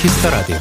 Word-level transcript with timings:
키스 0.00 0.19
더 0.19 0.30
라디오. 0.30 0.56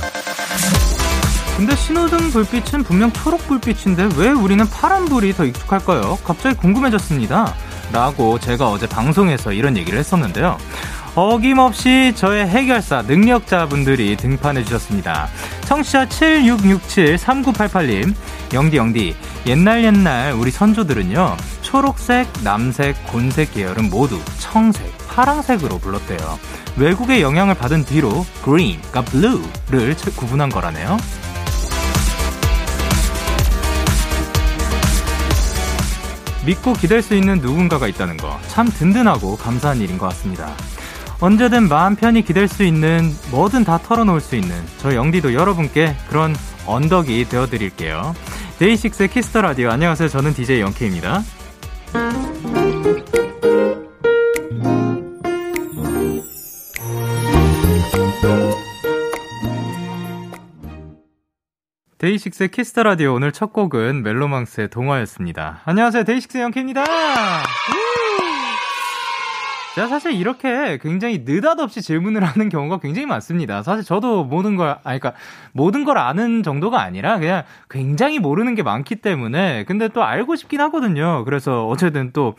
근데 1.55 1.75
신호등 1.75 2.31
불빛은 2.31 2.83
분명 2.83 3.11
초록 3.11 3.47
불빛인데 3.47 4.09
왜 4.17 4.29
우리는 4.29 4.67
파란불이 4.67 5.33
더 5.33 5.45
익숙할까요? 5.45 6.17
갑자기 6.23 6.55
궁금해졌습니다. 6.57 7.53
라고 7.91 8.39
제가 8.39 8.69
어제 8.69 8.87
방송에서 8.87 9.53
이런 9.53 9.77
얘기를 9.77 9.99
했었는데요. 9.99 10.57
어김없이 11.13 12.13
저의 12.15 12.47
해결사 12.47 13.03
능력자분들이 13.03 14.17
등판해 14.17 14.63
주셨습니다. 14.63 15.27
청취자 15.65 16.07
7667-3988님, 16.07 18.15
영디 18.53 18.77
영디, 18.77 19.15
옛날 19.45 19.83
옛날 19.83 20.33
우리 20.33 20.49
선조들은요, 20.51 21.37
초록색, 21.61 22.27
남색, 22.43 23.05
곤색 23.07 23.53
계열은 23.53 23.89
모두 23.89 24.19
청색, 24.39 25.06
파랑색으로 25.17 25.79
불렀대요. 25.79 26.39
외국의 26.77 27.23
영향을 27.23 27.55
받은 27.55 27.85
뒤로 27.85 28.23
green과 28.43 29.01
blue를 29.01 29.95
구분한 30.15 30.49
거라네요. 30.49 30.97
믿고 36.45 36.73
기댈 36.73 37.01
수 37.01 37.15
있는 37.15 37.39
누군가가 37.39 37.87
있다는 37.87 38.15
거 38.15 38.39
참 38.47 38.67
든든하고 38.69 39.37
감사한 39.37 39.77
일인 39.81 39.97
것 39.97 40.07
같습니다. 40.09 40.55
언제든 41.19 41.67
마음 41.67 41.95
편히 41.95 42.23
기댈 42.23 42.47
수 42.47 42.63
있는 42.63 43.11
뭐든 43.31 43.63
다 43.63 43.79
털어놓을 43.79 44.21
수 44.21 44.35
있는 44.35 44.55
저 44.77 44.93
영디도 44.93 45.33
여러분께 45.33 45.95
그런 46.09 46.35
언덕이 46.67 47.27
되어드릴게요. 47.27 48.15
데이식스의 48.59 49.09
키스 49.09 49.29
더 49.29 49.41
라디오 49.41 49.69
안녕하세요. 49.71 50.09
저는 50.09 50.33
DJ 50.33 50.61
영케입니다. 50.61 51.23
데이식스의 61.99 62.51
키스 62.51 62.71
더 62.71 62.83
라디오 62.83 63.13
오늘 63.15 63.31
첫 63.31 63.51
곡은 63.51 64.03
멜로망스의 64.03 64.69
동화였습니다. 64.69 65.61
안녕하세요. 65.65 66.03
데이식스 66.03 66.37
영케입니다. 66.37 66.83
제가 69.77 69.89
사실 69.89 70.13
이렇게 70.13 70.79
굉장히 70.81 71.23
느닷없이 71.23 71.83
질문을 71.83 72.23
하는 72.23 72.49
경우가 72.49 72.79
굉장히 72.79 73.05
많습니다. 73.05 73.61
사실 73.61 73.83
저도 73.83 74.23
모든 74.23 74.55
걸, 74.55 74.79
아니, 74.83 74.99
그니까, 74.99 75.15
모든 75.51 75.83
걸 75.83 75.99
아는 75.99 76.41
정도가 76.41 76.81
아니라 76.81 77.19
그냥 77.19 77.43
굉장히 77.69 78.17
모르는 78.17 78.55
게 78.55 78.63
많기 78.63 78.95
때문에, 78.95 79.65
근데 79.65 79.87
또 79.87 80.03
알고 80.03 80.35
싶긴 80.35 80.61
하거든요. 80.61 81.23
그래서 81.25 81.67
어쨌든 81.67 82.09
또, 82.11 82.33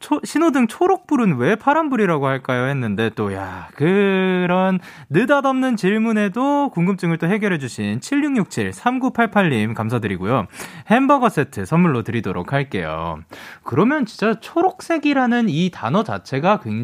초, 0.00 0.20
신호등 0.24 0.68
초록불은 0.68 1.36
왜 1.38 1.56
파란불이라고 1.56 2.26
할까요? 2.26 2.68
했는데 2.68 3.10
또, 3.14 3.34
야, 3.34 3.68
그런 3.74 4.78
느닷없는 5.10 5.76
질문에도 5.76 6.70
궁금증을 6.70 7.18
또 7.18 7.26
해결해주신 7.26 8.00
7667-3988님 8.00 9.74
감사드리고요. 9.74 10.46
햄버거 10.86 11.28
세트 11.28 11.66
선물로 11.66 12.02
드리도록 12.02 12.52
할게요. 12.52 13.18
그러면 13.62 14.06
진짜 14.06 14.34
초록색이라는 14.40 15.48
이 15.48 15.70
단어 15.70 16.02
자체가 16.02 16.60
굉장히, 16.60 16.77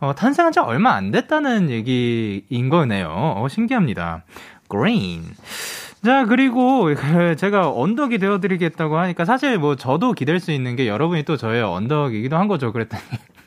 어, 0.00 0.14
탄생한 0.14 0.52
지 0.52 0.60
얼마 0.60 0.94
안 0.94 1.10
됐다는 1.10 1.70
얘기인 1.70 2.68
거네요. 2.68 3.08
어, 3.08 3.48
신기합니다. 3.48 4.24
green. 4.70 5.24
자, 6.04 6.24
그리고 6.26 6.84
그 6.94 7.36
제가 7.36 7.72
언덕이 7.72 8.18
되어드리겠다고 8.18 8.98
하니까 8.98 9.24
사실 9.24 9.58
뭐 9.58 9.76
저도 9.76 10.12
기댈 10.12 10.40
수 10.40 10.52
있는 10.52 10.76
게 10.76 10.86
여러분이 10.86 11.24
또 11.24 11.36
저의 11.36 11.62
언덕이기도 11.62 12.36
한 12.36 12.48
거죠. 12.48 12.72
그랬더니 12.72 13.02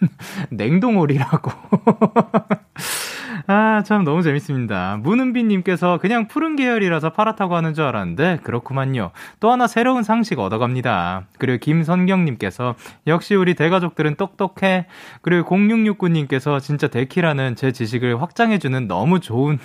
냉동홀이라고. 0.52 1.52
아, 3.48 3.84
참 3.86 4.04
너무 4.04 4.22
재밌습니다. 4.22 4.98
문은비님께서 5.02 5.98
그냥 6.00 6.28
푸른 6.28 6.56
계열이라서 6.56 7.12
파랗다고 7.12 7.56
하는 7.56 7.74
줄 7.74 7.86
알았는데 7.86 8.40
그렇구만요. 8.44 9.12
또 9.40 9.52
하나 9.52 9.68
새로운 9.68 10.04
상식 10.04 10.40
얻어갑니다. 10.40 11.24
그리고 11.38 11.60
김선경님께서 11.60 12.76
역시 13.08 13.36
우리 13.36 13.54
대가족들은 13.54 14.16
똑똑해. 14.16 14.88
그리고 15.22 15.50
0669님께서 15.50 16.62
진짜 16.62 16.88
데키라는 16.88 17.56
제 17.56 17.72
지식을 17.72 18.22
확장해주는 18.22 18.88
너무 18.88 19.20
좋은 19.20 19.60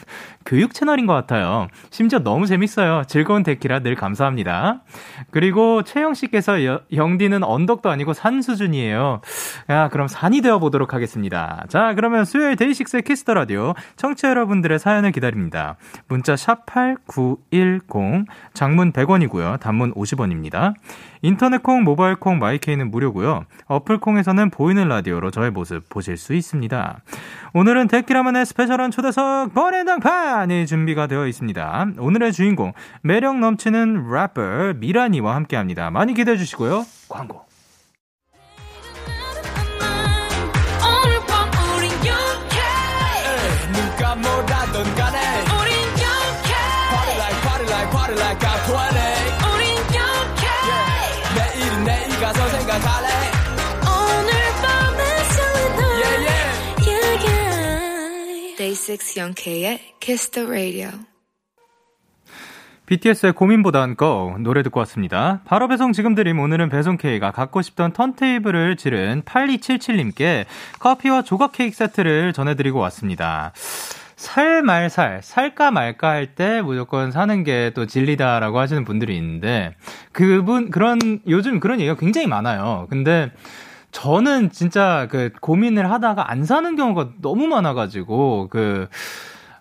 교육 0.45 0.75
채널인 0.75 1.07
것 1.07 1.15
같아요. 1.15 1.69
심지어 1.91 2.21
너무 2.21 2.47
재밌어요. 2.47 3.03
즐거운 3.07 3.43
데키라 3.43 3.81
늘 3.81 3.95
감사합니다. 3.95 4.83
그리고 5.31 5.83
최영씨께서 5.83 6.59
영디는 6.93 7.43
언덕도 7.43 7.91
아니고 7.91 8.13
산 8.13 8.43
수준이에요. 8.43 9.21
야, 9.71 9.89
그럼 9.89 10.09
산이 10.09 10.41
되어보도록 10.41 10.95
하겠습니다. 10.95 11.65
자, 11.69 11.95
그러면 11.95 12.25
수요일 12.25 12.57
DAY6의 12.57 13.03
Kiss 13.03 13.21
the 13.21 13.35
Radio 13.35 13.56
청취자 13.97 14.31
여러분들의 14.31 14.79
사연을 14.79 15.13
기다립니다. 15.13 15.77
문자 16.09 16.35
샵8910 16.35 18.27
장문 18.55 18.93
100원이고요. 18.93 19.61
단문 19.61 19.95
50원입니다. 19.95 20.75
인터넷 21.23 21.63
콩, 21.63 21.83
모바일 21.83 22.17
콩, 22.17 22.39
My 22.39 22.54
K는 22.54 22.91
무료고요. 22.91 23.47
어플 23.67 23.99
콩에서는 23.99 24.51
보이는 24.51 24.89
라디오로 24.89 25.31
저의 25.31 25.51
모습 25.51 25.89
보실 25.89 26.17
수 26.17 26.35
있습니다. 26.35 27.01
오늘은 27.55 27.89
데키라만의 27.89 28.47
special한 28.47 28.91
초대석 28.91 29.55
번외당판이 29.55 30.67
준비가 30.67 31.07
되어 31.07 31.27
있습니다. 31.27 31.87
오늘의 31.99 32.33
주인공 32.33 32.73
매력 33.03 33.39
넘치는 33.39 34.11
래퍼 34.11 34.75
미라니와 34.77 35.35
함께합니다. 35.35 35.91
많이 35.91 36.15
기대해 36.15 36.37
주시고요. 36.37 36.85
광고. 37.09 37.46
I'm 48.19 48.37
20 48.39 48.73
우린 49.55 49.77
영케 49.95 50.47
yeah. 50.67 51.37
내일은 51.37 51.85
내일 51.85 52.09
가서 52.21 52.49
생각할래 52.49 53.09
오늘 53.83 54.33
밤에 54.63 55.01
설레 55.35 55.83
yeah, 56.01 56.17
yeah. 56.25 56.89
yeah, 56.89 57.27
yeah. 57.27 58.57
Day 58.57 58.75
6 58.75 59.17
영케의 59.17 59.81
Kiss 60.01 60.31
the 60.31 60.49
Radio 60.49 60.91
BTS의 62.87 63.33
고민보단 63.33 63.97
Go 63.97 64.37
노래 64.39 64.63
듣고 64.63 64.79
왔습니다. 64.81 65.41
바로 65.45 65.67
배송 65.67 65.93
지금 65.93 66.15
드림 66.15 66.39
오늘은 66.39 66.69
배송 66.69 66.97
K가 66.97 67.33
갖고 67.33 67.61
싶던 67.61 67.93
턴테이블을 67.93 68.77
지른 68.77 69.23
8277님께 69.23 70.47
커피와 70.79 71.23
조각 71.23 71.51
케이크 71.53 71.77
세트를 71.77 72.33
전해드리고 72.33 72.79
왔습니다. 72.79 73.53
살 74.17 74.63
말살, 74.63 75.21
살까 75.23 75.71
말까 75.71 76.09
할 76.09 76.35
때 76.35 76.63
무조건 76.63 77.13
사는 77.13 77.45
게 77.45 77.71
또 77.75 77.87
진리다라고 77.87 78.59
하시는 78.59 78.85
분들이 78.85 79.17
있는데, 79.19 79.75
그분, 80.13 80.71
그런, 80.71 80.99
요즘 81.29 81.61
그런 81.61 81.81
얘기가 81.81 81.97
굉장히 81.97 82.27
많아요. 82.27 82.87
근데, 82.91 83.31
저는 83.93 84.51
진짜 84.51 85.07
그 85.11 85.31
고민을 85.41 85.91
하다가 85.91 86.31
안 86.31 86.45
사는 86.45 86.77
경우가 86.77 87.11
너무 87.23 87.47
많아가지고, 87.47 88.49
그, 88.51 88.89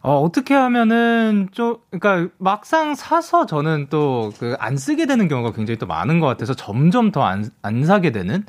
어, 0.02 0.20
어떻게 0.22 0.54
하면은 0.54 1.50
좀, 1.52 1.78
그러니까 1.92 2.32
막상 2.38 2.96
사서 2.96 3.46
저는 3.48 3.88
또 3.90 4.32
그 4.40 4.56
안 4.60 4.78
쓰게 4.78 5.06
되는 5.06 5.28
경우가 5.28 5.52
굉장히 5.54 5.78
또 5.80 5.86
많은 5.88 6.20
것 6.20 6.28
같아서 6.28 6.54
점점 6.54 7.12
더 7.12 7.24
안, 7.24 7.50
안 7.62 7.84
사게 7.86 8.12
되는? 8.12 8.46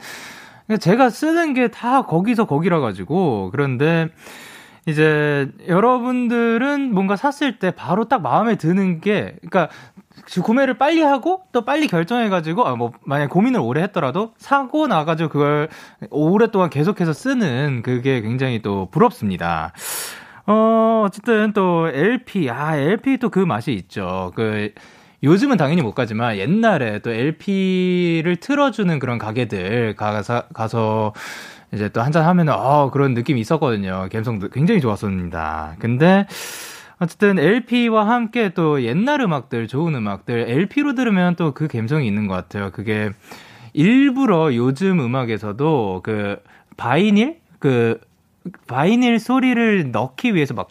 그러니까 0.66 0.80
제가 0.82 1.10
쓰는 1.10 1.54
게 1.54 1.68
다 1.68 2.02
거기서 2.02 2.44
거기라 2.46 2.78
가지고, 2.80 3.50
그런데, 3.52 4.08
이제 4.86 5.48
여러분들은 5.66 6.94
뭔가 6.94 7.16
샀을 7.16 7.58
때 7.58 7.72
바로 7.72 8.06
딱 8.08 8.22
마음에 8.22 8.56
드는 8.56 9.00
게, 9.00 9.36
그러니까 9.40 9.68
구매를 10.42 10.74
빨리 10.78 11.02
하고 11.02 11.42
또 11.52 11.64
빨리 11.64 11.88
결정해가지고, 11.88 12.66
아, 12.66 12.76
뭐, 12.76 12.92
만약 13.04 13.28
고민을 13.30 13.60
오래 13.60 13.82
했더라도 13.82 14.32
사고 14.38 14.86
나가지고 14.86 15.28
그걸 15.28 15.68
오랫동안 16.10 16.70
계속해서 16.70 17.12
쓰는 17.12 17.82
그게 17.82 18.20
굉장히 18.22 18.62
또 18.62 18.88
부럽습니다. 18.90 19.72
어, 20.46 21.02
어쨌든 21.06 21.52
또 21.52 21.88
LP, 21.88 22.48
아, 22.50 22.76
LP 22.76 23.18
또 23.18 23.30
그 23.30 23.40
맛이 23.40 23.72
있죠. 23.72 24.32
그, 24.36 24.72
요즘은 25.22 25.56
당연히 25.56 25.82
못 25.82 25.94
가지만 25.94 26.36
옛날에 26.36 27.00
또 27.00 27.10
LP를 27.10 28.36
틀어주는 28.36 28.98
그런 28.98 29.18
가게들 29.18 29.96
가서, 29.96 30.42
가서 30.54 31.12
이제 31.72 31.88
또 31.88 32.00
한잔 32.02 32.24
하면은, 32.24 32.52
어, 32.54 32.90
그런 32.90 33.14
느낌이 33.14 33.40
있었거든요. 33.40 34.08
감성도 34.12 34.48
굉장히 34.48 34.80
좋았습니다. 34.80 35.76
근데, 35.78 36.26
어쨌든 36.98 37.38
LP와 37.38 38.08
함께 38.08 38.50
또 38.50 38.82
옛날 38.82 39.20
음악들, 39.20 39.68
좋은 39.68 39.94
음악들, 39.94 40.46
LP로 40.48 40.94
들으면 40.94 41.36
또 41.36 41.52
그 41.52 41.68
감성이 41.68 42.06
있는 42.06 42.26
것 42.26 42.34
같아요. 42.34 42.70
그게 42.72 43.10
일부러 43.74 44.54
요즘 44.54 45.00
음악에서도 45.00 46.00
그 46.02 46.38
Vinyl? 46.78 47.38
그 47.58 48.00
vinyl 48.66 49.18
소리를 49.18 49.90
넣기 49.90 50.34
위해서 50.34 50.54
막 50.54 50.68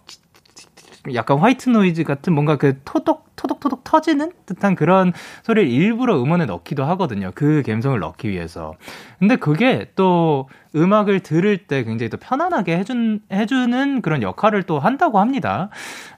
약간 1.13 1.37
white 1.37 1.69
noise 1.69 2.03
같은 2.03 2.33
뭔가 2.33 2.55
그 2.57 2.79
토독 2.85 3.34
토독토독 3.45 3.83
터지는 3.83 4.31
듯한 4.47 4.75
그런 4.75 5.13
소리를 5.43 5.69
일부러 5.69 6.21
음원에 6.21 6.45
넣기도 6.45 6.83
하거든요. 6.85 7.31
그 7.35 7.61
감성을 7.65 7.97
넣기 7.99 8.29
위해서. 8.29 8.73
근데 9.19 9.35
그게 9.35 9.91
또 9.95 10.49
음악을 10.75 11.19
들을 11.21 11.57
때 11.57 11.83
굉장히 11.83 12.09
또 12.09 12.17
편안하게 12.17 12.77
해준, 12.77 13.21
해주는 13.31 14.01
그런 14.01 14.21
역할을 14.23 14.63
또 14.63 14.79
한다고 14.79 15.19
합니다. 15.19 15.69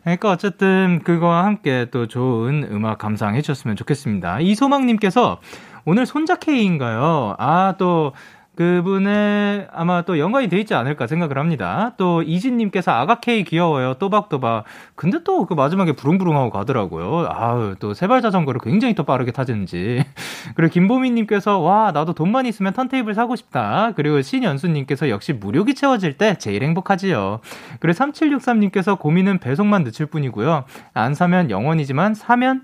그러니까 0.04 0.32
어쨌든 0.32 1.02
그거와 1.04 1.46
함께 1.46 1.88
또 1.92 2.08
좋은 2.08 2.68
음악 2.72 2.98
감상해 2.98 3.42
주셨으면 3.42 3.76
좋겠습니다. 3.76 4.40
이소망님께서 4.40 5.40
오늘 5.86 6.06
손자 6.06 6.36
K인가요? 6.36 7.36
아, 7.38 7.76
또, 7.78 8.14
그분의 8.58 9.68
아마 9.72 10.02
또 10.02 10.20
연관이 10.20 10.50
돼 10.50 10.60
있지 10.60 10.74
않을까 10.74 11.08
생각을 11.08 11.38
합니다. 11.38 11.94
또 11.98 12.22
이진님께서 12.24 12.92
아가 12.92 13.20
K 13.20 13.44
귀여워요. 13.44 13.94
또박또박. 13.96 14.66
근데 14.96 15.24
또 15.24 15.38
그 15.48 15.54
마지막에 15.54 15.94
부릉부릉하고 15.94 16.50
가더라고요. 16.50 17.30
아우 17.32 17.76
또 17.80 17.94
세발 17.94 18.22
자전거를 18.22 18.60
굉장히 18.64 18.96
또 18.96 19.04
빠르게 19.04 19.32
타지는지. 19.32 20.04
그리고 20.56 20.72
김보미님께서 20.74 21.60
와 21.60 21.92
나도 21.92 22.14
돈만 22.14 22.46
있으면 22.46 22.74
턴테이블 22.74 23.14
사고 23.14 23.36
싶다. 23.36 23.94
그리고 23.96 24.22
신연수님께서 24.22 25.10
역시 25.10 25.34
무료기 25.34 25.76
채워질 25.76 26.18
때 26.18 26.36
제일 26.38 26.64
행복하지요. 26.64 27.40
그리고 27.80 27.98
3763님께서 27.98 29.00
고민은 29.00 29.40
배송만 29.40 29.84
늦출 29.84 30.08
뿐이고요. 30.08 30.66
안 30.94 31.14
사면 31.14 31.50
0원이지만 31.50 32.14
사면 32.14 32.64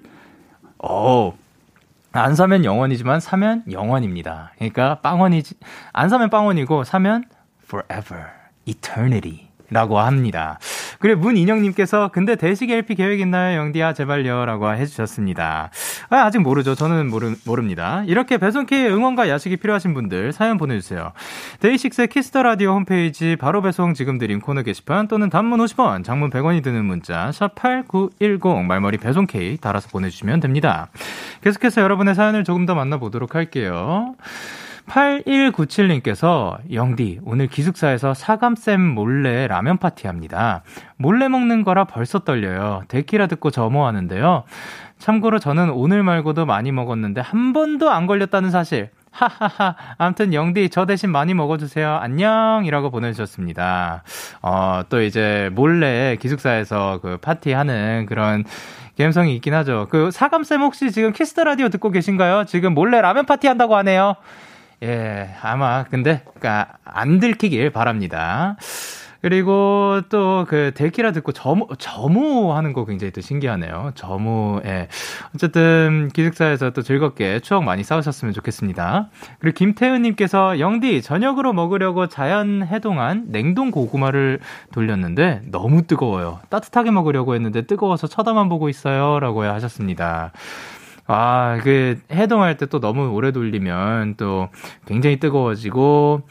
어 0.79 1.33
안 2.21 2.35
사면 2.35 2.63
0원이지만 2.63 3.19
사면 3.19 3.63
영원입니다. 3.69 4.51
그러니까 4.55 4.99
빵원이지 5.01 5.55
안 5.91 6.09
사면 6.09 6.29
빵원이고 6.29 6.83
사면 6.83 7.25
forever, 7.63 8.27
eternity. 8.65 9.42
라고 9.73 9.99
합니다. 9.99 10.59
그리고 10.99 11.19
문인영님께서 11.21 12.11
근데 12.13 12.35
DAY6 12.35 12.69
LP 12.69 12.95
계획 12.95 13.19
있나요? 13.19 13.59
영디야 13.59 13.93
제발요 13.93 14.45
라고 14.45 14.71
해주셨습니다. 14.71 15.71
아직 16.09 16.39
모르죠. 16.39 16.75
저는 16.75 17.09
모르, 17.09 17.33
모릅니다. 17.45 18.03
이렇게 18.07 18.37
배송K의 18.37 18.89
응원과 18.89 19.27
야식이 19.27 19.57
필요하신 19.57 19.93
분들 19.93 20.31
사연 20.31 20.57
보내주세요. 20.57 21.11
DAY6의 21.59 22.07
Kiss 22.07 22.28
the 22.28 22.43
Radio 22.43 22.73
홈페이지 22.73 23.35
바로 23.35 23.61
배송 23.61 23.93
지금 23.93 24.17
드림 24.17 24.39
코너 24.39 24.61
게시판 24.61 25.07
또는 25.07 25.29
단문 25.29 25.59
50원, 25.59 26.03
장문 26.03 26.29
100원이 26.29 26.63
드는 26.63 26.85
문자 26.85 27.31
샵8910 27.31 28.63
말머리 28.63 28.97
배송K 28.97 29.57
달아서 29.57 29.89
보내주시면 29.89 30.39
됩니다. 30.39 30.89
계속해서 31.41 31.81
여러분의 31.81 32.15
사연을 32.15 32.43
조금 32.43 32.65
더 32.65 32.75
만나보도록 32.75 33.35
할게요. 33.35 34.15
8197님께서 34.87 36.57
영디 36.71 37.21
오늘 37.23 37.47
기숙사에서 37.47 38.13
사감쌤 38.13 38.81
몰래 38.81 39.47
라면 39.47 39.77
파티합니다. 39.77 40.63
몰래 40.97 41.27
먹는 41.27 41.63
거라 41.63 41.85
벌써 41.85 42.19
떨려요. 42.19 42.83
데키라 42.87 43.27
듣고 43.27 43.51
점호하는데요. 43.51 44.43
참고로 44.99 45.39
저는 45.39 45.69
오늘 45.69 46.03
말고도 46.03 46.45
많이 46.45 46.71
먹었는데 46.71 47.21
한 47.21 47.53
번도 47.53 47.89
안 47.89 48.07
걸렸다는 48.07 48.51
사실. 48.51 48.89
하하하. 49.11 49.75
아무튼 49.97 50.33
영디 50.33 50.69
저 50.69 50.85
대신 50.85 51.11
많이 51.11 51.33
먹어주세요. 51.33 51.97
안녕이라고 51.97 52.89
보내주셨습니다. 52.89 54.03
어, 54.41 54.81
또 54.89 55.01
이제 55.01 55.49
몰래 55.53 56.17
기숙사에서 56.19 56.99
그 57.01 57.17
파티하는 57.17 58.07
그런 58.07 58.43
감성이 58.97 59.35
있긴 59.35 59.53
하죠. 59.53 59.87
그 59.89 60.09
사감쌤 60.11 60.61
혹시 60.61 60.91
지금 60.91 61.13
Kiss 61.13 61.30
the 61.30 61.43
Radio 61.43 61.69
듣고 61.69 61.91
계신가요? 61.91 62.45
지금 62.45 62.73
몰래 62.73 63.01
라면 63.01 63.25
파티 63.25 63.47
한다고 63.47 63.75
하네요. 63.77 64.15
예, 64.81 65.35
아마 65.41 65.83
근데 65.83 66.23
그러니까 66.35 66.73
안 66.83 67.19
들키길 67.19 67.69
바랍니다. 67.71 68.57
그리고 69.21 70.01
또 70.09 70.43
그 70.47 70.71
데키라 70.75 71.13
듣고 71.13 71.31
점호, 71.31 71.67
점호하는 71.77 72.73
거 72.73 72.85
굉장히 72.85 73.11
또 73.11 73.21
신기하네요. 73.21 73.91
점호, 73.95 74.61
예. 74.65 74.87
어쨌든 75.33 76.09
기숙사에서 76.13 76.71
또 76.71 76.81
즐겁게 76.81 77.39
추억 77.39 77.63
많이 77.63 77.83
쌓으셨으면 77.83 78.33
좋겠습니다. 78.33 79.09
그리고 79.39 79.55
김태은님께서 79.55 80.59
영디, 80.59 81.01
저녁으로 81.01 81.53
먹으려고 81.53 82.07
자연 82.07 82.67
해동한 82.67 83.25
냉동 83.27 83.71
고구마를 83.71 84.39
돌렸는데 84.73 85.41
너무 85.49 85.83
뜨거워요. 85.83 86.39
따뜻하게 86.49 86.91
먹으려고 86.91 87.35
했는데 87.35 87.61
뜨거워서 87.61 88.07
쳐다만 88.07 88.49
보고 88.49 88.69
있어요. 88.69 89.19
라고 89.19 89.43
하셨습니다. 89.43 90.33
아, 91.05 91.59
그, 91.63 91.99
해동할 92.11 92.57
때 92.57 92.65
또 92.67 92.79
너무 92.79 93.09
오래 93.09 93.31
돌리면 93.31 94.15
또 94.17 94.49
굉장히 94.85 95.19
뜨거워지고, 95.19 96.23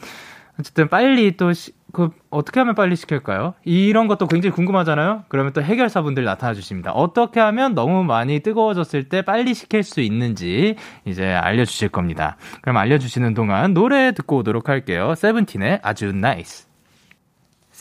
어쨌든 0.59 0.87
빨리 0.89 1.37
또, 1.37 1.53
시, 1.53 1.71
그, 1.91 2.09
어떻게 2.31 2.59
하면 2.59 2.73
빨리 2.75 2.95
식힐까요? 2.95 3.53
이런 3.65 4.07
것도 4.07 4.27
굉장히 4.27 4.53
궁금하잖아요? 4.55 5.25
그러면 5.29 5.53
또 5.53 5.61
해결사분들 5.61 6.23
나타나 6.23 6.53
주십니다. 6.55 6.91
어떻게 6.91 7.39
하면 7.39 7.75
너무 7.75 8.03
많이 8.03 8.39
뜨거워졌을 8.39 9.09
때 9.09 9.21
빨리 9.21 9.53
식힐 9.53 9.83
수 9.83 10.01
있는지 10.01 10.75
이제 11.05 11.27
알려 11.33 11.65
주실 11.65 11.89
겁니다. 11.89 12.37
그럼 12.61 12.77
알려 12.77 12.97
주시는 12.97 13.35
동안 13.35 13.73
노래 13.75 14.11
듣고 14.13 14.37
오도록 14.37 14.69
할게요. 14.69 15.13
SEVENTEEN의 15.15 15.81
아주 15.83 16.11
NICE. 16.13 16.72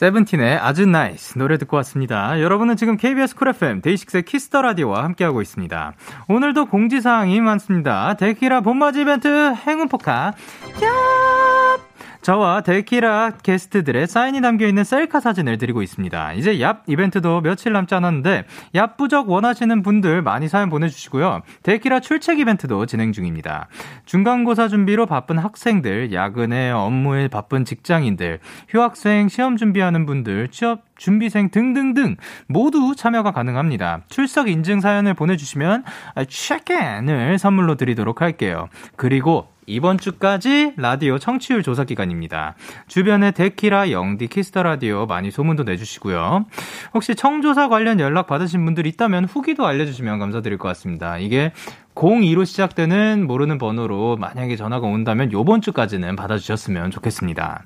SEVENTEEN의 0.03 0.57
아주 0.57 0.85
NICE 0.85 1.39
노래 1.39 1.57
듣고 1.59 1.77
왔습니다. 1.77 2.41
여러분은 2.41 2.75
지금 2.75 2.97
KBS 2.97 3.37
쿨 3.37 3.51
FM 3.51 3.83
데이식스의 3.83 4.25
키스터 4.25 4.61
라디오와 4.61 5.05
함께하고 5.05 5.41
있습니다. 5.41 5.93
오늘도 6.27 6.67
공지사항이 6.67 7.41
많습니다. 7.41 8.15
데키라 8.15 8.63
봄맞이 8.63 9.03
이벤트 9.03 9.29
행운 9.65 9.87
포카 9.87 10.35
야 10.83 11.79
저와 12.23 12.61
데키라 12.61 13.33
게스트들의 13.43 14.07
사인이 14.07 14.41
담겨있는 14.41 14.85
셀카 14.85 15.19
사진을 15.19 15.59
드리고 15.59 15.83
있습니다. 15.83 16.33
이제 16.35 16.59
얍 16.59 16.83
이벤트도 16.87 17.41
며칠 17.41 17.73
남지 17.73 17.95
않았는데 17.97 18.45
얍 18.75 18.97
부적 18.97 19.29
원하시는 19.29 19.83
분들 19.83 20.23
많이 20.23 20.49
사연 20.49 20.71
보내주시고요. 20.71 21.43
데키라 21.65 22.01
출첵 22.01 22.39
이벤트도 22.39 22.87
진행 22.87 23.13
중입니다. 23.13 23.69
중간고사 24.07 24.69
준비로 24.69 25.07
바쁜 25.07 25.39
학생들, 25.39 26.13
야근에 26.13 26.71
업무에 26.71 27.27
바쁜 27.29 27.65
직장인들, 27.65 28.39
휴학생, 28.69 29.29
시험 29.29 29.57
준비하는 29.57 30.07
분들, 30.07 30.49
취업 30.49 30.83
준비생 30.97 31.51
등등등 31.51 32.17
모두 32.47 32.95
참여가 32.97 33.33
가능합니다. 33.33 34.03
출석 34.09 34.49
인증 34.49 34.81
사연을 34.81 35.15
보내주시면 35.15 35.83
체크인을 36.29 37.39
선물로 37.39 37.75
드리도록 37.75 38.23
할게요. 38.23 38.69
그리고 38.95 39.52
이번 39.67 39.99
주까지 39.99 40.75
라디오 40.77 41.19
청취율 41.19 41.63
조사 41.63 41.85
기간입니다. 41.85 42.55
주변에 42.89 43.31
데키라 43.31 43.93
영디 43.93 44.27
Kiss 44.27 44.47
the 44.47 44.63
Radio 44.63 45.07
많이 45.07 45.31
소문도 45.31 45.63
내주시고요. 45.63 46.47
혹시 46.95 47.15
청조사 47.15 47.69
관련 47.69 48.01
연락 48.01 48.27
받으신 48.27 48.65
분들 48.65 48.87
있다면 48.87 49.27
후기도 49.27 49.67
알려주시면 49.67 50.19
감사드릴 50.19 50.59
것 50.59 50.69
같습니다. 50.69 51.19
이게 51.19 51.53
02로 51.95 52.47
시작되는 52.47 53.27
모르는 53.27 53.59
번호로 53.59 54.17
만약에 54.17 54.57
전화가 54.57 54.87
온다면 54.87 55.31
요번 55.31 55.61
주까지는 55.61 56.17
받아주셨으면 56.17 56.91
좋겠습니다. 56.91 57.65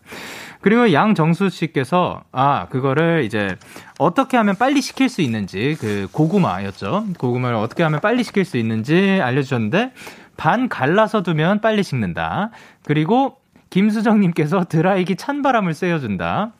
그리고 0.61 0.92
양정수 0.92 1.49
씨께서 1.49 2.25
아 2.32 2.66
그거를 2.68 3.23
이제 3.25 3.56
어떻게 3.99 4.37
하면 4.37 4.56
빨리 4.56 4.82
시킬 4.82 5.09
수 5.09 5.23
있는지 5.23 5.76
그 5.78 6.09
고구마였죠. 6.11 7.06
고구마를 7.18 7.56
어떻게 7.56 7.85
하면 7.85 8.00
빨리 8.00 8.25
시킬 8.25 8.44
수 8.44 8.56
있는지 8.56 9.20
알려주셨는데 9.23 9.92
반 10.37 10.69
갈라서 10.69 11.23
두면 11.23 11.61
빨리 11.61 11.83
식는다. 11.83 12.50
그리고 12.85 13.38
김수정님께서 13.71 14.64
드라이기 14.64 15.16
찬바람을 15.16 15.75
쐬어준다. 15.75 16.52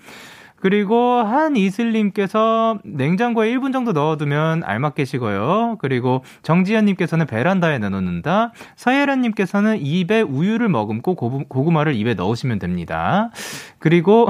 그리고 0.57 1.23
한이슬님께서 1.23 2.79
냉장고에 2.83 3.55
1분 3.55 3.73
정도 3.73 3.93
넣어두면 3.93 4.65
알맞게 4.65 5.05
식어요. 5.05 5.77
그리고 5.81 6.25
정지현님께서는 6.43 7.27
베란다에 7.27 7.79
내놓는다. 7.79 8.53
서예란님께서는 8.75 9.79
입에 9.81 10.23
우유를 10.23 10.69
머금고 10.69 11.15
고구마를 11.15 11.95
입에 11.95 12.15
넣으시면 12.15 12.59
됩니다. 12.59 13.31
그리고 13.79 14.29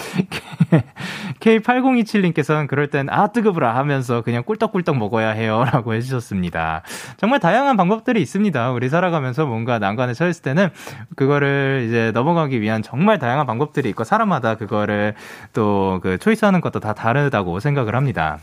K8027님께서는 1.40 2.66
그럴 2.66 2.88
땐, 2.88 3.08
아, 3.08 3.28
뜨거브라 3.28 3.76
하면서 3.76 4.20
그냥 4.22 4.42
꿀떡꿀떡 4.44 4.98
먹어야 4.98 5.30
해요. 5.30 5.64
라고 5.72 5.94
해주셨습니다. 5.94 6.82
정말 7.16 7.40
다양한 7.40 7.76
방법들이 7.76 8.20
있습니다. 8.20 8.72
우리 8.72 8.88
살아가면서 8.88 9.46
뭔가 9.46 9.78
난관에 9.78 10.12
처했을 10.14 10.42
때는 10.42 10.68
그거를 11.16 11.86
이제 11.88 12.10
넘어가기 12.12 12.60
위한 12.60 12.82
정말 12.82 13.18
다양한 13.18 13.46
방법들이 13.46 13.88
있고, 13.90 14.04
사람마다 14.04 14.56
그거를 14.56 15.14
또 15.52 16.00
그 16.00 16.18
초이스하는 16.18 16.60
것도 16.60 16.80
다 16.80 16.92
다르다고 16.94 17.60
생각을 17.60 17.94
합니다. 17.94 18.38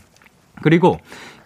그리고 0.62 0.98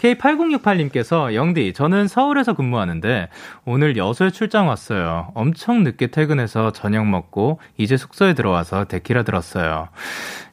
K8068님께서 0.02 1.34
영디, 1.34 1.72
저는 1.74 2.08
서울에서 2.08 2.54
근무하는데 2.54 3.28
오늘 3.64 3.96
여수에 3.96 4.30
출장 4.30 4.66
왔어요. 4.66 5.28
엄청 5.34 5.84
늦게 5.84 6.08
퇴근해서 6.08 6.72
저녁 6.72 7.06
먹고 7.06 7.60
이제 7.76 7.96
숙소에 7.96 8.34
들어와서 8.34 8.84
데키라 8.84 9.22
들었어요. 9.22 9.88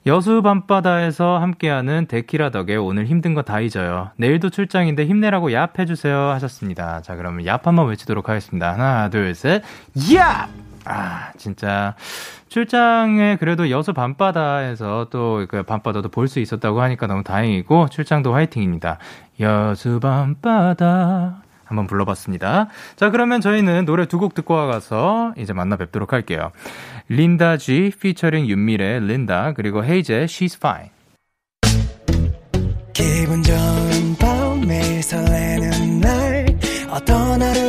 여수 0.06 0.41
밤바다에서 0.44 1.39
함께하는 1.39 2.06
데키라 2.08 2.51
덕에 2.51 2.75
오늘 2.75 3.08
힘든 3.08 3.34
거 3.34 3.41
다 3.41 3.60
잊어요. 3.60 4.12
내일도 4.18 4.50
출장인데 4.51 5.06
힘내라고 5.08 5.50
얍 5.50 5.79
해주세요 5.79 6.29
하셨습니다. 6.29 7.01
자, 7.01 7.15
그러면 7.15 7.46
얍 7.46 7.63
한번 7.63 7.88
외치도록 7.88 8.29
하겠습니다. 8.29 8.74
하나, 8.74 9.10
둘, 9.10 9.34
셋, 9.34 9.63
얍! 9.96 10.48
아, 10.86 11.32
진짜. 11.38 11.96
출장에 12.48 13.38
그래도 13.39 13.70
여수 13.70 13.94
밤바다에서 13.94 15.08
또 15.12 15.46
그 15.48 15.62
밤바다도 15.63 16.10
볼 16.10 16.27
수 16.27 16.39
있었다고 16.39 16.82
하니까 16.82 17.06
너무 17.08 17.24
다행이고, 17.24 17.89
출장도 17.89 18.34
화이팅입니다. 18.34 18.98
여수 19.39 20.00
밤바다. 20.00 21.43
한번 21.65 21.86
불러봤습니다. 21.88 22.67
자, 22.96 23.10
그러면 23.12 23.41
저희는 23.41 23.86
노래 23.86 24.05
두 24.08 24.17
곡 24.19 24.34
듣고 24.34 24.55
와가서 24.55 25.34
이제 25.38 25.53
만나 25.53 25.75
뵙도록 25.77 26.13
할게요. 26.13 26.51
린다 27.10 27.58
G 27.58 27.91
피처링 28.00 28.48
윤미래 28.48 29.00
린다 29.01 29.53
그리고 29.53 29.84
헤이제 29.84 30.25
She's 30.25 30.55
Fine. 30.58 30.89
기분 32.93 33.41
좋은 33.43 34.15
밤 34.19 34.62
매일 34.67 35.01
설레는 35.03 36.00
날 36.01 36.46
어떤 36.89 37.41
하루 37.41 37.68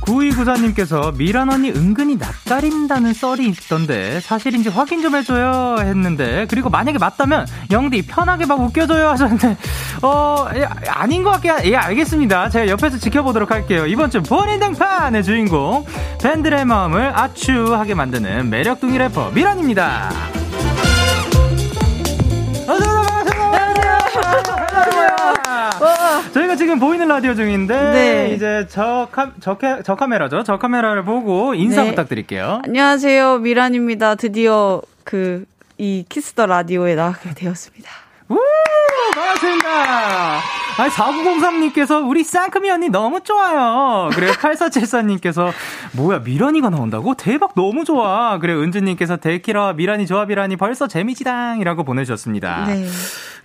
9294님께서 0.00 1.16
미란 1.16 1.50
언니 1.50 1.70
은근히 1.70 2.16
낯가린다는 2.16 3.12
썰이 3.12 3.46
있던데 3.46 4.20
사실인지 4.20 4.68
확인 4.68 5.02
좀 5.02 5.14
해줘요 5.14 5.76
했는데 5.78 6.46
그리고 6.48 6.70
만약에 6.70 6.98
맞다면 6.98 7.46
영디 7.70 8.06
편하게 8.06 8.46
막 8.46 8.60
웃겨줘요 8.60 9.08
하셨는데 9.10 9.56
어 10.02 10.46
예, 10.54 10.64
아닌 10.88 11.22
것 11.22 11.30
같게 11.32 11.70
예 11.70 11.76
알겠습니다. 11.76 12.48
제가 12.50 12.68
옆에서 12.68 12.98
지켜보도록 12.98 13.50
할게요. 13.50 13.86
이번 13.86 14.10
주 14.10 14.22
본인 14.22 14.60
등판의 14.60 15.24
주인공 15.24 15.84
팬들의 16.22 16.64
마음을 16.64 17.12
아추하게 17.18 17.94
만드는 17.94 18.50
매력둥이 18.50 18.98
래퍼 18.98 19.30
미란입니다 19.30 20.10
저희가 26.32 26.56
지금 26.56 26.78
보이는 26.78 27.06
라디오 27.08 27.34
중인데 27.34 27.74
네. 27.92 28.34
이제 28.34 28.66
저, 28.68 29.08
카, 29.10 29.32
저, 29.40 29.58
저 29.84 29.94
카메라죠. 29.96 30.42
저 30.44 30.58
카메라를 30.58 31.04
보고 31.04 31.54
인사 31.54 31.82
네. 31.82 31.90
부탁드릴게요. 31.90 32.62
안녕하세요. 32.64 33.38
미란입니다. 33.38 34.14
드디어 34.16 34.80
그 35.04 35.44
이 35.80 36.04
Kiss 36.10 36.29
the 36.29 36.44
Radio에 36.44 36.94
나가게 36.94 37.32
되었습니다. 37.32 37.90
우! 38.28 38.38
반갑습니다. 39.14 40.40
아니, 40.80 40.90
4903님께서 40.90 42.08
우리 42.08 42.24
쌍크미 42.24 42.70
언니 42.70 42.88
너무 42.88 43.20
좋아요. 43.20 44.08
그래, 44.14 44.32
8474님께서 44.32 45.52
뭐야, 45.92 46.20
미란이가 46.20 46.70
나온다고? 46.70 47.12
대박, 47.12 47.54
너무 47.54 47.84
좋아. 47.84 48.38
그래, 48.38 48.54
은주님께서 48.54 49.18
데키라와 49.18 49.74
미란이 49.74 50.06
조합이라니 50.06 50.56
벌써 50.56 50.88
재미지당이라고 50.88 51.84
보내주셨습니다. 51.84 52.64
네. 52.64 52.86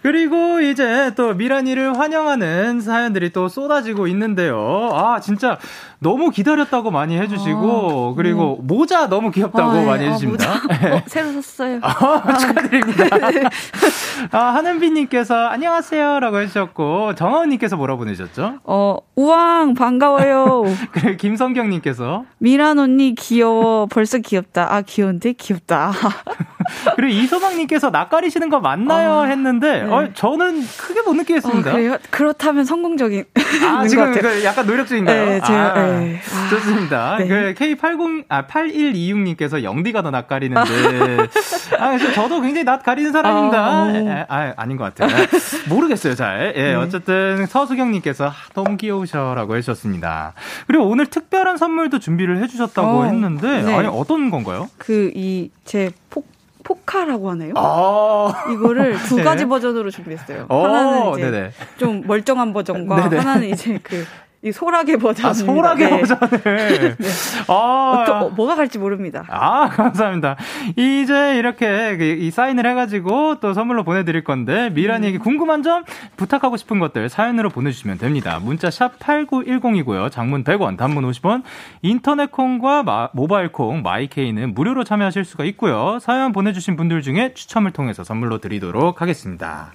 그리고 0.05 0.61
이제 0.61 1.11
또 1.15 1.33
미란이를 1.33 1.97
환영하는 1.97 2.79
사연들이 2.79 3.31
또 3.31 3.49
쏟아지고 3.49 4.05
있는데요. 4.05 4.91
아, 4.93 5.19
진짜 5.19 5.57
너무 5.97 6.29
기다렸다고 6.29 6.91
많이 6.91 7.17
해주시고, 7.17 8.11
아, 8.11 8.15
그리고 8.15 8.59
음. 8.61 8.67
모자 8.67 9.09
너무 9.09 9.31
귀엽다고 9.31 9.71
아, 9.71 9.73
네. 9.73 9.83
많이 9.85 10.05
아, 10.05 10.11
해주십니다. 10.11 10.47
아, 10.47 10.57
어, 10.93 11.01
새로 11.07 11.31
샀어요. 11.41 11.79
아, 11.81 12.37
축하드립니다. 12.37 13.05
아, 14.31 14.39
하는비님께서 14.53 15.47
안녕하세요 15.47 16.19
라고 16.19 16.39
해주셨고, 16.39 17.15
정하은님께서 17.25 17.75
뭐라 17.75 17.95
보내셨죠? 17.95 18.59
어, 18.63 18.97
우왕, 19.15 19.73
반가워요. 19.73 20.63
그래, 20.93 21.15
김성경님께서 21.17 22.25
미란 22.37 22.77
언니 22.77 23.15
귀여워. 23.15 23.87
벌써 23.87 24.19
귀엽다. 24.19 24.71
아, 24.73 24.81
귀여운데? 24.81 25.33
귀엽다. 25.33 25.91
그리고 26.95 27.13
이소방님께서 27.13 27.89
낯가리시는 27.89 28.49
거 28.49 28.59
맞나요? 28.59 29.21
아, 29.21 29.23
했는데, 29.25 29.83
네. 29.83 29.91
어, 29.91 30.09
저는 30.13 30.61
크게 30.77 31.01
못 31.01 31.13
느끼겠습니다. 31.15 31.71
어, 31.73 31.97
그렇다면 32.09 32.65
성공적인. 32.65 33.25
아, 33.65 33.85
지금 33.87 34.11
그 34.13 34.43
약간 34.43 34.65
노력 34.65 34.87
중인가요? 34.87 35.25
네, 35.25 35.41
제가, 35.41 35.73
아, 35.75 35.87
네. 35.99 36.19
좋습니다. 36.49 37.17
네. 37.19 37.27
그 37.27 37.53
K80, 37.57 38.25
아, 38.29 38.45
8126님께서 38.47 39.63
영디가 39.63 40.01
더 40.01 40.11
낯가리는데, 40.11 41.17
아, 41.79 41.97
저도 42.13 42.41
굉장히 42.41 42.63
낯가리는 42.63 43.11
사람입니다. 43.11 43.57
아, 43.65 44.25
아, 44.29 44.53
아 44.57 44.65
닌 44.65 44.77
것 44.77 44.93
같아요. 44.95 45.25
모르겠어요, 45.69 46.15
잘. 46.15 46.53
예, 46.55 46.61
네. 46.69 46.75
어쨌든 46.75 47.45
서수경님께서 47.45 48.31
너무 48.53 48.77
귀여우셔라고 48.77 49.55
해주셨습니다. 49.55 50.33
그리고 50.67 50.85
오늘 50.85 51.05
특별한 51.05 51.57
선물도 51.57 51.99
준비를 51.99 52.41
해주셨다고 52.43 52.87
어, 52.87 53.03
했는데, 53.05 53.61
네. 53.61 53.73
아니, 53.75 53.87
어떤 53.87 54.29
건가요? 54.31 54.69
그, 54.77 55.11
이, 55.15 55.49
제 55.63 55.91
폭, 56.09 56.27
포카라고 56.65 57.29
하나요? 57.29 57.53
아~ 57.55 58.33
이거를 58.51 58.97
두 59.07 59.23
가지 59.23 59.43
네. 59.43 59.49
버전으로 59.49 59.91
준비했어요. 59.91 60.47
어, 60.49 60.65
하나는 60.65 61.11
이제 61.13 61.31
네네. 61.31 61.51
좀 61.77 62.01
멀쩡한 62.05 62.51
버전과 62.53 63.07
네네. 63.07 63.17
하나는 63.17 63.49
이제 63.49 63.79
그 63.81 64.03
이 64.45 64.51
소라게 64.51 64.97
버전. 64.97 65.25
아, 65.25 65.33
소라게 65.33 65.89
네. 65.89 66.01
버전을. 66.01 66.29
네. 66.99 67.07
아. 67.47 68.03
어떠, 68.05 68.29
뭐가 68.29 68.55
갈지 68.55 68.77
모릅니다. 68.77 69.25
아, 69.27 69.69
감사합니다. 69.69 70.35
이제 70.75 71.37
이렇게 71.39 71.97
그이 71.97 72.29
사인을 72.29 72.67
해가지고 72.67 73.39
또 73.39 73.55
선물로 73.55 73.83
보내드릴 73.83 74.23
건데, 74.23 74.69
미란이에게 74.69 75.17
음. 75.17 75.19
궁금한 75.19 75.63
점, 75.63 75.83
부탁하고 76.15 76.57
싶은 76.57 76.77
것들 76.77 77.09
사연으로 77.09 77.49
보내주시면 77.49 77.97
됩니다. 77.97 78.39
문자 78.39 78.69
샵 78.69 78.99
8910이고요. 78.99 80.11
장문 80.11 80.43
100원, 80.43 80.77
단문 80.77 81.09
50원, 81.09 81.41
인터넷 81.81 82.31
콩과 82.31 82.83
마, 82.83 83.09
모바일 83.13 83.51
콩, 83.51 83.81
마이케이는 83.81 84.53
무료로 84.53 84.83
참여하실 84.83 85.25
수가 85.25 85.43
있고요. 85.45 85.97
사연 85.99 86.31
보내주신 86.31 86.75
분들 86.75 87.01
중에 87.01 87.33
추첨을 87.33 87.71
통해서 87.71 88.03
선물로 88.03 88.37
드리도록 88.37 89.01
하겠습니다. 89.01 89.73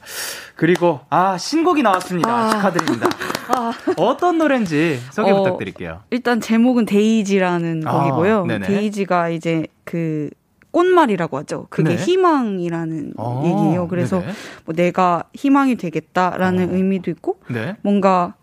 그리고, 0.54 1.00
아, 1.10 1.36
신곡이 1.36 1.82
나왔습니다. 1.82 2.30
아. 2.30 2.50
축하드립니다. 2.50 3.08
아. 3.48 3.72
어떤 3.96 4.38
노래 4.38 4.59
노래인지 4.60 5.00
소개 5.10 5.30
어, 5.30 5.42
부탁드릴게요. 5.42 6.00
일단 6.10 6.40
제목은 6.40 6.86
데이지라는 6.86 7.82
아, 7.86 7.92
곡이고요. 7.92 8.46
네네. 8.46 8.66
데이지가 8.66 9.30
이제 9.30 9.66
그 9.84 10.30
꽃말이라고 10.70 11.38
하죠. 11.38 11.66
그게 11.70 11.96
네. 11.96 11.96
희망이라는 11.96 13.14
아, 13.16 13.42
얘기예요. 13.44 13.88
그래서 13.88 14.22
뭐 14.64 14.74
내가 14.74 15.24
희망이 15.34 15.76
되겠다라는 15.76 16.70
어. 16.70 16.74
의미도 16.74 17.10
있고 17.10 17.40
네. 17.48 17.76
뭔가 17.82 18.34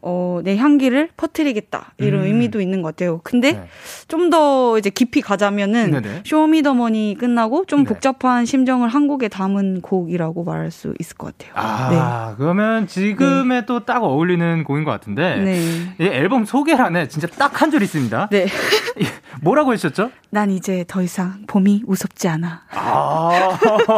어, 0.00 0.40
내 0.44 0.56
향기를 0.56 1.08
퍼뜨리겠다. 1.16 1.92
이런 1.98 2.20
음. 2.20 2.26
의미도 2.26 2.60
있는 2.60 2.82
것 2.82 2.88
같아요. 2.94 3.20
근데 3.24 3.52
네. 3.52 3.68
좀더 4.06 4.78
이제 4.78 4.90
깊이 4.90 5.20
가자면은 5.20 5.90
네네. 5.90 6.22
Show 6.24 6.50
Me 6.50 6.63
The 6.63 6.83
Money 6.83 7.16
끝나고 7.18 7.64
좀 7.66 7.82
네. 7.82 7.88
복잡한 7.88 8.46
심정을 8.46 8.88
한 8.88 9.05
곡에 9.05 9.28
담은 9.28 9.80
곡이라고 9.82 10.44
말할 10.44 10.70
수 10.70 10.94
있을 11.00 11.16
것 11.16 11.36
같아요. 11.36 11.52
아, 11.56 11.88
네. 12.30 12.34
그러면 12.38 12.86
지금에 12.86 13.60
네. 13.60 13.66
또딱 13.66 14.04
어울리는 14.04 14.62
곡인 14.64 14.84
것 14.84 14.90
같은데. 14.92 15.36
네. 15.36 15.94
이 15.98 16.04
앨범 16.04 16.44
소개란에 16.44 17.08
진짜 17.08 17.26
딱 17.26 17.60
한 17.60 17.70
줄 17.72 17.82
있습니다. 17.82 18.28
네. 18.30 18.46
뭐라고 19.42 19.72
하셨죠? 19.72 20.10
난 20.30 20.50
이제 20.50 20.84
더 20.86 21.02
이상 21.02 21.42
봄이 21.48 21.82
무섭지 21.86 22.28
않아. 22.28 22.62
아, 22.70 23.30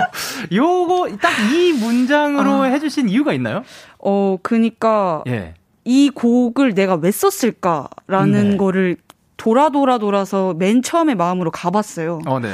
요거 0.53 1.17
딱 1.21 1.31
이 1.53 1.73
문장으로 1.73 2.63
아. 2.63 2.65
해주신 2.65 3.09
이유가 3.09 3.33
있나요? 3.33 3.63
어, 3.99 4.37
그니까. 4.43 5.23
예. 5.27 5.55
이 5.91 6.09
곡을 6.09 6.75
내가 6.75 6.95
왜 6.95 7.11
썼을까라는 7.11 8.51
네. 8.51 8.57
거를 8.57 8.97
돌아 9.37 9.71
돌아 9.71 9.99
돌아서 9.99 10.55
맨 10.55 10.83
처음에 10.83 11.17
마음으로 11.17 11.51
가봤어요. 11.51 12.21
어, 12.27 12.39
네. 12.39 12.49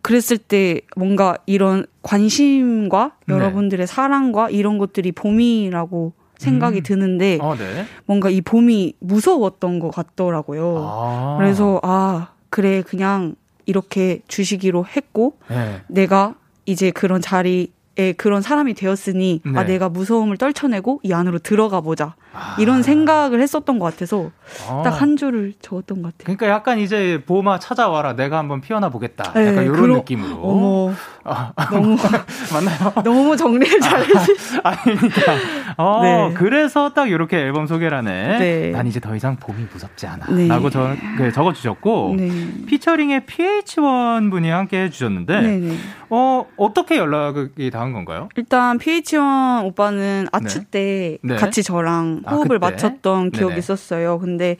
그랬을 0.00 0.36
때 0.36 0.80
뭔가 0.96 1.36
이런 1.46 1.86
관심과 2.02 3.12
네. 3.26 3.34
여러분들의 3.34 3.86
사랑과 3.86 4.50
이런 4.50 4.78
것들이 4.78 5.12
봄이라고 5.12 6.12
생각이 6.38 6.78
음. 6.78 6.82
드는데 6.82 7.38
어, 7.40 7.54
네. 7.54 7.86
뭔가 8.04 8.30
이 8.30 8.40
봄이 8.40 8.94
무서웠던 8.98 9.78
것 9.78 9.90
같더라고요. 9.90 10.76
아. 10.80 11.36
그래서 11.38 11.78
아 11.84 12.32
그래 12.50 12.82
그냥 12.82 13.36
이렇게 13.66 14.22
주시기로 14.26 14.86
했고 14.86 15.38
네. 15.48 15.82
내가 15.86 16.34
이제 16.66 16.90
그런 16.90 17.20
자리 17.20 17.70
에 17.98 18.12
그런 18.12 18.40
사람이 18.40 18.72
되었으니 18.72 19.42
아, 19.44 19.50
네. 19.50 19.58
아 19.58 19.64
내가 19.64 19.90
무서움을 19.90 20.38
떨쳐내고 20.38 21.00
이 21.02 21.12
안으로 21.12 21.38
들어가 21.38 21.82
보자 21.82 22.14
아. 22.32 22.56
이런 22.58 22.82
생각을 22.82 23.42
했었던 23.42 23.78
것 23.78 23.84
같아서 23.84 24.30
아. 24.66 24.82
딱한 24.82 25.18
줄을 25.18 25.52
적었던 25.60 26.00
것 26.00 26.16
같아요. 26.16 26.24
그러니까 26.24 26.48
약간 26.48 26.78
이제 26.78 27.22
보마 27.26 27.58
찾아와라 27.58 28.14
내가 28.14 28.38
한번 28.38 28.62
피어나 28.62 28.88
보겠다. 28.88 29.32
네, 29.34 29.48
약간 29.48 29.64
이런 29.64 29.76
그러, 29.76 29.96
느낌으로. 29.96 30.36
어머. 30.42 30.94
아, 31.24 31.52
너무 31.70 31.96
맞나요? 32.52 32.92
너무 33.04 33.36
정리를 33.36 33.80
잘해주. 33.80 34.60
아닙니다. 34.62 35.32
어, 35.76 36.00
네. 36.02 36.34
그래서 36.34 36.90
딱 36.92 37.08
이렇게 37.10 37.38
앨범 37.38 37.66
소개란에 37.66 38.38
네. 38.38 38.70
난 38.70 38.86
이제 38.86 39.00
더 39.00 39.14
이상 39.14 39.36
봄이 39.36 39.66
무섭지 39.72 40.06
않아라고 40.06 40.70
네. 40.70 40.96
그 41.16 41.32
적어주셨고 41.32 42.14
네. 42.18 42.30
피처링의 42.66 43.22
PH1 43.22 44.30
분이 44.30 44.50
함께 44.50 44.82
해주셨는데 44.84 45.40
네, 45.40 45.56
네. 45.58 45.76
어 46.10 46.44
어떻게 46.56 46.96
연락이 46.98 47.70
닿은 47.70 47.92
건가요? 47.92 48.28
일단 48.36 48.78
PH1 48.78 49.64
오빠는 49.64 50.26
아츠 50.32 50.64
때 50.64 51.18
같이 51.38 51.62
저랑 51.62 52.22
아, 52.26 52.34
호흡을 52.34 52.56
아, 52.56 52.70
맞췄던 52.70 53.30
기억이 53.30 53.58
있었어요. 53.58 54.18
근데 54.18 54.56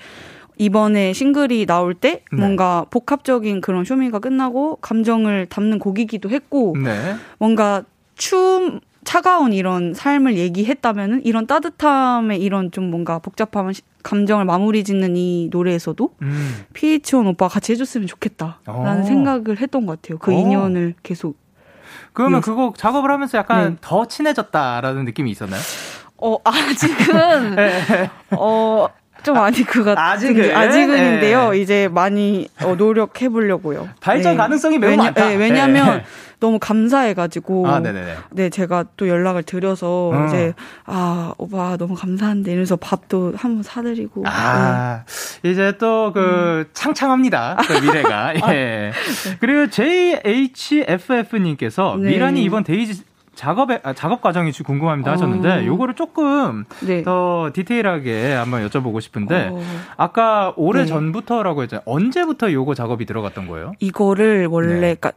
이번에 0.62 1.12
싱글이 1.12 1.66
나올 1.66 1.94
때 1.94 2.22
네. 2.30 2.38
뭔가 2.38 2.86
복합적인 2.90 3.60
그런 3.60 3.84
쇼미가 3.84 4.20
끝나고 4.20 4.76
감정을 4.76 5.46
담는 5.46 5.78
곡이기도 5.78 6.30
했고 6.30 6.76
네. 6.82 7.16
뭔가 7.38 7.82
추움 8.16 8.80
차가운 9.04 9.52
이런 9.52 9.94
삶을 9.94 10.36
얘기했다면은 10.36 11.24
이런 11.24 11.46
따뜻함의 11.48 12.40
이런 12.40 12.70
좀 12.70 12.88
뭔가 12.90 13.18
복잡한 13.18 13.72
감정을 14.04 14.44
마무리 14.44 14.84
짓는 14.84 15.16
이 15.16 15.48
노래에서도 15.50 16.14
음. 16.22 16.54
PH1 16.74 17.26
오빠 17.26 17.48
같이 17.48 17.72
해줬으면 17.72 18.06
좋겠다라는 18.06 19.02
오. 19.02 19.04
생각을 19.04 19.60
했던 19.60 19.86
것 19.86 20.00
같아요. 20.00 20.18
그 20.18 20.32
오. 20.32 20.38
인연을 20.38 20.94
계속. 21.02 21.36
그러면 22.12 22.40
그 22.42 22.54
곡 22.54 22.76
작업을 22.78 23.10
하면서 23.10 23.38
약간 23.38 23.70
네. 23.70 23.76
더 23.80 24.06
친해졌다라는 24.06 25.04
느낌이 25.06 25.30
있었나요? 25.32 25.60
어, 26.18 26.36
아직은, 26.44 27.56
네. 27.56 28.10
어, 28.30 28.86
좀 29.22 29.34
많이 29.34 29.62
그가 29.64 29.94
아직은 29.96 30.54
아직은인데요. 30.54 31.50
네. 31.50 31.58
이제 31.58 31.88
많이 31.88 32.48
어, 32.62 32.74
노력해 32.74 33.28
보려고요. 33.28 33.88
발전 34.00 34.32
네. 34.32 34.36
가능성이 34.36 34.78
매우 34.78 34.90
왜냐, 34.90 35.02
많다. 35.04 35.28
네, 35.28 35.36
왜냐하면 35.36 35.98
네. 35.98 36.04
너무 36.40 36.58
감사해가지고 36.58 37.68
아, 37.68 37.80
네 38.30 38.50
제가 38.50 38.86
또 38.96 39.08
연락을 39.08 39.44
드려서 39.44 40.10
어. 40.12 40.26
이제 40.26 40.54
아 40.84 41.32
오빠 41.38 41.76
너무 41.76 41.94
감사한데 41.94 42.50
이러면서 42.50 42.74
밥도 42.74 43.34
한번 43.36 43.62
사드리고 43.62 44.24
아 44.26 45.04
네. 45.42 45.50
이제 45.50 45.76
또 45.78 46.10
그 46.12 46.20
음. 46.20 46.64
창창합니다 46.74 47.58
그 47.64 47.72
미래가 47.74 48.30
아, 48.30 48.34
예 48.54 48.90
그리고 49.38 49.68
JHFF님께서 50.82 51.96
네. 52.00 52.10
미란이 52.10 52.42
이번 52.42 52.64
데이지 52.64 53.02
작업의 53.42 53.80
아, 53.82 53.92
작업 53.92 54.22
과정이 54.22 54.52
궁금합니다 54.52 55.10
어. 55.10 55.14
하셨는데 55.14 55.66
요거를 55.66 55.94
조금 55.94 56.64
네. 56.80 57.02
더 57.02 57.50
디테일하게 57.52 58.34
한번 58.34 58.64
여쭤보고 58.68 59.00
싶은데 59.00 59.50
어. 59.52 59.60
아까 59.96 60.52
오래 60.56 60.82
네. 60.82 60.86
전부터라고 60.86 61.64
했잖아요. 61.64 61.82
언제부터 61.84 62.52
요거 62.52 62.76
작업이 62.76 63.04
들어갔던 63.04 63.48
거예요? 63.48 63.72
이거를 63.80 64.46
원래 64.46 64.74
네. 64.74 64.80
그러니까 64.94 65.12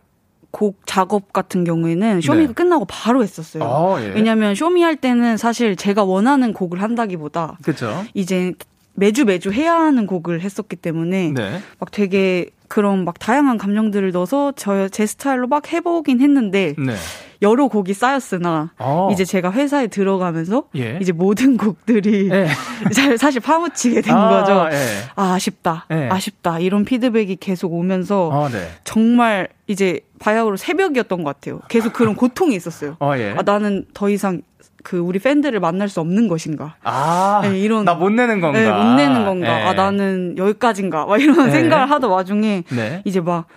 곡 0.50 0.80
작업 0.88 1.34
같은 1.34 1.64
경우에는 1.66 2.22
쇼미가 2.22 2.48
네. 2.48 2.54
끝나고 2.54 2.86
바로 2.86 3.22
했었어요. 3.22 3.64
어, 3.64 4.02
예. 4.02 4.08
왜냐하면 4.08 4.56
쇼미 4.56 4.82
할 4.82 4.96
때는 4.96 5.38
사실 5.38 5.76
제가 5.76 6.04
원하는 6.04 6.52
곡을 6.52 6.82
한다기보다 6.82 7.60
그쵸? 7.62 8.06
이제 8.16 8.54
매주 8.96 9.26
매주 9.26 9.52
해야 9.52 9.76
하는 9.76 10.08
곡을 10.08 10.42
했었기 10.42 10.76
때문에 10.78 11.32
네. 11.34 11.60
막 11.80 11.92
되게 11.92 12.48
그런 12.68 13.06
막 13.06 13.20
다양한 13.20 13.58
감정들을 13.58 14.12
넣어서 14.12 14.52
저 14.54 14.90
제 14.90 15.06
스타일로 15.06 15.48
막 15.48 15.72
해보긴 15.72 16.20
했는데 16.22 16.74
네. 16.78 16.96
여러 17.42 17.68
곡이 17.68 17.94
쌓였으나 17.94 18.72
어. 18.80 19.10
이제 19.12 19.26
제가 19.26 19.52
회사에 19.52 19.88
들어가면서 19.88 20.64
예. 20.78 20.98
이제 21.02 21.12
모든 21.12 21.58
곡들이 21.58 22.30
예. 22.32 22.48
사실 23.18 23.42
파묻히게 23.42 24.02
된 24.02 24.16
아, 24.16 24.30
거죠. 24.30 24.70
예. 24.72 24.80
아, 25.16 25.34
아쉽다, 25.34 25.86
예. 25.92 26.08
아쉽다 26.10 26.60
이런 26.60 26.86
피드백이 26.86 27.36
계속 27.36 27.74
오면서 27.74 28.30
어, 28.30 28.50
네. 28.50 28.70
정말 28.84 29.50
이제 29.68 30.00
바야흐로 30.20 30.56
새벽이었던 30.58 31.24
것 31.24 31.36
같아요. 31.36 31.60
계속 31.68 31.94
그런 31.94 32.16
고통이 32.16 32.56
있었어요. 32.56 32.96
어, 33.00 33.14
예. 33.18 33.36
아, 33.38 33.42
나는 33.44 33.86
더 33.94 34.10
이상 34.10 34.42
그 34.86 35.00
우리 35.00 35.18
팬들을 35.20 35.60
만날 35.60 35.90
수 35.90 36.00
없는 36.00 36.28
것인가? 36.28 36.76
아, 36.84 37.42
네, 37.44 37.60
이런 37.60 37.84
나 37.86 37.96
못 37.96 38.12
내는 38.12 38.40
건가? 38.40 38.60
네, 38.60 38.72
못 38.72 38.96
내는 38.96 39.26
건가? 39.26 39.68
아, 39.68 39.74
나는 39.74 40.38
여기까지인가? 40.38 41.08
막 41.08 41.20
이런 41.22 41.50
생각을 41.52 41.90
하던 41.90 42.10
와중에 42.10 42.64
네. 42.70 43.02
이제 43.04 43.20
막 43.20 43.48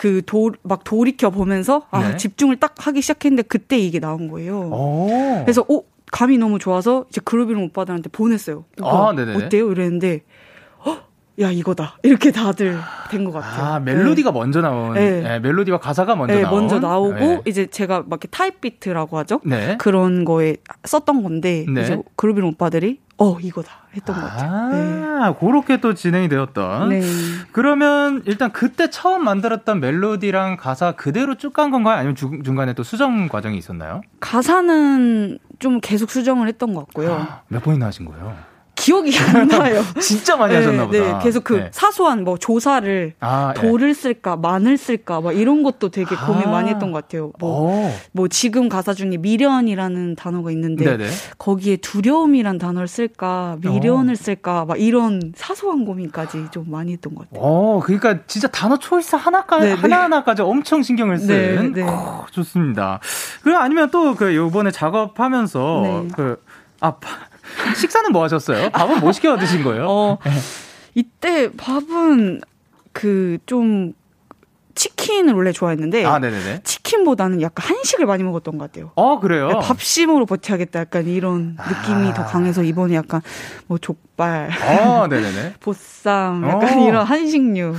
그 0.00 0.22
도, 0.24 0.50
막 0.62 0.82
돌이켜 0.82 1.28
보면서 1.28 1.82
아, 1.90 2.12
네. 2.12 2.16
집중을 2.16 2.56
딱 2.56 2.74
하기 2.86 3.02
시작했는데 3.02 3.42
그때 3.42 3.76
이게 3.76 4.00
나온 4.00 4.28
거예요. 4.28 4.70
오. 4.72 5.42
그래서 5.44 5.62
오, 5.68 5.84
감이 6.10 6.38
너무 6.38 6.58
좋아서 6.58 7.04
이제 7.10 7.20
그루비룸 7.22 7.64
오빠들한테 7.64 8.08
보냈어요. 8.08 8.64
아, 8.80 9.12
어때요? 9.36 9.70
이랬는데 9.70 10.22
야 11.40 11.50
이거다 11.50 11.96
이렇게 12.02 12.30
다들 12.32 12.78
된 13.10 13.24
것 13.24 13.32
같아요. 13.32 13.64
아 13.74 13.80
멜로디가 13.80 14.30
네. 14.32 14.38
먼저 14.38 14.60
나온, 14.60 14.94
네. 14.94 15.20
네. 15.22 15.38
멜로디와 15.40 15.78
가사가 15.78 16.14
먼저 16.16 16.34
네, 16.34 16.42
나온. 16.42 16.60
먼저 16.60 16.78
나오고 16.78 17.14
네. 17.18 17.42
이제 17.46 17.66
제가 17.66 18.00
막 18.00 18.06
이렇게 18.22 18.28
타입 18.28 18.60
비트라고 18.60 19.16
하죠. 19.18 19.40
네. 19.44 19.76
그런 19.78 20.24
거에 20.24 20.56
썼던 20.84 21.22
건데 21.22 21.64
이제 21.70 22.00
그루빈 22.16 22.44
오빠들이 22.44 23.00
어 23.18 23.38
이거다 23.40 23.70
했던 23.94 24.16
것 24.16 24.22
같아요. 24.22 25.22
아, 25.22 25.34
그렇게 25.34 25.78
또 25.80 25.92
진행이 25.94 26.28
되었던. 26.28 26.90
그러면 27.52 28.22
일단 28.26 28.52
그때 28.52 28.88
처음 28.90 29.24
만들었던 29.24 29.80
멜로디랑 29.80 30.56
가사 30.56 30.92
그대로 30.92 31.34
쭉 31.36 31.52
간 31.52 31.70
건가요? 31.70 31.96
아니면 31.96 32.14
중, 32.14 32.42
중간에 32.42 32.72
또 32.74 32.82
수정 32.82 33.28
과정이 33.28 33.58
있었나요? 33.58 34.02
가사는 34.20 35.38
좀 35.58 35.80
계속 35.80 36.10
수정을 36.10 36.48
했던 36.48 36.72
것 36.74 36.86
같고요. 36.86 37.12
아, 37.12 37.42
몇 37.48 37.62
번이나 37.62 37.86
하신 37.86 38.06
거예요? 38.06 38.34
기억이 38.74 39.12
안 39.18 39.46
나요. 39.48 39.82
진짜 40.00 40.36
많이 40.36 40.52
네, 40.54 40.60
하셨나 40.60 40.86
보다. 40.86 40.98
네, 41.18 41.24
계속 41.24 41.44
그 41.44 41.54
네. 41.54 41.68
사소한 41.72 42.24
뭐 42.24 42.38
조사를 42.38 43.14
아, 43.20 43.52
예. 43.56 43.60
돌을 43.60 43.94
쓸까 43.94 44.36
마늘 44.36 44.76
쓸까 44.76 45.20
막 45.20 45.32
이런 45.32 45.62
것도 45.62 45.90
되게 45.90 46.14
고민 46.16 46.48
아. 46.48 46.50
많이 46.50 46.70
했던 46.70 46.92
것 46.92 47.02
같아요. 47.02 47.32
뭐, 47.38 47.92
뭐 48.12 48.28
지금 48.28 48.68
가사 48.68 48.94
중에 48.94 49.16
미련이라는 49.18 50.14
단어가 50.16 50.50
있는데 50.52 50.84
네네. 50.84 51.10
거기에 51.38 51.76
두려움이란 51.76 52.58
단어를 52.58 52.86
쓸까 52.88 53.56
미련을 53.60 54.12
오. 54.12 54.16
쓸까 54.16 54.64
막 54.64 54.80
이런 54.80 55.32
사소한 55.34 55.84
고민까지 55.84 56.46
좀 56.50 56.64
많이 56.68 56.92
했던 56.92 57.14
것 57.14 57.28
같아요. 57.28 57.44
어, 57.44 57.80
그러니까 57.84 58.20
진짜 58.26 58.48
단어 58.48 58.78
초이스 58.78 59.16
하나까지 59.16 59.66
네네. 59.66 59.80
하나하나까지 59.80 60.42
엄청 60.42 60.82
신경을 60.82 61.18
쓴. 61.18 61.72
네, 61.72 61.82
네. 61.82 61.82
오, 61.82 62.24
좋습니다. 62.30 63.00
그리고 63.42 63.58
아니면 63.58 63.90
또 63.90 64.10
그 64.20 64.34
요번에 64.34 64.70
작업하면서 64.70 65.80
네. 65.84 66.08
그 66.14 66.42
아, 66.80 66.94
식사는 67.76 68.10
뭐 68.12 68.22
하셨어요? 68.24 68.70
밥은 68.74 69.00
뭐 69.00 69.12
시켜 69.12 69.36
드신 69.36 69.62
거예요? 69.62 69.86
어, 69.88 70.18
이때 70.94 71.50
밥은 71.56 72.40
그 72.92 73.38
좀 73.46 73.92
치킨을 74.74 75.34
원래 75.34 75.52
좋아했는데 75.52 76.04
아, 76.04 76.20
치킨보다는 76.64 77.42
약간 77.42 77.66
한식을 77.68 78.06
많이 78.06 78.22
먹었던 78.22 78.58
것 78.58 78.70
같아요. 78.70 78.92
어, 78.94 79.20
그래요? 79.20 79.60
밥심으로 79.62 80.26
버텨야겠다. 80.26 80.80
약간 80.80 81.06
이런 81.06 81.56
느낌이 81.68 82.08
아. 82.10 82.14
더 82.14 82.24
강해서 82.24 82.62
이번에 82.62 82.94
약간 82.94 83.20
뭐 83.66 83.78
족발, 83.78 84.50
아, 84.50 85.06
네네네. 85.08 85.54
보쌈, 85.60 86.44
약간 86.48 86.78
어. 86.78 86.86
이런 86.86 87.04
한식류. 87.04 87.74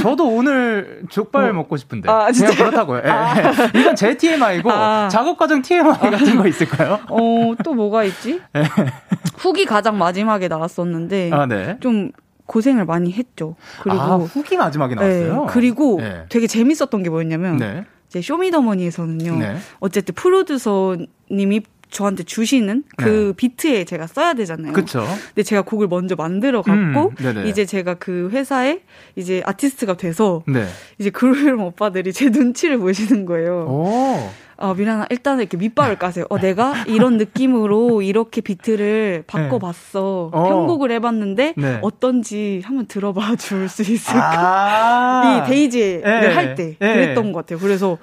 저도 0.00 0.28
오늘 0.28 1.02
족발 1.10 1.50
어. 1.50 1.52
먹고 1.52 1.76
싶은데. 1.76 2.08
아, 2.10 2.30
그냥 2.30 2.54
그렇다고요. 2.54 3.02
예. 3.04 3.08
아. 3.10 3.34
이건 3.74 3.96
제 3.96 4.16
TMI고 4.16 4.70
아. 4.70 5.08
작업 5.08 5.36
과정 5.36 5.60
TMI 5.60 5.98
같은 5.98 6.36
거 6.36 6.46
있을까요? 6.46 7.00
어, 7.08 7.54
또 7.64 7.74
뭐가 7.74 8.04
있지? 8.04 8.40
예. 8.56 8.62
후기 9.38 9.64
가장 9.64 9.98
마지막에 9.98 10.46
나왔었는데 10.46 11.30
아, 11.32 11.46
네. 11.46 11.78
좀 11.80 12.12
고생을 12.52 12.84
많이 12.84 13.12
했죠. 13.12 13.56
그리고 13.82 13.98
아, 13.98 14.16
후기 14.16 14.58
마지막에 14.58 14.94
나왔어요. 14.94 15.40
네, 15.40 15.46
그리고 15.48 15.96
네. 15.98 16.26
되게 16.28 16.46
재밌었던 16.46 17.02
게 17.02 17.08
뭐였냐면 17.08 17.56
네. 17.56 17.84
이제 18.08 18.20
쇼미더머니에서는요. 18.20 19.38
네. 19.38 19.56
어쨌든 19.80 20.14
프로듀서님이 20.14 21.62
저한테 21.88 22.24
주시는 22.24 22.84
그 22.96 23.04
네. 23.04 23.32
비트에 23.36 23.84
제가 23.84 24.06
써야 24.06 24.34
되잖아요. 24.34 24.72
그렇죠. 24.74 25.04
근데 25.28 25.42
제가 25.42 25.62
곡을 25.62 25.88
먼저 25.88 26.14
만들어 26.14 26.62
갖고 26.62 27.12
음, 27.20 27.46
이제 27.46 27.64
제가 27.64 27.94
그 27.94 28.28
회사에 28.32 28.80
이제 29.16 29.42
아티스트가 29.44 29.96
돼서 29.96 30.42
네. 30.46 30.66
이제 30.98 31.10
그룹 31.10 31.60
오빠들이 31.60 32.12
제 32.12 32.28
눈치를 32.28 32.78
보시는 32.78 33.24
거예요. 33.24 33.66
오. 33.66 34.30
어, 34.62 34.74
미란아, 34.74 35.06
일단은 35.10 35.40
이렇게 35.40 35.56
밑밥을 35.56 35.96
까세요. 35.98 36.24
어, 36.30 36.38
내가 36.38 36.84
이런 36.86 37.16
느낌으로 37.16 38.00
이렇게 38.02 38.40
비트를 38.40 39.24
바꿔봤어. 39.26 40.30
네. 40.32 40.38
어. 40.38 40.48
편곡을 40.48 40.92
해봤는데, 40.92 41.54
네. 41.56 41.78
어떤지 41.82 42.62
한번 42.64 42.86
들어봐 42.86 43.34
줄 43.36 43.68
수 43.68 43.82
있을까? 43.82 44.20
아~ 44.22 45.42
이 45.46 45.50
데이지를 45.50 46.02
네. 46.02 46.32
할 46.32 46.54
때, 46.54 46.76
네. 46.78 46.94
그랬던 46.94 47.32
것 47.32 47.40
같아요. 47.40 47.58
그래서, 47.58 47.98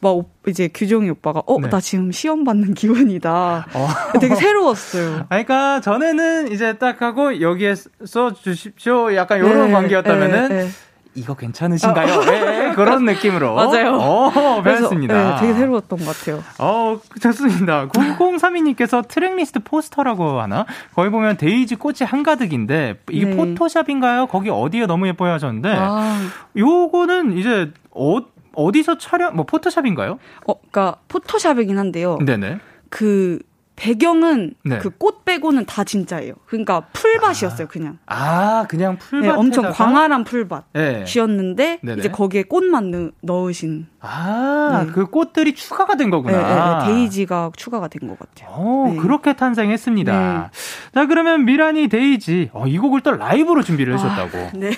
막 0.00 0.16
이제 0.48 0.68
규정이 0.72 1.10
오빠가 1.10 1.42
어나 1.46 1.68
네. 1.68 1.80
지금 1.80 2.10
시험 2.10 2.42
받는 2.44 2.74
기분이다. 2.74 3.66
어. 3.72 3.88
되게 4.18 4.34
새로웠어요. 4.34 5.26
그러니까 5.30 5.80
전에는 5.80 6.50
이제 6.52 6.78
딱 6.78 7.02
하고 7.02 7.40
여기에 7.40 7.74
써 8.06 8.32
주십시오. 8.32 9.14
약간 9.14 9.38
이런 9.38 9.66
네, 9.66 9.72
관계였다면은 9.72 10.48
네, 10.48 10.64
네. 10.64 10.68
이거 11.14 11.34
괜찮으신가요? 11.34 12.14
어. 12.14 12.24
네, 12.24 12.72
그런 12.74 13.04
느낌으로. 13.04 13.54
맞아요. 13.56 13.96
어, 13.96 14.62
배웠습니다. 14.62 15.34
네, 15.34 15.40
되게 15.40 15.54
새로웠던 15.54 15.98
것 15.98 16.16
같아요. 16.16 16.42
어, 16.58 17.00
좋습니다. 17.20 17.88
0032님께서 17.88 19.06
tracklist 19.06 19.60
포스터라고 19.60 20.40
하나? 20.40 20.66
거기 20.94 21.10
보면 21.10 21.36
데이지 21.36 21.76
꽃이 21.76 21.98
한가득인데, 22.02 23.00
이게 23.10 23.26
네. 23.26 23.36
포토샵인가요? 23.36 24.26
거기 24.26 24.50
어디에 24.50 24.86
너무 24.86 25.08
예뻐요 25.08 25.32
하셨는데, 25.32 25.74
아. 25.76 26.20
요거는 26.56 27.36
이제, 27.38 27.72
어, 27.90 28.18
어디서 28.54 28.98
촬영, 28.98 29.34
뭐 29.34 29.44
포토샵인가요? 29.46 30.18
어, 30.46 30.60
그니까 30.60 30.96
포토샵이긴 31.08 31.78
한데요. 31.78 32.18
네네. 32.24 32.58
그 32.88 33.38
배경은 33.80 34.52
네. 34.62 34.78
그꽃 34.78 35.24
빼고는 35.24 35.64
다 35.64 35.84
진짜예요. 35.84 36.34
그러니까 36.46 36.80
풀밭이었어요, 36.92 37.64
아. 37.64 37.68
그냥. 37.68 37.98
아, 38.04 38.66
그냥 38.68 38.98
풀밭. 38.98 39.22
네, 39.26 39.34
엄청 39.34 39.72
광활한 39.72 40.24
풀밭이었는데 40.24 41.78
네. 41.82 41.94
이제 41.98 42.10
거기에 42.10 42.42
꽃만 42.42 43.12
넣, 43.22 43.48
으신 43.48 43.86
아, 44.00 44.84
네. 44.84 44.92
그 44.92 45.06
꽃들이 45.06 45.54
추가가 45.54 45.96
된 45.96 46.10
거구나. 46.10 46.82
네, 46.84 46.88
네, 46.88 46.92
데이지가 46.92 47.52
추가가 47.56 47.88
된 47.88 48.06
것 48.06 48.18
같아요. 48.18 48.50
어, 48.52 48.96
그렇게 49.00 49.32
탄생했습니다. 49.34 50.50
자, 50.94 51.06
그러면 51.06 51.46
미란이 51.46 51.88
데이지. 51.88 52.50
어, 52.52 52.66
이 52.66 52.76
곡을 52.76 53.00
또 53.00 53.12
라이브로 53.12 53.62
준비를 53.62 53.94
하셨다고. 53.94 54.38
아, 54.38 54.50
네. 54.54 54.72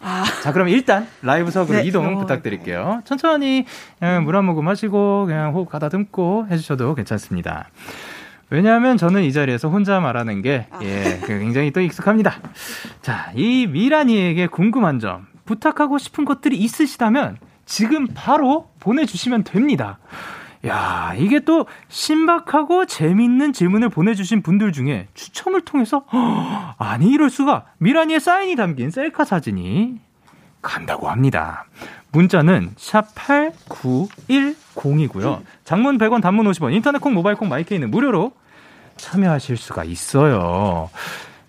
아. 0.00 0.24
자, 0.42 0.52
그럼 0.52 0.68
일단 0.68 1.06
라이브석으로 1.20 1.78
네, 1.80 1.84
이동 1.84 2.16
어, 2.16 2.18
부탁드릴게요. 2.18 3.02
천천히 3.04 3.66
물 4.24 4.36
한 4.36 4.46
모금 4.46 4.68
하시고 4.68 5.26
그냥 5.26 5.52
호흡 5.54 5.68
가다듬고 5.68 6.46
해주셔도 6.50 6.94
괜찮습니다. 6.94 7.68
왜냐하면 8.52 8.96
저는 8.98 9.22
이 9.22 9.32
자리에서 9.32 9.70
혼자 9.70 9.98
말하는 9.98 10.42
게 10.42 10.66
아. 10.70 10.78
예, 10.82 11.18
그 11.22 11.38
굉장히 11.38 11.70
또 11.70 11.80
익숙합니다. 11.80 12.34
자, 13.00 13.32
이 13.34 13.66
미란이에게 13.66 14.48
궁금한 14.48 15.00
점, 15.00 15.26
부탁하고 15.46 15.96
싶은 15.96 16.26
것들이 16.26 16.58
있으시다면 16.58 17.38
지금 17.64 18.06
바로 18.14 18.68
보내주시면 18.78 19.44
됩니다. 19.44 19.98
야, 20.66 21.14
이게 21.16 21.40
또 21.40 21.64
신박하고 21.88 22.84
재밌는 22.84 23.54
질문을 23.54 23.88
보내주신 23.88 24.42
분들 24.42 24.72
중에 24.72 25.08
추첨을 25.14 25.62
통해서, 25.62 26.00
허, 26.12 26.74
아니, 26.76 27.10
이럴 27.10 27.30
수가. 27.30 27.64
미라니의 27.78 28.20
사인이 28.20 28.54
담긴 28.54 28.90
셀카 28.90 29.24
사진이 29.24 29.98
간다고 30.60 31.08
합니다. 31.08 31.64
문자는 32.12 32.72
샵 32.76 33.14
8910이고요. 33.14 35.40
장문 35.64 35.96
100원, 35.96 36.20
단문 36.20 36.46
50원, 36.48 36.74
인터넷 36.74 37.00
콩, 37.00 37.14
모바일 37.14 37.36
콩, 37.36 37.48
My 37.48 37.60
K는 37.60 37.90
무료로 37.90 38.41
참여하실 39.06 39.56
수가 39.56 39.82
있어요. 39.84 40.88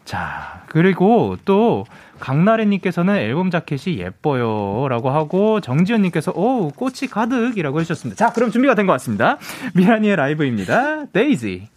자, 0.05 0.61
그리고 0.67 1.37
또 1.45 1.85
강나래님께서는 2.19 3.15
앨범 3.17 3.51
자켓이 3.51 3.99
예뻐요. 3.99 4.87
라고 4.89 5.11
하고, 5.11 5.61
정지현님께서, 5.61 6.31
오, 6.31 6.71
꽃이 6.71 7.07
가득이라고 7.11 7.79
해주셨습니다. 7.79 8.17
자, 8.27 8.33
그럼 8.33 8.49
준비가 8.49 8.73
된 8.75 8.87
것 8.87 8.93
같습니다. 8.93 9.37
미란이의 9.75 10.15
라이브입니다. 10.15 11.05
데이지. 11.13 11.69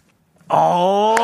오, 0.49 1.15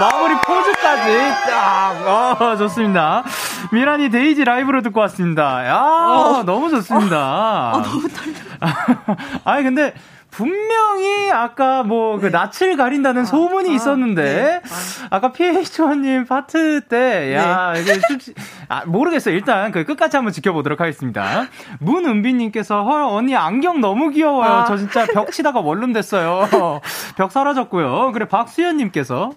마무리 0.00 0.34
포즈까지. 0.46 1.18
딱, 1.48 2.42
어, 2.42 2.56
좋습니다. 2.56 3.24
미라니 3.72 4.10
데이지 4.10 4.44
라이브로 4.44 4.82
듣고 4.82 5.00
왔습니다. 5.00 5.66
야, 5.66 5.76
어. 5.78 6.42
너무 6.44 6.68
좋습니다. 6.70 7.72
어, 7.72 7.82
너무 7.82 8.08
떨려. 8.08 8.34
아니, 9.44 9.62
근데, 9.64 9.94
분명히 10.34 11.30
아까 11.30 11.82
뭐그 11.82 12.26
네. 12.26 12.30
낯을 12.30 12.76
가린다는 12.76 13.22
아, 13.22 13.24
소문이 13.24 13.70
아, 13.70 13.72
있었는데 13.72 14.22
네. 14.22 14.60
아. 15.10 15.20
까 15.20 15.32
PH1님 15.32 16.26
파트 16.26 16.82
때 16.88 17.34
야, 17.34 17.72
네. 17.72 17.80
이게 17.80 17.94
솔직 18.00 18.34
아, 18.68 18.84
모르겠어요. 18.84 19.34
일단 19.34 19.70
그 19.70 19.84
끝까지 19.84 20.16
한번 20.16 20.32
지켜보도록 20.32 20.80
하겠습니다. 20.80 21.46
문은비님께서 21.78 22.82
헐 22.82 23.02
언니 23.02 23.36
안경 23.36 23.80
너무 23.80 24.10
귀여워요. 24.10 24.50
아. 24.50 24.64
저 24.64 24.76
진짜 24.76 25.06
벽 25.06 25.30
치다가 25.30 25.60
원룸 25.60 25.92
됐어요. 25.92 26.48
벽 27.16 27.30
사라졌고요. 27.30 28.12
그래 28.12 28.26
박수현님께서 28.26 29.32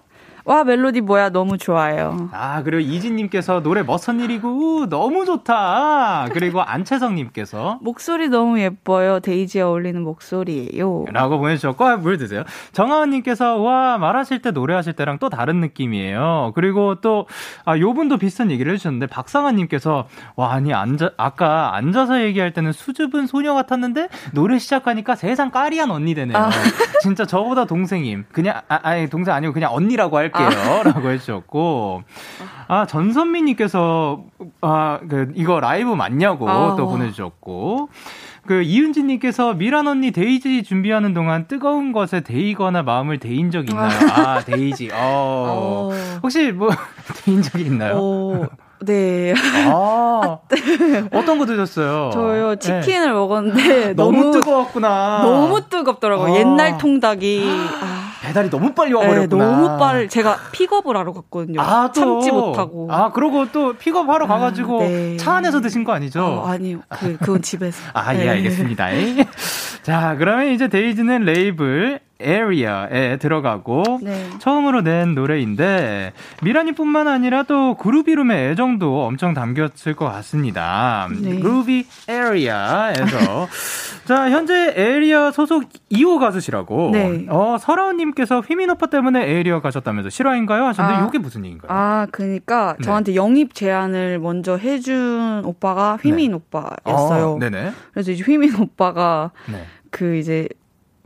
와 0.48 0.64
멜로디 0.64 1.02
뭐야 1.02 1.28
너무 1.28 1.58
좋아요. 1.58 2.30
아 2.32 2.62
그리고 2.62 2.80
이진님께서 2.80 3.60
노래 3.62 3.82
멋선 3.82 4.18
일이고 4.20 4.88
너무 4.88 5.26
좋다. 5.26 6.28
그리고 6.32 6.62
안채성님께서 6.62 7.80
목소리 7.84 8.30
너무 8.30 8.58
예뻐요. 8.58 9.20
데이지에 9.20 9.60
어울리는 9.60 10.00
목소리예요. 10.00 11.04
라고 11.12 11.38
보내주셨고 11.38 11.84
아, 11.84 11.96
물 11.98 12.16
드세요. 12.16 12.44
정하은님께서 12.72 13.58
와 13.58 13.98
말하실 13.98 14.40
때 14.40 14.50
노래하실 14.50 14.94
때랑 14.94 15.18
또 15.18 15.28
다른 15.28 15.60
느낌이에요. 15.60 16.52
그리고 16.54 16.94
또 17.02 17.26
아, 17.66 17.76
요분도 17.76 18.16
비슷한 18.16 18.50
얘기를 18.50 18.72
해주셨는데 18.72 19.08
박상아님께서 19.08 20.08
와 20.36 20.54
아니 20.54 20.72
앉아 20.72 21.10
아까 21.18 21.76
앉아서 21.76 22.22
얘기할 22.22 22.54
때는 22.54 22.72
수줍은 22.72 23.26
소녀 23.26 23.52
같았는데 23.52 24.08
노래 24.32 24.58
시작하니까 24.58 25.14
세상 25.14 25.50
까리한 25.50 25.90
언니 25.90 26.14
되네요. 26.14 26.38
아. 26.38 26.48
진짜 27.02 27.26
저보다 27.26 27.66
동생임. 27.66 28.24
그냥 28.32 28.62
아, 28.68 28.80
아니 28.82 29.10
동생 29.10 29.34
아니고 29.34 29.52
그냥 29.52 29.74
언니라고 29.74 30.16
할게. 30.16 30.37
할게요. 30.44 30.80
아. 30.80 30.82
라고 30.82 31.10
해주셨고, 31.10 32.02
아, 32.68 32.86
전선미님께서, 32.86 34.24
아, 34.60 35.00
그, 35.08 35.32
이거 35.34 35.60
라이브 35.60 35.90
맞냐고 35.90 36.48
아. 36.48 36.76
또 36.76 36.86
보내주셨고, 36.86 37.88
그 38.46 38.62
이은지님께서 38.62 39.54
미란 39.54 39.86
언니 39.88 40.10
데이지 40.10 40.62
준비하는 40.62 41.12
동안 41.12 41.46
뜨거운 41.48 41.92
것에 41.92 42.20
데이거나 42.20 42.82
마음을 42.82 43.18
데인 43.18 43.50
적 43.50 43.68
있나요? 43.68 43.90
아, 44.14 44.40
데이지. 44.44 44.90
어. 44.92 45.90
어. 45.92 46.18
혹시 46.22 46.52
뭐, 46.52 46.70
데인 47.24 47.42
적이 47.42 47.64
있나요? 47.64 47.96
어. 47.96 48.46
네. 48.80 49.34
아, 49.66 50.38
어떤 51.12 51.38
거 51.38 51.46
드셨어요? 51.46 52.10
저요 52.12 52.56
치킨을 52.56 53.06
네. 53.06 53.12
먹었는데 53.12 53.94
너무, 53.94 54.20
너무, 54.20 54.32
뜨거웠구나. 54.32 55.20
너무 55.22 55.68
뜨겁더라고요. 55.68 56.32
아. 56.32 56.36
옛날 56.38 56.78
통닭이 56.78 57.44
아. 57.82 57.97
배달이 58.28 58.50
너무 58.50 58.74
빨리 58.74 58.92
와버렸구나. 58.92 59.44
네, 59.44 59.50
너무 59.52 59.78
빨리 59.78 60.08
제가 60.08 60.36
픽업을 60.52 60.96
하러 60.96 61.12
갔거든요. 61.12 61.60
아, 61.60 61.90
참지 61.92 62.30
못하고. 62.30 62.88
아 62.90 63.10
그러고 63.10 63.50
또 63.50 63.72
픽업하러 63.72 64.26
아, 64.26 64.28
가가지고 64.28 64.80
네. 64.80 65.16
차 65.16 65.36
안에서 65.36 65.60
드신 65.60 65.82
거 65.84 65.92
아니죠? 65.92 66.22
어, 66.22 66.46
아니요. 66.46 66.80
그 66.90 67.16
그건 67.16 67.42
집에서. 67.42 67.80
아 67.94 68.14
예, 68.14 68.28
알겠습니다. 68.28 68.88
자 69.82 70.16
그러면 70.18 70.52
이제 70.52 70.68
데이지는 70.68 71.24
레이블 71.24 72.00
Area에 72.20 73.16
들어가고 73.18 74.00
네. 74.02 74.28
처음으로 74.38 74.82
낸 74.82 75.14
노래인데 75.14 76.12
미라니뿐만 76.42 77.08
아니라 77.08 77.44
또 77.44 77.76
이름의 78.08 78.50
애정도 78.50 79.04
엄청 79.04 79.34
담겼을 79.34 79.94
것 79.94 80.06
같습니다. 80.06 81.08
네. 81.20 81.38
그루비룸 81.38 81.86
Area에서 82.08 83.48
자 84.06 84.30
현재 84.30 84.72
Area 84.74 85.30
소속 85.30 85.64
2호 85.92 86.18
가수시라고 86.18 86.90
네. 86.92 87.26
어 87.28 87.56
설아우님께서 87.60 88.40
휘민 88.40 88.70
오빠 88.70 88.86
때문에 88.86 89.28
Area 89.28 89.60
가셨다면서 89.60 90.10
실화인가요 90.10 90.64
하셨는데 90.64 91.02
아, 91.02 91.06
이게 91.06 91.18
무슨 91.18 91.44
얘기인가요? 91.44 91.70
아 91.70 92.06
그러니까 92.10 92.74
네. 92.78 92.84
저한테 92.84 93.14
영입 93.14 93.54
제안을 93.54 94.18
먼저 94.18 94.56
해준 94.56 95.42
오빠가 95.44 95.98
휘민 96.02 96.30
네. 96.30 96.36
오빠였어요. 96.36 97.32
어, 97.32 97.38
네네. 97.38 97.72
그래서 97.92 98.12
이제 98.12 98.24
휘민 98.24 98.54
오빠가 98.60 99.30
네. 99.46 99.64
그 99.90 100.16
이제 100.16 100.48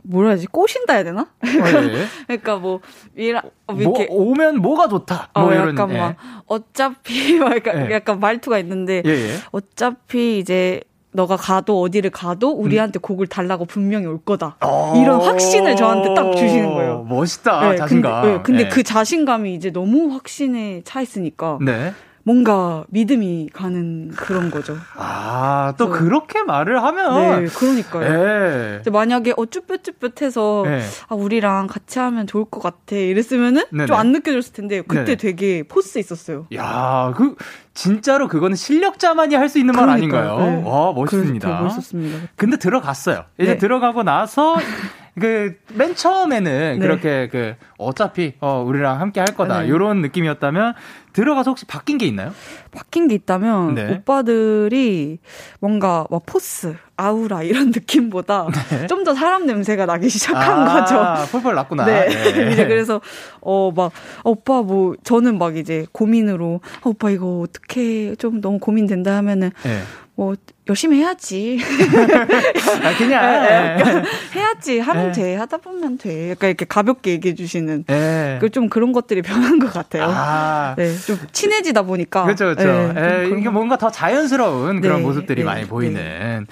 뭐라 0.03 0.31
하지 0.31 0.47
꼬신다 0.47 0.93
해야 0.93 1.03
되나? 1.03 1.21
어, 1.21 1.27
예. 1.45 2.05
그러니까 2.27 2.57
뭐 2.57 2.81
이라 3.15 3.41
뭐, 3.67 3.77
이렇게 3.77 4.05
뭐, 4.05 4.31
오면 4.31 4.61
뭐가 4.61 4.87
좋다. 4.87 5.29
뭐 5.33 5.45
어, 5.45 5.53
이런, 5.53 5.69
약간 5.69 5.91
예. 5.91 5.97
막 5.97 6.15
어차피 6.45 7.37
막 7.39 7.55
약간, 7.55 7.89
예. 7.89 7.93
약간 7.93 8.19
말투가 8.19 8.59
있는데 8.59 9.01
예, 9.05 9.09
예. 9.09 9.35
어차피 9.51 10.39
이제 10.39 10.81
너가 11.13 11.37
가도 11.37 11.81
어디를 11.81 12.09
가도 12.09 12.49
우리한테 12.51 12.99
음. 12.99 13.01
곡을 13.01 13.27
달라고 13.27 13.65
분명히 13.65 14.07
올 14.07 14.19
거다. 14.23 14.57
어. 14.61 14.93
이런 14.97 15.21
확신을 15.21 15.75
저한테 15.75 16.13
딱 16.15 16.35
주시는 16.35 16.73
거예요. 16.73 17.05
멋있다. 17.07 17.69
네, 17.69 17.75
자신감. 17.77 18.21
근데, 18.21 18.37
네, 18.37 18.43
근데 18.43 18.63
네. 18.63 18.69
그 18.69 18.83
자신감이 18.83 19.53
이제 19.53 19.71
너무 19.71 20.11
확신에 20.11 20.81
차 20.83 21.01
있으니까 21.01 21.59
네. 21.61 21.93
뭔가 22.25 22.85
믿음이 22.87 23.49
가는 23.53 24.09
그런 24.15 24.49
거죠. 24.49 24.77
아, 24.95 25.73
또 25.77 25.89
그렇게 25.89 26.41
말을 26.43 26.81
하면. 26.81 27.43
네, 27.43 27.49
그러니까요. 27.49 28.81
네. 28.83 28.89
만약에 28.89 29.33
어, 29.35 29.45
쭈뼛쭈뼛해서, 29.45 30.63
네. 30.65 30.81
아, 31.09 31.15
우리랑 31.15 31.67
같이 31.67 31.99
하면 31.99 32.25
좋을 32.25 32.45
것 32.45 32.61
같아. 32.61 32.95
이랬으면은 32.95 33.63
좀 33.87 33.93
안 33.97 34.11
느껴졌을 34.13 34.53
텐데, 34.53 34.81
그때 34.81 35.03
네네. 35.03 35.15
되게 35.17 35.63
포스 35.63 35.99
있었어요. 35.99 36.47
야 36.55 37.13
그, 37.15 37.35
진짜로 37.73 38.27
그거는 38.27 38.55
실력자만이 38.55 39.35
할 39.35 39.49
수 39.49 39.59
있는 39.59 39.73
말 39.75 39.89
아닌가요? 39.89 40.37
네. 40.39 40.63
와, 40.65 40.93
멋있습니다. 40.93 41.57
그, 41.57 41.63
멋있습니다. 41.63 42.19
근데 42.37 42.57
들어갔어요. 42.57 43.25
이제 43.37 43.51
네. 43.53 43.57
들어가고 43.57 44.03
나서, 44.03 44.55
그 45.19 45.63
맨 45.75 45.95
처음에는 45.95 46.77
네. 46.79 46.79
그렇게 46.79 47.27
그 47.31 47.55
어차피 47.77 48.33
어 48.39 48.63
우리랑 48.65 48.99
함께 48.99 49.19
할 49.19 49.27
거다 49.35 49.61
네. 49.61 49.67
이런 49.67 50.01
느낌이었다면 50.01 50.73
들어가서 51.13 51.51
혹시 51.51 51.65
바뀐 51.65 51.97
게 51.97 52.05
있나요? 52.05 52.33
바뀐 52.71 53.07
게 53.07 53.15
있다면 53.15 53.75
네. 53.75 53.93
오빠들이 53.93 55.19
뭔가 55.59 56.05
막 56.09 56.23
포스, 56.25 56.75
아우라 56.97 57.43
이런 57.43 57.67
느낌보다 57.67 58.47
네. 58.69 58.87
좀더 58.87 59.13
사람 59.13 59.45
냄새가 59.45 59.85
나기 59.85 60.09
시작한 60.09 60.67
아, 60.67 60.85
거죠. 60.85 61.31
펄펄 61.31 61.55
났구나. 61.55 61.85
네. 61.85 62.07
네. 62.07 62.51
이제 62.53 62.67
그래서 62.67 63.01
어막 63.41 63.91
어, 64.23 64.29
오빠 64.29 64.61
뭐 64.61 64.95
저는 65.03 65.37
막 65.37 65.57
이제 65.57 65.85
고민으로 65.91 66.61
어, 66.83 66.89
오빠 66.89 67.09
이거 67.09 67.41
어떻게 67.41 68.15
좀 68.15 68.41
너무 68.41 68.59
고민된다 68.59 69.15
하면은 69.17 69.51
네. 69.63 69.81
뭐 70.15 70.35
열심히 70.69 70.99
해야지. 70.99 71.59
아, 72.83 72.97
그냥 72.97 73.43
네, 73.43 73.83
네. 73.83 74.03
해야지 74.35 74.79
하면 74.79 75.07
네. 75.07 75.11
돼 75.11 75.35
하다 75.35 75.57
보면 75.57 75.97
돼. 75.97 76.31
약간 76.31 76.49
이렇게 76.49 76.65
가볍게 76.65 77.11
얘기해 77.11 77.35
주시는. 77.35 77.83
네. 77.85 78.39
좀 78.51 78.69
그런 78.69 78.93
것들이 78.93 79.21
변한 79.21 79.59
것 79.59 79.73
같아요. 79.73 80.05
아. 80.07 80.75
네, 80.77 80.95
좀 80.95 81.17
친해지다 81.31 81.81
보니까. 81.83 82.23
그렇죠, 82.23 82.55
그렇죠. 82.55 82.93
네, 82.93 83.29
이게 83.37 83.49
뭔가 83.49 83.77
더 83.77 83.89
자연스러운 83.89 84.79
그런 84.79 84.97
네. 84.97 85.03
모습들이 85.03 85.41
네. 85.41 85.45
많이 85.45 85.67
보이는. 85.67 86.47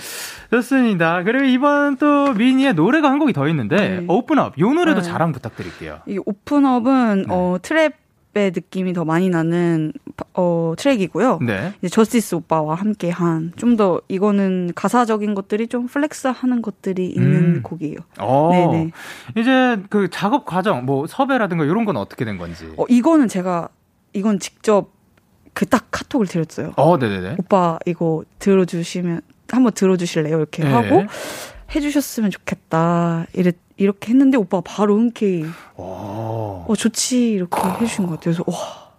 좋습니다. 0.52 1.24
그리고 1.24 1.46
이번 1.46 1.96
또 1.96 2.34
미니의 2.34 2.74
노래가 2.74 3.10
한 3.10 3.20
곡이 3.20 3.32
더 3.32 3.48
있는데 3.48 4.04
오픈업 4.08 4.60
요 4.60 4.74
노래도 4.74 5.02
자랑 5.02 5.32
부탁드릴게요. 5.32 6.02
이 6.08 6.20
Open 6.26 6.71
Up은 6.71 7.28
어 7.30 7.58
trap의 7.62 8.52
느낌이 8.56 8.94
더 8.94 9.04
많이 9.04 9.30
나는 9.30 9.92
어 10.34 10.74
트랙이고요. 10.78 11.40
네. 11.42 11.74
이제 11.80 11.90
저스디스 11.90 12.36
오빠와 12.36 12.76
함께 12.76 13.10
한 13.10 13.52
좀 13.58 13.76
더 13.76 14.00
이거는 14.08 14.72
가사적인 14.74 15.34
것들이 15.36 15.68
좀 15.68 15.88
flex하는 15.88 16.62
것들이 16.62 17.08
있는 17.10 17.56
음. 17.56 17.62
곡이에요. 17.62 17.98
어. 18.20 18.50
네네. 18.54 18.92
이제 19.36 19.78
그 19.90 20.10
작업 20.10 20.46
과정 20.46 20.86
뭐 20.86 21.08
섭외라든가 21.08 21.66
이런 21.66 21.84
건 21.84 21.98
어떻게 21.98 22.24
된 22.24 22.38
건지. 22.38 22.72
어 22.78 22.86
이거는 22.88 23.28
제가 23.28 23.68
이건 24.14 24.40
직접 24.40 24.90
그 25.54 25.66
딱 25.66 25.88
카톡을 25.92 26.26
드렸어요. 26.28 26.72
어, 26.78 26.98
네네네. 26.98 27.36
오빠 27.38 27.78
이거 27.86 28.24
들어주시면 28.40 29.22
한번 29.50 29.74
들어주실래요? 29.74 30.38
이렇게 30.38 30.64
네. 30.64 30.70
하고 30.72 31.04
해주셨으면 31.76 32.32
좋겠다. 32.32 33.26
이랬 33.34 33.58
이렇게 33.82 34.12
했는데 34.12 34.38
오빠가 34.38 34.62
바로 34.66 34.96
흔쾌히 34.96 35.46
어 35.76 36.74
좋지 36.78 37.32
이렇게 37.32 37.60
해주신 37.60 38.06
것 38.06 38.20
같아요. 38.20 38.36
그래서 38.36 38.44
와. 38.48 38.92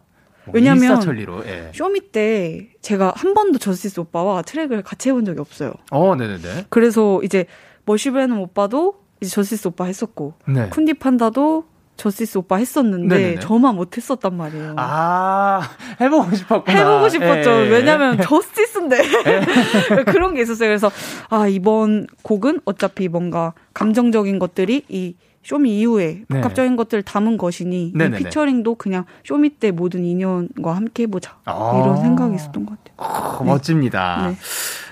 뭐 0.45 0.55
왜냐면 0.55 1.01
예. 1.47 1.71
쇼미 1.73 2.11
때 2.11 2.69
제가 2.81 3.13
한 3.15 3.33
번도 3.33 3.59
저스디스 3.59 4.01
오빠와 4.01 4.43
트랙을 4.43 4.83
같이 4.83 5.09
해본 5.11 5.25
적이 5.25 5.41
없어요. 5.41 5.73
어, 5.93 6.17
네네네. 6.17 6.67
그래서 6.69 7.21
이제 7.23 7.47
머쉬베놈 7.85 8.37
오빠도 8.39 8.97
이제 9.21 9.31
저스디스 9.31 9.69
오빠 9.69 9.85
했었고 9.85 10.35
네. 10.49 10.69
쿤디 10.71 10.99
판다도 10.99 11.65
저스디스 11.97 12.39
오빠 12.39 12.57
했었는데 12.57 13.17
네네네. 13.17 13.41
저만 13.41 13.77
못 13.77 13.97
했었단 13.97 14.37
말이에요. 14.37 14.75
아 14.77 15.61
해보고 16.01 16.35
싶었구나. 16.35 16.79
해보고 16.79 17.09
싶었죠. 17.09 17.51
에. 17.51 17.67
예. 17.67 17.71
왜냐면 17.71 18.19
저스디스인데 18.23 18.97
에. 18.99 20.05
그런 20.11 20.35
게 20.35 20.43
있었어요. 20.43 20.69
그래서 20.69 20.91
아 21.29 21.47
이번 21.47 22.07
곡은 22.23 22.61
어차피 22.65 23.09
뭔가 23.09 23.53
감정적인 23.75 24.39
것들이 24.39 24.85
이 24.89 25.15
쇼미 25.45 25.81
이후에 25.81 26.23
네. 26.29 26.37
복합적인 26.37 26.73
네. 26.73 26.77
것들을 26.77 27.03
담은 27.03 27.37
것이니 27.37 27.93
이 27.95 28.11
피처링도 28.17 28.77
그냥 28.77 29.05
쇼미 29.25 29.59
때 29.59 29.71
모든 29.71 30.05
인연과 30.05 30.75
함께 30.75 31.05
해보자 31.05 31.37
아~ 31.45 31.81
이런 31.83 32.01
생각이 32.01 32.37
있었던 32.37 32.65
것 32.65 32.77
같아요. 32.79 32.95
아, 32.99 33.39
네. 33.41 33.47
멋집니다. 33.47 34.29
네. 34.29 34.37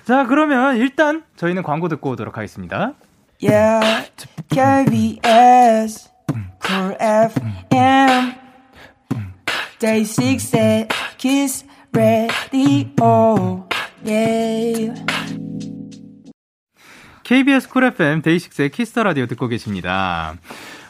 자 0.04 0.26
그러면 0.26 0.76
일단 0.76 1.22
저희는 1.36 1.62
광고 1.62 1.88
듣고 1.88 2.10
오도록 2.10 2.36
하겠습니다. 2.36 2.94
Yeah, 3.42 4.10
KBS 4.50 6.09
Cool 6.62 6.96
FM 7.00 8.34
6의 9.80 10.88
Kiss 11.18 11.66
Radio 11.94 13.66
yeah. 14.04 14.94
KBS 17.24 17.68
쿨 17.68 17.84
FM 17.84 18.22
데이식스의 18.22 18.70
키스터 18.70 19.04
라디오 19.04 19.26
듣고 19.26 19.46
계십니다. 19.46 20.34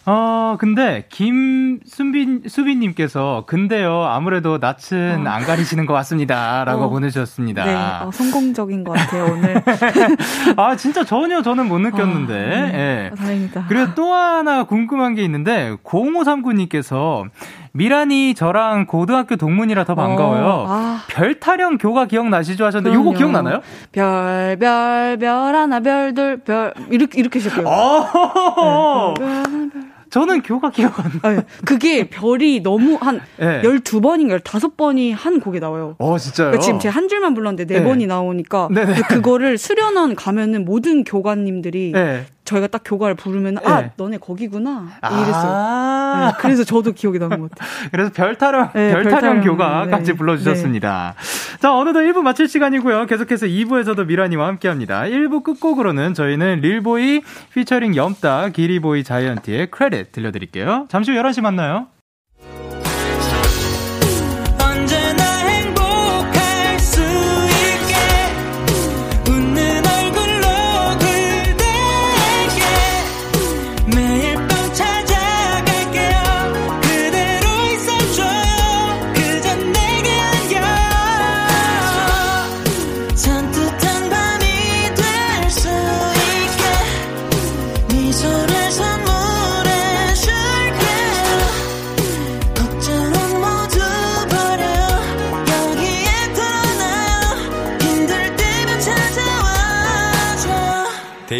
어, 0.06 0.56
근데, 0.58 1.04
김수빈, 1.10 2.44
수빈 2.46 2.80
님께서, 2.80 3.44
근데요, 3.46 4.04
아무래도 4.04 4.58
낯은 4.58 5.26
어. 5.26 5.30
안 5.30 5.44
가리시는 5.44 5.84
것 5.84 5.92
같습니다. 5.94 6.64
라고 6.64 6.84
어. 6.84 6.88
보내주셨습니다. 6.88 7.64
네, 7.64 7.74
어, 7.74 8.10
성공적인 8.10 8.82
것 8.82 8.92
같아요, 8.92 9.26
오늘. 9.26 9.62
아, 10.56 10.74
진짜 10.76 11.04
전혀 11.04 11.42
저는 11.42 11.68
못 11.68 11.78
느꼈는데. 11.78 12.34
아, 12.34 12.66
네. 12.66 12.72
네. 12.72 13.10
다행이다. 13.14 13.66
그리고 13.68 13.94
또 13.94 14.14
하나 14.14 14.64
궁금한 14.64 15.14
게 15.14 15.22
있는데, 15.22 15.76
0539 15.84 16.52
님께서, 16.54 17.26
미란이 17.72 18.35
저랑 18.35 18.87
고등학교 18.87 19.37
동문이라 19.37 19.85
더 19.85 19.94
반가워요. 19.94 20.44
어, 20.44 20.66
아. 20.68 21.02
별 21.09 21.38
타령 21.38 21.78
교가 21.78 22.06
기억나시죠 22.06 22.64
하셨는데 22.64 22.94
요거 22.94 23.12
기억나나요? 23.12 23.61
별, 23.92 24.56
별, 24.59 25.16
별 25.18 25.54
하나, 25.54 25.80
별, 25.80 26.14
둘, 26.14 26.38
별, 26.38 26.74
이렇게, 26.90 27.20
이렇게 27.20 27.38
시작해요. 27.38 27.66
어. 27.68 29.14
네, 29.18 29.24
별, 29.24 29.42
별 29.44 29.70
별. 29.70 29.99
저는 30.11 30.42
교가 30.42 30.70
기억 30.70 30.99
안 30.99 31.20
나요. 31.23 31.38
아, 31.38 31.42
그게 31.64 32.09
별이 32.09 32.62
너무 32.62 32.99
한 33.01 33.20
네. 33.38 33.62
12번인가 33.62 34.40
15번이 34.40 35.14
한 35.14 35.40
곡에 35.40 35.61
나와요. 35.61 35.94
어, 35.99 36.18
진짜요? 36.18 36.49
그러니까 36.49 36.64
지금 36.64 36.81
제가 36.81 36.94
한 36.94 37.09
줄만 37.09 37.35
불렀는데 37.35 37.81
4번이 37.81 37.99
네. 37.99 38.07
나오니까 38.07 38.68
네네. 38.75 38.94
그거를 39.09 39.57
수련원 39.57 40.16
가면은 40.16 40.64
모든 40.64 41.05
교관님들이 41.05 41.92
네. 41.94 42.27
저희가 42.44 42.66
딱 42.66 42.83
교가를 42.85 43.14
부르면 43.14 43.59
아 43.64 43.83
네. 43.83 43.92
너네 43.96 44.18
거기구나 44.18 44.88
이랬어요. 45.03 45.53
아~ 45.53 46.33
네, 46.33 46.38
그래서 46.40 46.64
저도 46.64 46.92
기억이 46.92 47.20
나는 47.20 47.40
것 47.40 47.51
같아요. 47.51 47.68
그래서 47.92 48.11
별타령 48.12 48.70
네, 48.75 48.92
별타령 48.92 49.42
교가까지 49.42 50.12
네. 50.12 50.16
불러주셨습니다. 50.16 51.14
네. 51.61 51.62
자 51.62 51.77
어느덧 51.77 52.01
1부 52.01 52.23
마칠 52.23 52.49
시간이고요. 52.49 53.05
계속해서 53.05 53.44
2부에서도 53.44 54.07
미라니와 54.07 54.46
함께 54.46 54.68
합니다. 54.68 55.03
1부 55.03 55.42
끝곡으로는 55.42 56.14
저희는 56.14 56.61
릴보이 56.62 57.20
피처링 57.55 57.96
염따 57.96 58.49
기리보이 58.49 59.05
자이언티의 59.05 59.70
크레딧 59.70 60.12
들려드릴게요. 60.12 60.87
잠시 60.88 61.12
후 61.12 61.18
11시 61.18 61.42
만나요. 61.42 61.88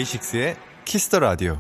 데이식스의 0.01 0.57
키스터 0.85 1.19
라디오. 1.19 1.59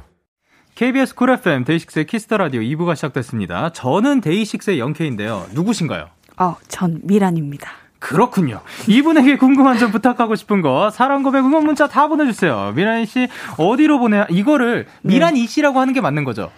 KBS 0.74 1.14
쿨 1.14 1.31
FM 1.31 1.64
데이식스의 1.64 2.07
키스터 2.07 2.38
라디오 2.38 2.61
2부가 2.62 2.96
시작됐습니다. 2.96 3.70
저는 3.70 4.20
데이식스의 4.20 4.79
영케인데요. 4.79 5.46
누구신가요? 5.53 6.09
어, 6.38 6.57
전 6.68 7.00
미란입니다. 7.03 7.70
그렇군요. 7.98 8.61
이분에게 8.88 9.37
궁금한 9.37 9.76
점 9.79 9.90
부탁하고 9.90 10.37
싶은 10.37 10.62
거 10.62 10.88
사랑 10.90 11.22
고백 11.22 11.40
응원 11.40 11.64
문자 11.64 11.87
다 11.87 12.07
보내주세요. 12.09 12.72
미란 12.74 13.05
씨 13.05 13.29
어디로 13.59 13.98
보내? 13.98 14.24
이거를 14.31 14.87
네. 15.03 15.14
미란 15.14 15.37
이 15.37 15.46
씨라고 15.46 15.79
하는 15.79 15.92
게 15.92 16.00
맞는 16.00 16.24
거죠? 16.24 16.50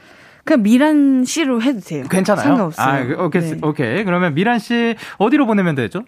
그냥 0.44 0.62
미란 0.62 1.24
씨로 1.24 1.62
해도 1.62 1.80
돼요. 1.80 2.04
괜찮아요. 2.08 2.44
상관없어요. 2.44 2.86
아, 2.86 3.04
그, 3.04 3.24
오케이, 3.24 3.42
네. 3.42 3.58
오케이. 3.62 4.04
그러면 4.04 4.34
미란 4.34 4.60
씨 4.60 4.94
어디로 5.18 5.46
보내면 5.46 5.74
되죠? 5.74 6.04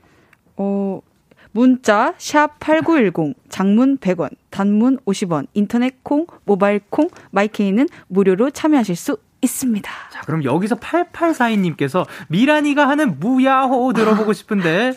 어, 0.57 1.01
문자 1.55 2.15
샵 2.19 2.59
8910 2.59 3.37
장문 3.49 3.99
100원 3.99 4.31
단문 4.51 4.99
50원 5.07 5.47
인터넷 5.55 6.03
콩 6.03 6.27
모바일 6.45 6.81
콩 6.91 7.09
마이케이는 7.31 7.87
무료로 8.09 8.51
참여하실 8.51 8.97
수 8.97 9.19
있습니다. 9.41 9.91
자, 10.11 10.21
그럼 10.23 10.43
여기서 10.43 10.77
8842님께서 10.77 12.07
미란이가 12.29 12.89
하는 12.89 13.21
무야호 13.21 13.93
들어보고 13.93 14.31
아. 14.31 14.35
싶은데 14.35 14.95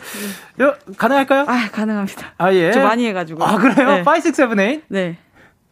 여, 0.58 0.74
가능할까요? 0.96 1.44
아, 1.46 1.68
가능합니다. 1.70 2.34
아, 2.38 2.52
예. 2.52 2.72
저 2.72 2.82
많이 2.82 3.06
해가지고. 3.06 3.44
아, 3.44 3.56
그래요? 3.56 3.94
네. 3.96 4.04
5, 4.04 4.16
6, 4.26 4.34
7, 4.34 4.48
8? 4.48 4.82
네. 4.88 5.18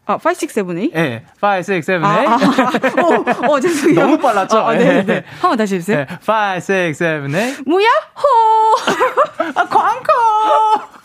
아, 0.08 0.18
5, 0.18 0.30
6, 0.40 0.52
7, 0.54 0.64
8? 0.64 0.90
네, 0.92 1.24
5, 1.40 1.58
6, 1.58 1.82
7, 1.82 2.00
8. 2.00 2.26
아, 2.26 2.32
아, 2.34 3.46
어, 3.48 3.52
어, 3.54 3.60
죄송해요. 3.60 4.00
너무 4.00 4.18
빨랐죠? 4.18 4.58
아, 4.58 4.72
네, 4.74 5.04
네. 5.04 5.24
한 5.40 5.50
번 5.50 5.56
다시 5.58 5.74
해주세요. 5.76 6.06
네, 6.06 6.06
5, 6.24 6.54
6, 6.56 6.94
7, 6.94 7.28
8. 7.28 7.56
무야호! 7.66 7.86
아, 9.56 9.64
광고! 9.68 10.95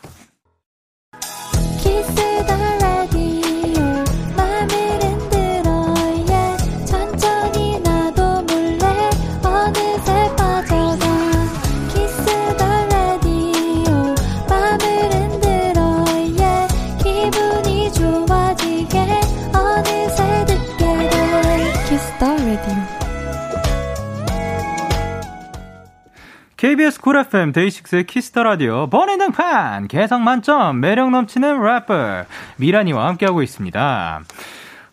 KBS 26.82 27.00
쿨 27.00 27.17
FM 27.17 27.52
데이식스의 27.52 28.08
키스터 28.08 28.41
라디오 28.41 28.89
버닝 28.89 29.20
등판 29.20 29.88
개성 29.88 30.24
만점 30.24 30.80
매력 30.80 31.12
넘치는 31.12 31.62
래퍼 31.62 32.24
미라니와 32.56 33.08
함께하고 33.08 33.44
있습니다. 33.44 34.22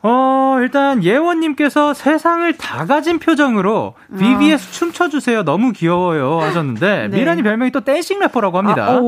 어, 0.02 0.56
일단 0.60 1.02
예원님께서 1.02 1.94
세상을 1.94 2.52
다 2.58 2.84
가진 2.84 3.18
표정으로 3.18 3.94
VVS 4.18 4.68
아. 4.68 4.72
춤춰주세요. 4.72 5.44
너무 5.44 5.72
귀여워요. 5.72 6.40
하셨는데, 6.40 7.08
네. 7.08 7.16
미란이 7.16 7.42
별명이 7.42 7.70
또 7.70 7.80
dancing 7.80 8.20
래퍼라고 8.20 8.58
합니다. 8.58 8.88
아, 8.88 9.00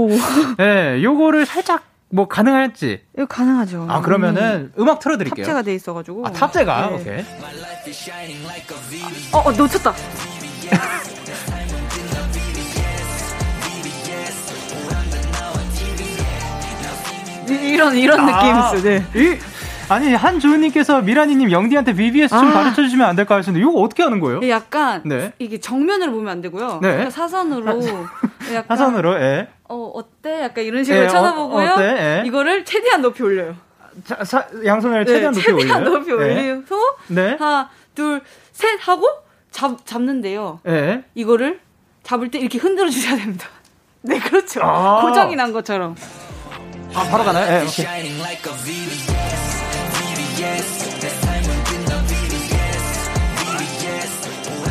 네, 0.56 1.02
요거를 1.02 1.44
살짝 1.44 1.82
뭐 2.08 2.28
가능할지? 2.28 3.02
이거 3.14 3.26
가능하죠. 3.26 3.88
아 3.90 4.00
그러면은 4.00 4.72
음. 4.78 4.88
악 4.88 5.00
틀어드릴게요. 5.00 5.44
탑재가 5.44 5.62
돼 5.62 5.74
있어가지고. 5.74 6.26
아 6.26 6.32
탑재가 6.32 6.88
네. 6.88 6.94
오케이. 6.94 7.24
어, 9.32 9.38
어 9.38 9.52
놓쳤다. 9.52 9.92
이런 17.72 17.96
이런 17.96 18.20
아, 18.20 18.24
느낌이었어요. 18.24 18.82
네. 18.82 19.04
이, 19.14 19.38
아니 19.88 20.14
한주은님께서 20.14 21.02
미라니님 21.02 21.50
영디한테 21.50 21.94
BBS 21.94 22.28
좀 22.34 22.48
아. 22.48 22.52
가르쳐 22.52 22.82
주시면 22.82 23.06
안 23.08 23.16
될까 23.16 23.36
하시는데 23.36 23.60
이거 23.60 23.72
어떻게 23.80 24.02
하는 24.02 24.20
거예요? 24.20 24.48
약간 24.48 25.02
네. 25.04 25.32
이게 25.38 25.58
정면으로 25.58 26.12
보면 26.12 26.28
안 26.28 26.40
되고요. 26.40 26.80
네. 26.82 27.10
사선으로 27.10 27.80
약간 28.54 28.76
사선으로 28.76 29.14
예. 29.20 29.48
어 29.68 29.90
어때? 29.94 30.42
약간 30.42 30.64
이런 30.64 30.84
식으로 30.84 31.02
예, 31.02 31.06
어, 31.06 31.08
쳐다보고요. 31.08 31.70
어, 31.70 31.82
예. 31.82 32.22
이거를 32.26 32.64
최대한 32.64 33.02
높이 33.02 33.22
올려요. 33.22 33.54
자, 34.04 34.22
사, 34.24 34.46
양손을 34.64 35.04
네, 35.04 35.12
최대한 35.12 35.34
높이 35.34 35.50
올려요. 35.50 35.60
최대한 35.60 35.84
높이 35.84 36.12
올려서 36.12 36.76
네. 37.08 37.36
하나 37.38 37.70
둘 37.94 38.20
셋 38.60 38.78
하고 38.86 39.06
잡 39.50 39.86
잡는데요. 39.86 40.60
예. 40.68 41.02
이거를 41.14 41.60
잡을 42.02 42.30
때 42.30 42.38
이렇게 42.38 42.58
흔들어 42.58 42.90
주셔야 42.90 43.16
됩니다. 43.16 43.48
네, 44.02 44.18
그렇죠. 44.18 44.60
아. 44.62 45.00
고정이 45.02 45.34
난 45.34 45.52
것처럼. 45.52 45.96
아, 46.94 47.04
바로 47.10 47.24
가나요? 47.24 47.46
예, 47.56 47.66
오케이. 47.66 47.86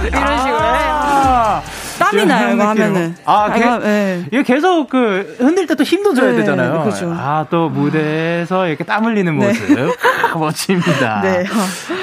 이런 0.07 0.37
식으로. 0.39 0.57
아~ 0.61 1.61
땀이 1.99 2.25
나요, 2.25 2.55
이거 2.55 2.67
하면은. 2.69 3.15
아, 3.25 3.53
게, 3.53 3.63
아, 3.63 3.77
네. 3.79 4.25
이거 4.31 4.41
계속 4.43 4.89
그 4.89 5.35
흔들 5.37 5.67
때 5.67 5.75
또 5.75 5.83
힘도 5.83 6.13
줘야 6.13 6.31
네, 6.31 6.37
되잖아요. 6.37 6.81
그렇죠. 6.83 7.13
아, 7.15 7.45
또 7.49 7.69
무대에서 7.69 8.67
이렇게 8.67 8.83
땀 8.83 9.05
흘리는 9.05 9.37
네. 9.37 9.47
모습. 9.47 9.75
네. 9.75 9.87
멋집니다. 10.33 11.21
네. 11.23 11.45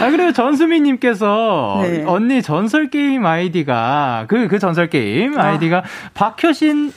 아, 0.01 0.11
그리고 0.11 0.33
전수미님께서 0.33 1.81
네. 1.83 2.05
언니 2.07 2.43
전설 2.43 2.89
게임 2.89 3.25
아이디가 3.27 4.27
그, 4.29 4.49
그 4.49 4.59
전설 4.59 4.89
게임 4.89 5.39
아. 5.39 5.45
아이디가 5.45 5.83
박효신 6.15 6.93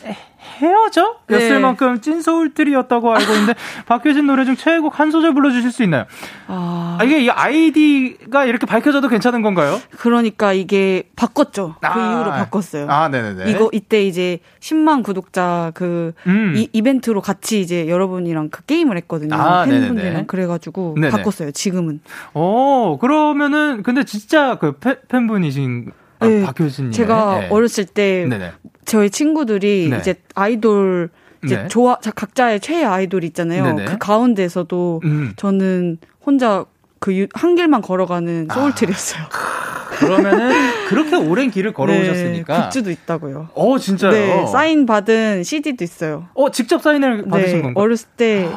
헤어져? 0.49 1.17
였을 1.29 1.49
네. 1.49 1.59
만큼 1.59 2.01
찐 2.01 2.21
소울트리였다고 2.21 3.13
알고 3.13 3.33
있는데 3.33 3.53
박효신 3.85 4.25
노래 4.25 4.45
중 4.45 4.55
최애곡 4.55 4.99
한 4.99 5.11
소절 5.11 5.33
불러주실 5.33 5.71
수 5.71 5.83
있나요? 5.83 6.05
아... 6.47 6.97
아 6.99 7.03
이게 7.03 7.23
이 7.23 7.29
아이디가 7.29 8.45
이렇게 8.45 8.65
밝혀져도 8.65 9.07
괜찮은 9.07 9.41
건가요? 9.41 9.79
그러니까 9.97 10.53
이게 10.53 11.03
바꿨죠. 11.15 11.75
그 11.79 11.87
아... 11.87 11.93
그 11.93 11.99
이후로 11.99 12.31
바꿨어요. 12.31 12.89
아, 12.89 13.07
네네네. 13.09 13.51
이거 13.51 13.69
이때 13.71 14.03
이제 14.03 14.39
10만 14.59 15.03
구독자 15.03 15.71
그 15.73 16.13
음. 16.27 16.53
이, 16.55 16.67
이벤트로 16.73 17.21
같이 17.21 17.61
이제 17.61 17.87
여러분이랑 17.87 18.49
그 18.49 18.63
게임을 18.65 18.97
했거든요. 18.97 19.35
아, 19.35 19.65
팬분들이랑 19.65 20.25
그래가지고 20.27 20.95
네네. 20.99 21.11
바꿨어요. 21.11 21.51
지금은. 21.51 22.01
어 22.33 22.97
그러면은 22.99 23.83
근데 23.83 24.03
진짜 24.03 24.55
그 24.55 24.73
팬, 24.73 24.97
팬분이신 25.07 25.91
아, 26.19 26.27
네, 26.27 26.43
박효신님. 26.43 26.91
제가 26.91 27.39
네. 27.41 27.47
어렸을 27.49 27.85
때 27.85 28.25
네네. 28.29 28.51
저희 28.85 29.09
친구들이 29.09 29.87
네. 29.89 29.97
이제 29.97 30.15
아이돌 30.35 31.09
이제 31.45 31.55
네. 31.63 31.67
좋아 31.67 31.95
각자의 31.95 32.59
최애 32.59 32.83
아이돌 32.83 33.23
있잖아요. 33.23 33.63
네네. 33.63 33.85
그 33.85 33.97
가운데서도 33.97 35.01
음. 35.03 35.33
저는 35.37 35.97
혼자 36.25 36.65
그 36.99 37.27
한 37.33 37.55
길만 37.55 37.81
걸어가는 37.81 38.47
아. 38.49 38.53
소울트리였어요. 38.53 39.23
아, 39.23 39.89
그러면은 39.99 40.51
그렇게 40.87 41.15
오랜 41.15 41.49
길을 41.49 41.73
걸어오셨으니까 41.73 42.57
네, 42.57 42.69
굿즈도 42.69 42.91
있다고요. 42.91 43.49
어 43.53 43.77
진짜요? 43.79 44.11
네, 44.11 44.47
사인 44.47 44.85
받은 44.85 45.43
CD도 45.43 45.83
있어요. 45.83 46.27
어 46.33 46.51
직접 46.51 46.81
사인을 46.81 47.25
받으신 47.25 47.57
네, 47.57 47.61
건가요? 47.63 47.83
어렸을 47.83 48.07
때 48.15 48.49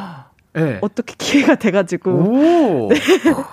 네. 0.54 0.78
어떻게 0.82 1.14
기회가 1.16 1.54
돼가지고. 1.54 2.10
오. 2.10 2.88
네. 2.92 2.96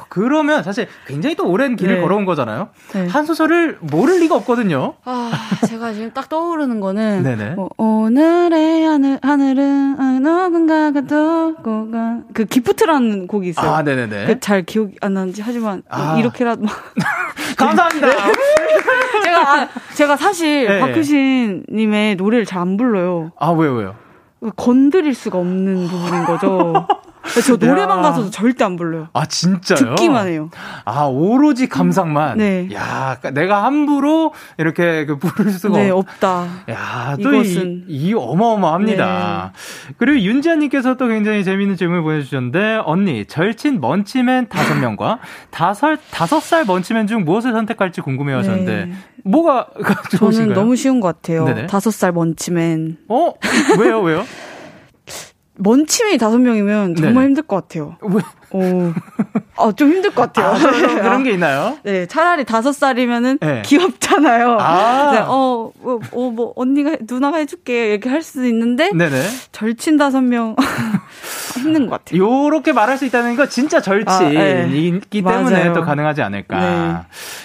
그러면 0.09 0.63
사실 0.63 0.87
굉장히 1.07 1.35
또 1.35 1.47
오랜 1.49 1.75
길을 1.77 1.95
네. 1.95 2.01
걸어온 2.01 2.25
거잖아요. 2.25 2.69
네. 2.93 3.07
한 3.07 3.25
소설을 3.25 3.77
모를 3.81 4.19
리가 4.19 4.35
없거든요. 4.35 4.95
아, 5.05 5.31
제가 5.67 5.93
지금 5.93 6.11
딱 6.13 6.27
떠오르는 6.27 6.79
거는 6.81 7.23
네네. 7.23 7.51
뭐, 7.55 7.69
오늘의 7.77 8.85
하늘 8.85 9.19
하늘은 9.21 10.21
누군가가 10.21 11.01
두고 11.01 11.89
간그 11.91 12.45
기프트라는 12.45 13.27
곡이 13.27 13.49
있어요. 13.49 13.71
아, 13.71 13.81
네네네. 13.81 14.25
그 14.25 14.39
잘 14.39 14.63
기억이 14.63 14.95
안 15.01 15.13
나는지 15.13 15.41
하지만 15.41 15.83
아. 15.89 16.17
이렇게라도 16.17 16.63
감사합니다. 17.57 18.07
네. 18.07 18.33
제가 19.23 19.53
아, 19.61 19.67
제가 19.95 20.17
사실 20.17 20.65
네. 20.67 20.79
박효신님의 20.79 22.15
노래를 22.15 22.45
잘 22.45 22.59
안 22.59 22.75
불러요. 22.75 23.31
아 23.39 23.51
왜요 23.51 23.73
왜요? 23.75 23.95
건드릴 24.55 25.13
수가 25.13 25.39
없는 25.39 25.87
부분인 25.87 26.25
거죠. 26.25 26.87
저 27.45 27.57
노래방 27.57 28.01
가서도 28.01 28.29
절대 28.31 28.63
안 28.63 28.75
불러요. 28.75 29.09
아 29.13 29.25
진짜요? 29.25 29.95
듣기만 29.95 30.27
해요. 30.27 30.49
아 30.85 31.03
오로지 31.03 31.67
감상만. 31.67 32.37
네. 32.37 32.69
야 32.73 33.17
그러니까 33.19 33.31
내가 33.31 33.63
함부로 33.65 34.33
이렇게 34.57 35.05
그 35.05 35.17
부를 35.17 35.51
수가 35.51 35.77
네, 35.77 35.89
없 35.89 36.05
다. 36.19 36.47
야또 36.67 37.43
이, 37.43 37.83
이 37.87 38.13
어마어마합니다. 38.13 39.51
네. 39.53 39.93
그리고 39.97 40.19
윤지아님께서 40.19 40.95
또 40.97 41.07
굉장히 41.07 41.43
재밌는 41.43 41.75
질문을 41.75 42.03
보내주셨는데 42.03 42.81
언니 42.85 43.25
절친 43.25 43.81
먼치맨 43.81 44.47
다섯 44.49 44.75
명과 44.75 45.19
다섯 45.51 45.99
다섯 46.11 46.39
살 46.39 46.65
먼치맨 46.65 47.07
중 47.07 47.25
무엇을 47.25 47.51
선택할지 47.51 48.01
궁금해하셨는데 48.01 48.85
네. 48.85 48.91
뭐가 49.23 49.67
좋으신가요? 50.11 50.31
저는 50.31 50.53
너무 50.53 50.75
쉬운 50.75 50.99
것 50.99 51.07
같아요. 51.21 51.67
다섯 51.67 51.91
살 51.91 52.11
먼치맨. 52.11 52.97
어 53.07 53.33
왜요 53.79 54.01
왜요? 54.01 54.25
먼치맨이 55.59 56.17
다섯 56.17 56.37
명이면 56.37 56.95
정말 56.95 57.23
네 57.23 57.27
힘들 57.27 57.43
것 57.43 57.55
같아요. 57.57 57.97
왜? 58.01 58.21
어, 58.51 58.93
아, 59.57 59.71
좀 59.73 59.91
힘들 59.91 60.11
것 60.11 60.33
같아요. 60.33 60.55
아, 60.55 60.57
그런 61.01 61.23
게 61.23 61.31
있나요? 61.31 61.77
네, 61.83 62.05
차라리 62.07 62.45
다섯 62.45 62.71
살이면은 62.71 63.37
네. 63.39 63.61
귀엽잖아요. 63.63 64.57
아. 64.59 65.11
네, 65.11 65.19
어, 65.19 65.71
뭐, 65.79 65.99
어, 66.13 66.31
뭐, 66.31 66.53
언니가, 66.55 66.95
누나가 67.01 67.37
해줄게. 67.37 67.91
이렇게 67.91 68.09
할 68.09 68.23
수도 68.23 68.45
있는데, 68.45 68.91
네네. 68.91 69.21
절친 69.51 69.97
다섯 69.97 70.21
명. 70.21 70.55
힘든 71.61 71.87
것 71.87 72.05
같아요. 72.05 72.21
요렇게 72.21 72.71
말할 72.71 72.97
수 72.97 73.05
있다는 73.05 73.35
거 73.35 73.47
진짜 73.47 73.81
절친이기 73.81 74.37
아, 74.37 74.41
네. 74.41 74.99
때문에. 75.11 75.73
또 75.73 75.81
가능하지 75.81 76.21
않을까. 76.21 76.59
네. 76.59 76.95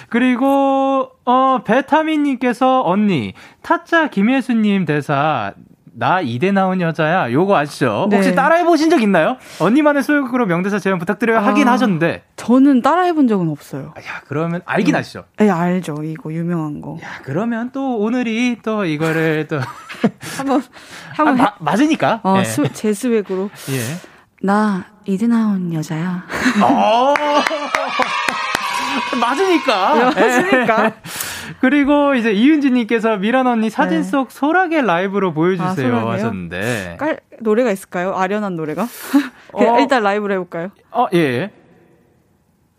그리고, 0.08 1.10
어, 1.24 1.58
베타민님께서 1.64 2.82
언니, 2.84 3.34
타짜 3.62 4.08
김혜수님 4.08 4.84
대사, 4.84 5.52
나 5.96 6.20
이대 6.20 6.50
나온 6.50 6.80
여자야. 6.80 7.30
요거 7.32 7.56
아시죠? 7.56 8.08
네. 8.10 8.16
혹시 8.16 8.34
따라해 8.34 8.64
보신 8.64 8.90
적 8.90 9.00
있나요? 9.00 9.36
언니만의 9.60 10.02
소유으로 10.02 10.46
명대사 10.46 10.78
제안 10.80 10.98
부탁드려요. 10.98 11.38
아, 11.38 11.46
하긴 11.46 11.68
하셨는데. 11.68 12.24
저는 12.36 12.82
따라해 12.82 13.12
본 13.12 13.28
적은 13.28 13.48
없어요. 13.48 13.94
아, 13.96 14.00
야, 14.00 14.20
그러면 14.26 14.60
알긴 14.64 14.94
음. 14.94 14.98
아시죠? 14.98 15.24
네, 15.36 15.48
알죠. 15.48 16.02
이거 16.02 16.32
유명한 16.32 16.80
거. 16.80 16.98
야, 17.02 17.20
그러면 17.22 17.70
또 17.72 17.98
오늘이 17.98 18.58
또 18.62 18.84
이거를 18.84 19.46
또 19.48 19.60
한번 20.36 20.62
한번 21.14 21.40
아, 21.40 21.44
마, 21.44 21.52
맞으니까. 21.60 22.20
어, 22.24 22.36
예. 22.40 22.44
수, 22.44 22.68
제 22.72 22.92
스웩으로. 22.92 23.50
예. 23.70 23.80
나 24.42 24.84
이대 25.04 25.26
나온 25.28 25.72
여자야. 25.72 26.24
어. 29.12 29.16
맞으니까. 29.16 29.94
네, 29.94 30.04
맞으니까. 30.20 30.92
그리고 31.60 32.14
이제 32.14 32.32
이윤지님께서 32.32 33.16
미란 33.16 33.46
언니 33.46 33.70
사진 33.70 33.98
네. 33.98 34.02
속 34.02 34.30
소라게 34.30 34.82
라이브로 34.82 35.32
보여주세요 35.32 35.96
아, 35.96 36.12
하셨는데. 36.12 36.96
깔, 36.98 37.20
노래가 37.40 37.70
있을까요? 37.70 38.14
아련한 38.16 38.56
노래가? 38.56 38.84
어, 39.52 39.78
일단 39.78 40.02
라이브로 40.02 40.34
해볼까요? 40.34 40.70
어, 40.90 41.06
예. 41.14 41.50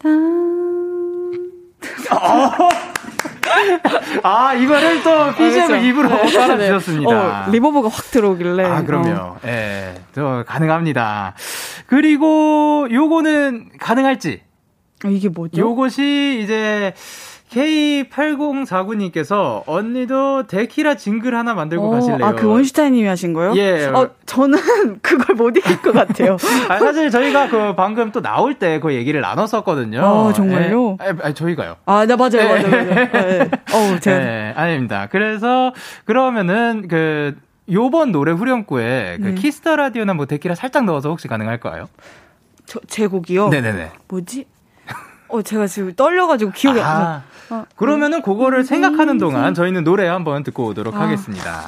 아, 4.24 4.54
이거를 4.54 5.04
또 5.04 5.34
BGM 5.36 5.74
아, 5.74 5.78
입으로 5.78 6.10
네. 6.10 6.34
깔아주셨습니다. 6.34 7.48
어, 7.48 7.52
리버브가 7.52 7.90
확 7.90 8.12
들어오길래. 8.12 8.64
아, 8.64 8.84
그럼요. 8.84 9.10
어. 9.10 9.38
예, 9.46 9.48
네, 9.48 9.96
저 10.14 10.44
가능합니다. 10.48 11.34
그리고 11.88 12.88
요거는 12.92 13.72
가능할지? 13.80 14.42
아, 15.04 15.10
이게 15.10 15.30
뭐죠? 15.30 15.60
요것이 15.60 16.42
이제 16.44 16.94
K8049님께서 17.52 19.64
언니도 19.66 20.48
데키라 20.48 20.96
징글 20.96 21.36
하나 21.36 21.54
만들고 21.54 21.88
어, 21.88 21.92
가실래요? 21.92 22.26
아, 22.26 22.34
그 22.34 22.48
원슈타인님이 22.48 23.08
하신 23.08 23.34
거요? 23.34 23.54
예. 23.56 23.86
어, 23.86 24.10
저는 24.26 24.60
그걸 25.02 25.36
못 25.36 25.56
이길 25.56 25.82
것 25.82 25.94
같아요. 25.94 26.38
아, 26.70 26.80
사실 26.80 27.10
저희가 27.12 27.50
그 27.50 27.76
방금 27.76 28.12
또 28.12 28.22
나올 28.22 28.56
때 28.56 28.80
그 28.80 28.94
얘기를 28.94 29.22
나눴었거든요. 29.22 30.00
어, 30.02 30.34
정말요? 30.34 30.98
예. 31.02 31.14
아, 31.22 31.34
저희가요. 31.34 31.76
아, 31.86 32.06
네, 32.06 32.16
맞아요, 32.16 32.50
맞아요, 32.50 32.70
맞아요. 32.70 33.12
네. 33.12 33.50
어, 33.74 34.00
제가. 34.00 34.18
네, 34.20 34.54
아닙니다. 34.56 35.08
그래서 35.12 35.74
그러면은 36.06 36.88
그 36.90 37.36
요번 37.72 38.12
노래 38.12 38.32
후렴구에 38.32 39.18
그 39.22 39.28
네. 39.30 39.36
키스터 39.36 39.76
라디오나 39.76 40.14
뭐 40.14 40.26
데키라 40.26 40.56
살짝 40.56 40.86
넣어서 40.86 41.10
혹시 41.10 41.28
가능할까요? 41.28 41.88
저, 42.66 42.80
제 42.88 43.08
곡이요? 43.08 43.50
네네네. 43.50 43.92
뭐지? 44.08 44.46
어, 45.36 45.42
제가 45.42 45.68
지금 45.68 45.94
떨려가지고 45.94 46.52
기억이 46.52 46.80
아, 46.82 46.90
안 46.90 47.00
나. 47.00 47.24
어, 47.50 47.66
그러면은 47.76 48.22
그거를 48.22 48.60
음, 48.60 48.64
생각하는 48.64 49.18
동안 49.18 49.54
저희는 49.54 49.84
노래 49.84 50.08
한번 50.08 50.44
듣고 50.44 50.66
오도록 50.68 50.96
아. 50.96 51.02
하겠습니다. 51.02 51.62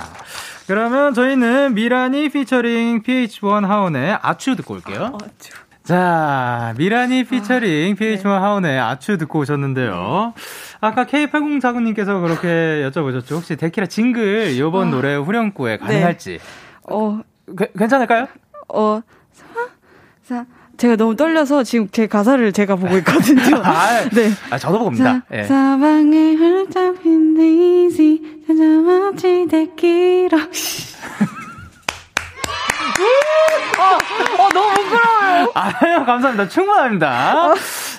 그러면 0.67 1.13
저희는 1.13 1.75
미라니 1.75 2.29
피처링 2.29 3.03
pH-1 3.03 3.65
하온의 3.65 4.19
Achoo 4.21 4.55
듣고 4.55 4.75
올게요. 4.75 5.17
Achoo. 5.21 5.53
자, 5.83 6.73
미라니 6.77 7.23
피처링 7.23 7.93
아, 7.93 7.95
pH-1 7.95 8.23
네. 8.23 8.29
하운의 8.29 8.79
아추 8.79 9.17
듣고 9.17 9.39
오셨는데요. 9.39 10.33
아까 10.81 11.05
K8049님께서 11.05 12.21
그렇게 12.21 12.89
여쭤보셨죠. 12.89 13.31
혹시 13.31 13.55
데키라 13.55 13.87
jingle 13.87 14.51
이번 14.51 14.89
아, 14.89 14.91
노래 14.91 15.15
후렴구에 15.15 15.77
가능할지. 15.77 16.31
네. 16.31 16.39
어, 16.93 17.21
그, 17.55 17.71
괜찮을까요? 17.71 18.27
어, 18.67 19.01
사, 19.31 19.45
사, 20.23 20.45
제가 20.77 20.95
너무 20.95 21.15
떨려서 21.15 21.63
지금 21.63 21.87
제 21.91 22.07
가사를 22.07 22.51
제가 22.53 22.75
보고 22.75 22.95
있거든요. 22.99 23.57
아, 23.63 24.07
네. 24.13 24.29
아, 24.49 24.57
저도 24.57 24.79
봅니다. 24.79 25.23
사, 25.29 25.35
예. 25.37 25.43
사방에 25.43 26.33
흩어진 26.35 27.35
데이지 27.35 28.43
찾아왔지 28.47 29.47
데키라. 29.49 30.37
어, 33.79 34.43
어, 34.43 34.49
너무 34.53 34.73
부끄러워요. 34.75 35.51
아유, 35.53 36.05
감사합니다. 36.05 36.47
충분합니다. 36.49 37.53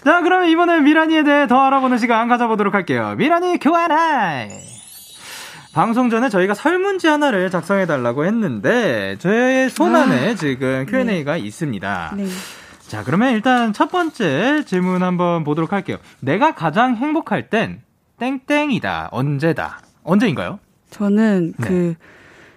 자, 0.05 0.21
그러면 0.23 0.49
이번에 0.49 0.81
미라니에 0.81 1.23
대해 1.25 1.47
더 1.47 1.61
알아보는 1.61 1.99
시간 1.99 2.29
가져보도록 2.29 2.75
할게요. 2.75 3.15
미라니 3.17 3.59
교환아이. 3.59 4.49
방송 5.73 6.11
전에 6.11 6.29
저희가 6.29 6.55
설문지 6.55 7.07
하나를 7.07 7.51
작성해달라고 7.51 8.25
했는데, 8.25 9.17
저의 9.21 9.71
손안에 9.71 10.31
아, 10.33 10.35
지금 10.35 10.87
Q&A가 10.89 11.35
네. 11.35 11.39
있습니다. 11.41 12.15
네. 12.17 12.27
자, 12.89 13.05
그러면 13.05 13.33
일단 13.35 13.73
첫 13.73 13.91
번째 13.91 14.65
질문 14.65 15.03
한번 15.03 15.45
보도록 15.45 15.73
할게요. 15.73 15.99
내가 16.21 16.55
가장 16.55 16.97
행복할 16.97 17.51
땐 17.51 17.83
땡땡이다. 18.19 19.11
언제다. 19.13 19.81
언제인가요? 20.03 20.59
저는 20.91 21.53
네. 21.59 21.69
그, 21.69 21.95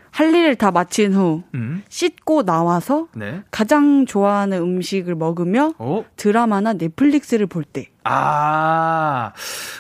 할 0.10 0.34
일을 0.34 0.56
다 0.56 0.72
마친 0.72 1.14
후, 1.14 1.44
음. 1.54 1.84
씻고 1.90 2.44
나와서, 2.44 3.08
네. 3.14 3.44
가장 3.52 4.06
좋아하는 4.06 4.58
음식을 4.62 5.16
먹으며, 5.16 5.74
오. 5.78 6.00
어? 6.00 6.06
드라마나 6.16 6.74
넷플릭스를 6.74 7.46
볼 7.48 7.64
때. 7.66 7.88
아, 8.04 9.34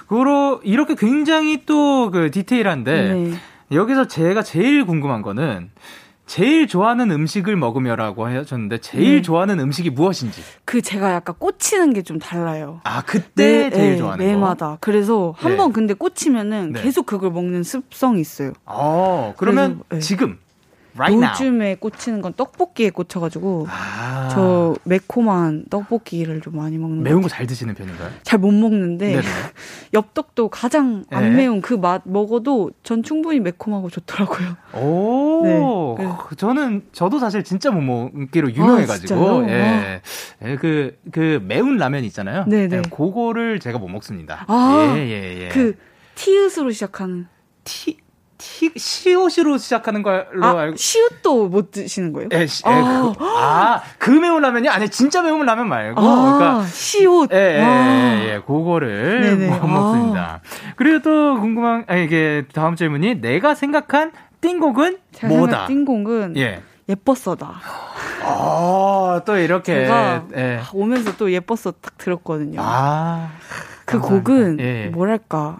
그로, 0.07 0.59
이렇게 0.63 0.95
굉장히 0.95 1.65
또 1.65 2.09
그 2.11 2.29
디테일한데, 2.29 3.13
네. 3.13 3.31
여기서 3.71 4.07
제가 4.07 4.43
제일 4.43 4.85
궁금한 4.85 5.21
거는, 5.21 5.71
제일 6.31 6.65
좋아하는 6.65 7.11
음식을 7.11 7.57
먹으며라고 7.57 8.25
하셨는데 8.25 8.77
제일 8.77 9.15
네. 9.17 9.21
좋아하는 9.21 9.59
음식이 9.59 9.89
무엇인지. 9.89 10.41
그 10.63 10.81
제가 10.81 11.11
약간 11.11 11.35
꽂히는 11.37 11.91
게 11.93 12.01
좀 12.03 12.19
달라요. 12.19 12.79
아 12.85 13.01
그때 13.03 13.69
네, 13.69 13.69
제일 13.69 13.91
네, 13.91 13.97
좋아하는 13.97 14.25
매마다. 14.25 14.67
거. 14.69 14.77
그래서 14.79 15.33
한번 15.37 15.67
네. 15.67 15.73
근데 15.73 15.93
꽂히면은 15.93 16.71
네. 16.71 16.81
계속 16.83 17.05
그걸 17.05 17.31
먹는 17.31 17.63
습성이 17.63 18.21
있어요. 18.21 18.53
어 18.65 19.33
그러면 19.35 19.81
그래서, 19.89 19.95
네. 19.95 19.99
지금 19.99 20.39
right 20.97 21.43
요즘에 21.43 21.75
꽂히는 21.75 22.21
건 22.21 22.33
떡볶이에 22.33 22.89
꽂혀가지고 22.89 23.67
아. 23.69 24.29
저 24.31 24.75
매콤한 24.83 25.65
떡볶이를 25.69 26.41
좀 26.41 26.55
많이 26.57 26.77
먹는 26.77 27.03
매운 27.03 27.21
거 27.21 27.27
잘 27.29 27.47
드시는 27.47 27.73
편인가요? 27.75 28.09
잘 28.23 28.39
못 28.39 28.51
먹는데 28.51 29.21
엽떡도 29.93 30.49
가장 30.49 31.03
안 31.09 31.23
네. 31.23 31.29
매운 31.37 31.61
그 31.61 31.75
맛 31.77 32.01
먹어도 32.05 32.71
전 32.83 33.01
충분히 33.03 33.39
매콤하고 33.39 33.89
좋더라고요. 33.89 34.55
오, 34.73 35.95
네. 35.99 36.07
저는 36.37 36.83
저도 36.91 37.19
사실 37.19 37.43
진짜 37.43 37.71
못 37.71 37.81
먹기로 37.81 38.51
유명해가지고 38.53 39.15
아, 39.15 39.49
예, 39.49 40.01
예, 40.43 40.55
그, 40.57 40.97
그 41.11 41.39
매운 41.43 41.77
라면 41.77 42.03
있잖아요. 42.05 42.45
네네. 42.47 42.77
예, 42.77 42.81
그거를 42.89 43.59
제가 43.59 43.79
못 43.79 43.87
먹습니다. 43.87 44.45
아, 44.47 44.93
예, 44.95 44.99
예, 45.07 45.43
예. 45.45 45.49
그 45.49 45.75
티읕으로 46.15 46.71
시작하는 46.71 47.27
티 47.63 47.97
티, 48.41 48.71
시옷으로 48.75 49.59
시작하는 49.59 50.01
걸로 50.01 50.43
아, 50.43 50.59
알고. 50.61 50.75
시옷도 50.75 51.47
못 51.47 51.69
드시는 51.69 52.11
거예요? 52.11 52.29
예, 52.31 52.47
시, 52.47 52.63
아. 52.65 52.71
예, 52.71 53.15
그, 53.17 53.23
아, 53.23 53.81
그 53.99 54.09
매운 54.09 54.41
라면이? 54.41 54.67
아니, 54.67 54.89
진짜 54.89 55.21
매운 55.21 55.45
라면 55.45 55.69
말고. 55.69 56.01
아, 56.01 56.37
그러니까. 56.37 56.65
시옷. 56.65 57.31
예, 57.31 57.37
예, 57.37 57.61
예, 57.61 58.33
예, 58.33 58.39
그거를 58.39 59.37
네네. 59.37 59.59
못 59.59 59.67
먹습니다. 59.67 60.41
그리고 60.75 61.03
또 61.03 61.39
궁금한, 61.39 61.85
아, 61.87 61.95
이게 61.95 62.43
다음 62.51 62.75
질문이 62.75 63.21
내가 63.21 63.53
생각한 63.53 64.11
띵곡은 64.41 64.97
뭐다? 65.27 65.67
띵곡은 65.67 66.35
예. 66.37 66.63
예뻤어다. 66.89 67.61
아, 68.23 69.21
또 69.23 69.37
이렇게. 69.37 69.85
제가 69.85 70.25
예. 70.35 70.61
오면서 70.73 71.15
또 71.15 71.31
예뻤어 71.31 71.73
딱 71.79 71.95
들었거든요. 71.99 72.59
아. 72.59 73.29
그 73.85 73.99
감사합니다. 73.99 74.29
곡은 74.29 74.59
예. 74.61 74.85
뭐랄까. 74.87 75.59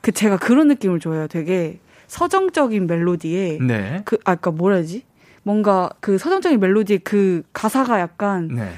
그 0.00 0.12
제가 0.12 0.38
그런 0.38 0.68
느낌을 0.68 1.00
줘요. 1.00 1.28
되게 1.28 1.80
서정적인 2.06 2.86
멜로디에 2.86 3.58
네. 3.60 4.02
그 4.04 4.16
아까 4.24 4.36
그러니까 4.36 4.50
뭐라지? 4.52 5.02
뭔가 5.42 5.90
그 6.00 6.18
서정적인 6.18 6.58
멜로디의 6.60 7.00
그 7.00 7.42
가사가 7.52 8.00
약간 8.00 8.48
네. 8.48 8.68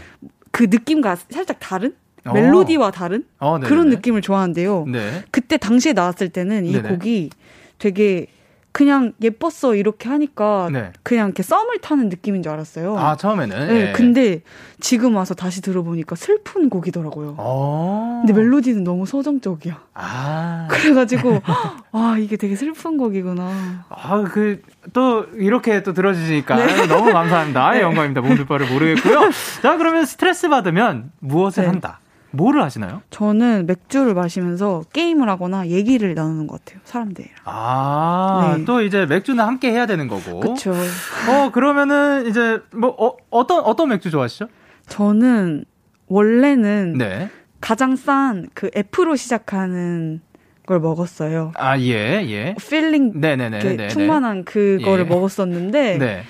그 0.51 0.64
느낌과 0.64 1.16
살짝 1.31 1.59
다른 1.61 1.95
어. 2.24 2.33
멜로디와 2.33 2.91
다른 2.91 3.24
어, 3.39 3.59
그런 3.59 3.89
느낌을 3.89 4.22
좋아하는데요. 4.22 4.87
네. 4.89 5.24
그때 5.31 5.57
당시에 5.57 5.93
나왔을 5.93 6.29
때는 6.29 6.66
이 6.66 6.72
네네. 6.72 6.89
곡이 6.89 7.31
되게 7.79 8.26
그냥 8.73 9.12
예뻤어 9.23 9.75
이렇게 9.75 10.09
하니까 10.09 10.69
네. 10.73 10.93
그냥 11.03 11.29
이렇게 11.29 11.43
썸을 11.43 11.79
타는 11.81 12.09
느낌인 12.11 12.43
줄 12.43 12.53
알았어요. 12.53 12.97
아 12.97 13.16
처음에는. 13.16 13.66
네. 13.66 13.85
네. 13.85 13.93
근데 13.93 14.43
지금 14.81 15.16
와서 15.16 15.35
다시 15.35 15.61
들어보니까 15.62 16.14
슬픈 16.16 16.69
곡이더라고요. 16.69 17.35
어. 17.39 18.23
근데 18.25 18.41
멜로디는 18.41 18.85
너무 18.85 19.07
서정적이야. 19.07 19.81
아. 19.95 20.69
그래가지고 20.71 21.43
와 21.91 22.19
이게 22.19 22.37
되게 22.37 22.55
슬픈 22.55 22.99
곡이구나. 22.99 23.87
아그 23.89 24.62
또 24.93 25.27
이렇게 25.37 25.83
또 25.83 25.93
들어주시니까 25.93 26.57
네. 26.57 26.87
너무 26.87 27.12
감사합니다. 27.12 27.73
네. 27.73 27.81
영광입니다. 27.83 28.21
몸둘 28.21 28.47
바를 28.47 28.69
모르겠고요. 28.69 29.31
자 29.62 29.77
그러면 29.77 30.05
스트레스 30.07 30.49
받으면 30.49 31.11
무엇을 31.21 31.64
네. 31.64 31.69
한다? 31.69 32.01
뭐를 32.31 32.62
하시나요? 32.62 33.03
저는 33.11 33.66
맥주를 33.66 34.14
마시면서 34.14 34.83
게임을 34.93 35.29
하거나 35.29 35.68
얘기를 35.68 36.14
나누는 36.14 36.47
것 36.47 36.64
같아요. 36.64 36.81
사람들이랑. 36.85 37.35
아, 37.45 38.55
네. 38.59 38.64
또 38.64 38.83
이제 38.83 39.07
맥주는 39.07 39.43
함께 39.43 39.70
해야 39.70 39.87
되는 39.87 40.09
거고. 40.09 40.41
그렇죠. 40.41 40.72
어, 40.72 41.51
그러면은 41.53 42.26
이제 42.26 42.61
뭐 42.72 42.95
어, 42.99 43.16
어떤 43.31 43.64
어떤 43.64 43.89
맥주 43.89 44.11
좋아하시죠? 44.11 44.49
저는 44.89 45.64
원래는 46.07 46.95
네. 46.99 47.31
가장 47.61 47.97
싼 47.97 48.49
그 48.55 48.70
F로 48.74 49.16
시작하는 49.16 50.20
걸 50.66 50.81
먹었어요. 50.81 51.53
아, 51.57 51.79
예, 51.79 52.24
예. 52.29 52.55
feeling 52.61 53.12
네네네. 53.14 53.89
충만한 53.89 54.45
그거를 54.45 55.07
예. 55.07 55.09
먹었었는데 55.09 55.99
네. 55.99 56.22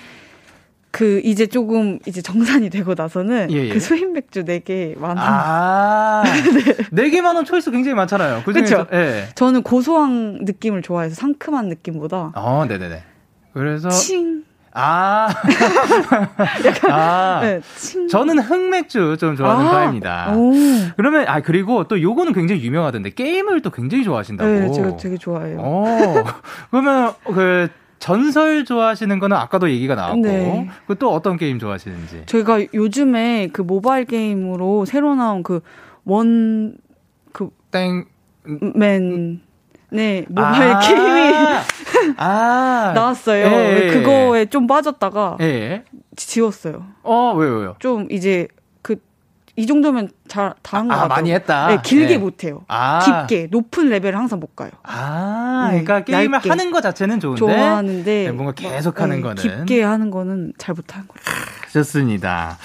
그 0.91 1.21
이제 1.23 1.45
조금 1.45 1.99
이제 2.07 2.21
정산이 2.21 2.69
되고 2.69 2.95
나서는 2.97 3.51
예, 3.51 3.67
예. 3.67 3.73
그 3.73 3.79
수입 3.79 4.11
맥주 4.11 4.43
4개 4.43 4.97
만 4.97 5.11
원. 5.11 5.17
아. 5.19 6.23
네. 6.91 7.09
4개 7.09 7.21
만 7.21 7.35
원 7.35 7.45
초이스 7.45 7.69
굉장히 7.71 7.95
많잖아요. 7.95 8.41
그중에서 8.43 8.87
예. 8.93 9.27
저는 9.35 9.61
고소한 9.63 10.39
느낌을 10.41 10.81
좋아해서 10.81 11.15
상큼한 11.15 11.67
느낌보다 11.69 12.31
어, 12.35 12.65
네, 12.67 12.77
네, 12.79 12.89
네. 12.89 13.03
그래서 13.53 13.89
칭 13.89 14.43
아. 14.71 15.27
약간, 16.65 16.91
아. 16.91 17.39
네, 17.41 17.59
저는 18.09 18.39
흑맥주 18.39 19.17
좀 19.19 19.35
좋아하는 19.35 19.65
아, 19.67 19.71
파입니다. 19.71 20.31
그러면, 20.95 21.25
아, 21.27 21.41
그리고 21.41 21.85
또 21.87 21.99
요거는 21.99 22.33
굉장히 22.33 22.61
유명하던데, 22.63 23.09
게임을 23.09 23.61
또 23.61 23.71
굉장히 23.71 24.03
좋아하신다고. 24.03 24.49
네, 24.49 24.71
제가 24.71 24.95
되게 24.97 25.17
좋아해요. 25.17 25.57
어. 25.59 26.23
그러면, 26.69 27.13
그, 27.25 27.67
전설 27.99 28.65
좋아하시는 28.65 29.19
거는 29.19 29.37
아까도 29.37 29.69
얘기가 29.69 29.95
나왔고 29.95 30.21
네. 30.21 30.69
그또 30.87 31.13
어떤 31.13 31.37
게임 31.37 31.59
좋아하시는지 31.59 32.23
저희가 32.25 32.65
요즘에 32.73 33.49
그 33.51 33.61
모바일 33.61 34.05
게임으로 34.05 34.85
새로 34.85 35.15
나온 35.15 35.43
그 35.43 35.61
원 36.09 36.75
그땡맨 37.31 39.41
네, 39.91 40.25
모바일 40.27 40.71
아~ 40.71 40.79
게임이 40.79 41.33
아~ 42.17 42.91
나왔어요. 42.95 43.45
예, 43.45 43.91
그거에 43.93 44.45
좀 44.45 44.65
빠졌다가 44.67 45.37
예. 45.41 45.83
지웠어요. 46.15 46.85
어, 47.03 47.33
왜요, 47.35 47.57
왜요? 47.57 47.75
좀 47.79 48.07
이제 48.11 48.47
그 48.55 48.58
이 49.59 49.65
정도면 49.65 50.09
잘 50.29 50.53
다한 50.61 50.87
것 50.87 50.93
아, 50.93 50.97
같아요. 50.99 51.09
많이 51.09 51.31
했다. 51.33 51.67
네, 51.67 51.79
길게 51.83 52.13
네. 52.13 52.17
못 52.17 52.45
해요. 52.45 52.61
아. 52.69 53.25
깊게 53.27 53.49
높은 53.51 53.89
레벨을 53.89 54.17
항상 54.17 54.39
못 54.39 54.55
가요. 54.55 54.69
아, 54.83 55.67
네, 55.73 55.83
그러니까 55.83 56.05
게임을 56.05 56.35
얇게. 56.37 56.49
하는 56.49 56.71
것 56.71 56.79
자체는 56.81 57.19
좋은데 57.19 57.39
좋아하는데 57.39 58.23
네, 58.25 58.31
뭔가 58.31 58.53
계속 58.53 59.01
하는 59.01 59.17
네, 59.17 59.21
거는 59.21 59.35
깊게 59.35 59.83
하는 59.83 60.11
거는 60.11 60.53
잘 60.57 60.73
못하는 60.75 61.07
거예요. 61.09 61.19
좋습니다. 61.73 62.57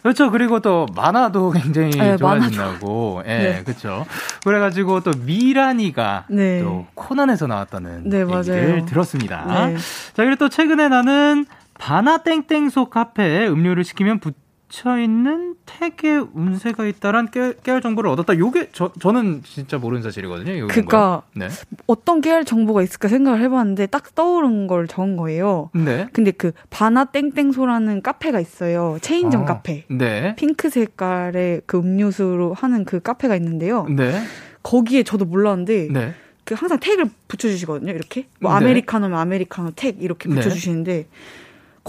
그렇죠. 0.00 0.30
그리고 0.30 0.60
또 0.60 0.86
만화도 0.94 1.50
굉장히 1.50 1.90
네, 1.90 2.16
좋아하신다고. 2.16 3.22
예, 3.26 3.28
네. 3.38 3.62
그렇죠. 3.64 4.06
그래가지고 4.42 5.00
또 5.00 5.10
미란이가 5.26 6.24
네. 6.30 6.62
또 6.62 6.86
코난에서 6.94 7.46
나왔다는 7.46 8.08
네, 8.08 8.20
얘기를 8.20 8.26
맞아요. 8.26 8.86
들었습니다. 8.86 9.66
네. 9.66 9.76
자, 9.76 10.22
그리고 10.22 10.36
또 10.36 10.48
최근에 10.48 10.88
나는 10.88 11.44
바나땡땡소 11.78 12.86
카페에 12.88 13.48
음료를 13.48 13.84
시키면 13.84 14.20
붙 14.20 14.34
묻혀 14.68 14.98
있는 14.98 15.54
택에 15.64 16.18
운세가 16.34 16.86
있다란 16.86 17.30
깨, 17.30 17.54
깨알 17.62 17.80
정보를 17.80 18.10
얻었다. 18.10 18.38
요게 18.38 18.68
저 18.72 18.92
저는 19.00 19.42
진짜 19.42 19.78
모르는 19.78 20.02
사실이거든요. 20.02 20.66
그러니까 20.68 21.22
네. 21.34 21.48
어떤 21.86 22.20
깨알 22.20 22.44
정보가 22.44 22.82
있을까 22.82 23.08
생각을 23.08 23.40
해봤는데 23.40 23.86
딱 23.86 24.14
떠오른 24.14 24.66
걸 24.66 24.86
적은 24.86 25.16
거예요. 25.16 25.70
네. 25.74 26.08
근데 26.12 26.30
그 26.30 26.52
바나 26.70 27.06
땡땡소라는 27.06 28.02
카페가 28.02 28.40
있어요. 28.40 28.98
체인점 29.00 29.42
아, 29.42 29.44
카페. 29.46 29.84
네. 29.88 30.36
핑크 30.36 30.68
색깔의 30.68 31.62
그 31.66 31.78
음료수로 31.78 32.52
하는 32.54 32.84
그 32.84 33.00
카페가 33.00 33.36
있는데요. 33.36 33.86
네. 33.88 34.22
거기에 34.62 35.02
저도 35.02 35.24
몰랐는데. 35.24 35.88
네. 35.90 36.14
그 36.44 36.54
항상 36.54 36.78
택을 36.80 37.10
붙여주시거든요. 37.28 37.92
이렇게 37.92 38.26
뭐 38.40 38.50
네. 38.52 38.64
아메리카노면 38.64 39.18
아메리카노 39.18 39.72
택 39.76 40.02
이렇게 40.02 40.30
네. 40.30 40.36
붙여주시는데. 40.36 41.06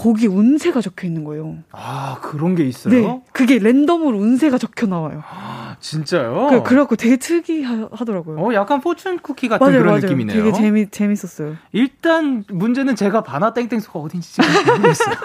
거기 0.00 0.26
운세가 0.26 0.80
적혀 0.80 1.06
있는 1.06 1.24
거예요. 1.24 1.58
아, 1.72 2.16
그런 2.22 2.54
게 2.54 2.64
있어요? 2.64 2.94
네. 2.94 3.22
그게 3.32 3.58
랜덤으로 3.58 4.16
운세가 4.16 4.56
적혀 4.56 4.86
나와요. 4.86 5.22
아, 5.30 5.76
진짜요? 5.78 6.46
그, 6.48 6.62
그래갖고 6.62 6.96
되게 6.96 7.18
특이하더라고요. 7.18 8.38
어, 8.40 8.54
약간 8.54 8.80
포춘 8.80 9.18
쿠키 9.18 9.46
같은 9.48 9.62
맞아요, 9.66 9.78
그런 9.80 9.92
맞아요. 9.92 10.00
느낌이네요. 10.00 10.34
되게 10.42 10.52
재미, 10.56 10.88
재밌었어요. 10.88 11.56
일단 11.72 12.44
문제는 12.48 12.96
제가 12.96 13.22
바나 13.22 13.52
땡땡소가 13.52 13.98
어딘지 13.98 14.32
지금 14.32 14.48
모르겠어요. 14.78 15.16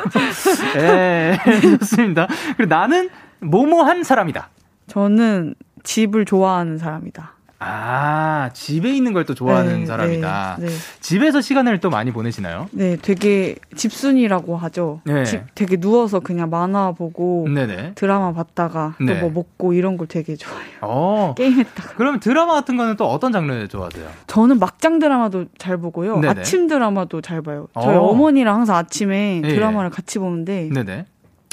네, 0.76 1.38
좋습니다. 1.80 2.28
그리고 2.58 2.68
나는 2.76 3.10
뭐뭐 3.40 3.84
한 3.84 4.04
사람이다. 4.04 4.50
저는 4.88 5.56
집을 5.84 6.26
좋아하는 6.26 6.78
사람이다. 6.78 7.35
아, 7.60 8.50
집에 8.54 8.94
있는 8.96 9.14
걸 9.14 9.26
또 9.26 9.34
좋아하는 9.34 9.80
네, 9.82 9.86
사람이다. 9.88 10.58
네, 10.60 10.68
네. 10.68 10.72
집에서 11.00 11.42
시간을 11.42 11.80
또 11.80 11.90
많이 11.90 12.12
보내시나요? 12.12 12.68
네, 12.72 12.96
되게 13.02 13.56
집순이라고 13.76 14.56
하죠. 14.58 15.02
네. 15.04 15.24
집 15.26 15.42
되게 15.56 15.78
누워서 15.78 16.20
그냥 16.20 16.52
만화 16.52 16.92
보고 16.92 17.48
네네. 17.50 17.94
드라마 17.96 18.34
봤다가 18.34 18.96
또뭐 19.00 19.08
네. 19.08 19.30
먹고 19.30 19.74
이런 19.74 19.98
걸 19.98 20.06
되게 20.08 20.36
좋아해요. 20.36 20.78
어. 20.82 21.34
게임했다가. 21.40 21.96
그럼 21.96 22.20
드라마 22.20 22.54
같은 22.54 22.78
거는 22.78 22.98
또 22.98 23.10
어떤 23.10 23.32
장르 23.32 23.68
좋아하세요? 23.68 24.08
저는 24.28 24.60
막장 24.60 25.00
드라마도 25.00 25.46
잘 25.58 25.78
보고요. 25.78 26.22
아침 26.28 26.68
드라마도 26.68 27.22
잘 27.22 27.42
봐요. 27.42 27.68
저희 27.74 27.96
어. 27.96 28.14
머니랑 28.14 28.56
항상 28.58 28.76
아침에 28.76 29.42
예. 29.44 29.48
드라마를 29.56 29.90
같이 29.90 30.20
보는데 30.20 30.70
네네. 30.72 31.06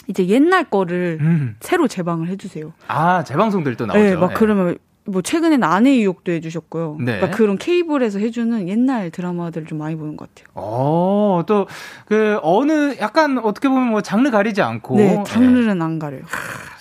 이제 0.09 0.27
옛날 0.27 0.65
거를 0.65 1.19
음. 1.23 1.57
새로 1.61 1.89
재방을 1.89 2.29
해주세요. 2.29 2.73
아, 2.89 3.25
재방송들 3.25 3.77
또 3.77 3.87
나오죠. 3.87 4.03
네, 4.03 4.17
막 4.17 4.33
예. 4.33 4.35
그러면 4.35 4.77
뭐 5.05 5.21
최근에는 5.21 5.65
아내 5.65 5.99
유혹도 6.01 6.31
해주셨고요. 6.33 6.97
네. 7.01 7.17
그러니까 7.17 7.37
그런 7.37 7.59
케이블에서 7.59 8.19
해주는 8.21 8.69
옛날 8.69 9.11
드라마들 9.11 9.67
좀 9.67 9.79
많이 9.79 9.97
보는 9.97 10.17
것 10.17 10.29
같아요. 10.35 10.47
어, 10.55 11.43
또 11.47 11.67
그 12.13 12.39
어느 12.43 12.95
약간 13.01 13.39
어떻게 13.39 13.69
보면 13.69 13.89
뭐 13.89 14.03
장르 14.03 14.31
가리지 14.31 14.61
않고 14.61 14.97
네, 14.97 15.23
장르는 15.27 15.79
네. 15.79 15.85
안 15.85 15.99
가려요. 15.99 16.23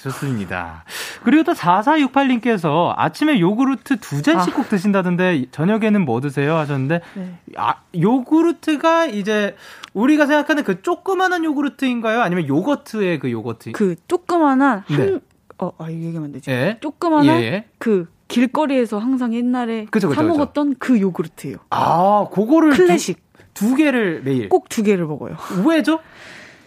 좋습니다. 0.02 0.84
그리고 1.24 1.44
또 1.44 1.54
4468님께서 1.54 2.94
아침에 2.98 3.40
요구르트 3.40 4.00
두 4.00 4.22
잔씩 4.22 4.54
아. 4.54 4.58
꼭 4.58 4.68
드신다던데 4.68 5.46
저녁에는 5.52 6.04
뭐 6.04 6.20
드세요 6.20 6.56
하셨는데 6.58 7.02
네. 7.14 7.38
아, 7.56 7.76
요구르트가 7.96 9.06
이제 9.06 9.56
우리가 9.94 10.26
생각하는 10.26 10.64
그 10.64 10.82
조그마한 10.82 11.46
요구르트인가요? 11.46 12.22
아니면 12.22 12.48
요거트의 12.48 13.20
그 13.20 13.32
요거트? 13.32 13.72
그 13.74 13.96
조그마한 14.08 14.62
한 14.62 14.84
네. 14.90 15.20
어, 15.62 15.72
아, 15.78 15.90
이거 15.90 16.06
얘기하면 16.08 16.32
되지. 16.34 16.50
예? 16.50 16.78
조그마한 16.82 17.26
예, 17.28 17.32
예. 17.32 17.66
그 17.78 18.08
길거리에서 18.28 18.98
항상 18.98 19.34
옛날에 19.34 19.86
그쵸, 19.92 20.10
그쵸, 20.10 20.20
사 20.22 20.28
먹었던 20.28 20.76
그쵸. 20.76 20.78
그 20.80 21.00
요구르트예요. 21.00 21.58
아, 21.70 22.28
그거를 22.34 22.72
클래식 22.72 23.22
두, 23.54 23.70
두 23.70 23.76
개를 23.76 24.22
매일 24.24 24.50
꼭 24.50 24.68
두 24.70 24.82
개를 24.84 25.06
먹어요. 25.06 25.36
왜죠? 25.66 26.00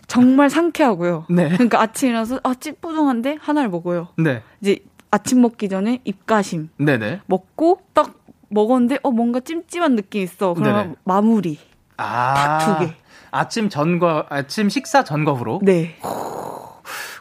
정말 0.07 0.49
상쾌하고요. 0.49 1.27
네. 1.31 1.49
그러니까 1.49 1.81
아침이라서 1.81 2.41
아 2.45 2.55
찌뿌둥한데 2.55 3.39
하나를 3.41 3.69
먹어요. 3.71 4.09
네. 4.17 4.43
이제 4.61 4.79
아침 5.11 5.41
먹기 5.41 5.69
전에 5.69 6.01
입가심. 6.05 6.69
네네. 6.77 7.23
먹고 7.27 7.81
딱 7.95 8.15
먹었는데 8.51 8.99
어 9.03 9.11
뭔가 9.11 9.41
찜찜한 9.41 9.97
느낌 9.97 10.23
있어. 10.23 10.55
그러면 10.55 10.83
네네. 10.83 10.95
마무리. 11.05 11.59
아. 11.97 12.59
두 12.79 12.87
개. 12.87 12.93
아침 13.31 13.69
전과 13.71 14.27
아침 14.29 14.69
식사 14.69 15.03
전과 15.03 15.33
후로. 15.33 15.61
네. 15.63 15.97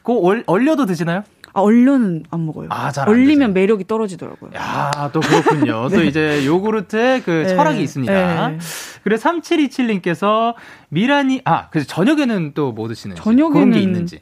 그거 0.04 0.44
얼려도 0.46 0.86
드시나요? 0.86 1.24
아, 1.54 1.62
얼려는 1.62 2.24
안 2.32 2.46
먹어요. 2.46 2.68
아, 2.72 2.92
잘 2.92 3.08
얼리면 3.08 3.54
매력이 3.54 3.86
떨어지더라고요. 3.86 4.52
야, 4.56 5.10
또 5.14 5.20
그렇군요. 5.20 5.88
네. 5.90 5.96
또 5.96 6.04
이제 6.04 6.46
요구르트에 6.46 7.22
그 7.22 7.30
네. 7.48 7.56
철학이 7.56 7.82
있습니다. 7.82 8.50
네. 8.50 8.58
그래 9.04 9.16
3727님께서 9.16 10.56
미란이 10.90 11.42
아, 11.46 11.70
그래서 11.70 11.88
저녁에는 11.88 12.54
또 12.54 12.74
뭐 12.74 12.88
드시는지 12.88 13.22
저녁에는 13.22 13.54
그런 13.54 13.72
게 13.72 13.80
있는지. 13.80 14.20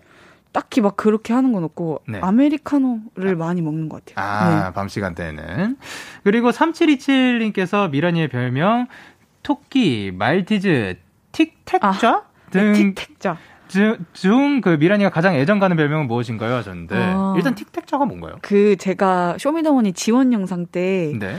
딱히 0.52 0.82
막 0.82 0.98
그렇게 0.98 1.34
하는 1.34 1.54
건 1.54 1.64
없고 1.64 2.02
네. 2.10 2.20
아메리카노를 2.22 3.38
많이 3.38 3.62
먹는 3.62 3.88
것 3.88 4.04
같아요. 4.06 4.26
아, 4.28 4.66
네. 4.68 4.74
밤 4.74 4.90
시간대에는. 4.90 5.78
그리고 6.26 6.52
3727님께서 6.52 7.90
미란이의 7.90 8.28
별명 8.28 8.88
토끼, 9.44 10.12
말티즈, 10.14 10.98
Tic 11.32 11.48
Tac좌 11.48 11.80
아, 11.82 12.22
등 12.52 12.74
Tic 12.74 12.93
Tac좌. 12.93 13.38
중그 14.14 14.70
미란이가 14.80 15.10
가장 15.10 15.36
애정 15.36 15.60
가는 15.60 15.76
별명은 15.76 16.08
무엇인가요? 16.08 16.56
하셨는데 16.56 16.96
아, 16.98 17.34
일단 17.38 17.56
Tic 17.56 17.69
Tac좌가 17.69 18.06
뭔가요? 18.06 18.36
그 18.42 18.76
제가 18.76 19.38
쇼미더머니 19.40 19.94
지원 19.94 20.34
영상 20.34 20.66
때 20.66 21.14
네. 21.20 21.38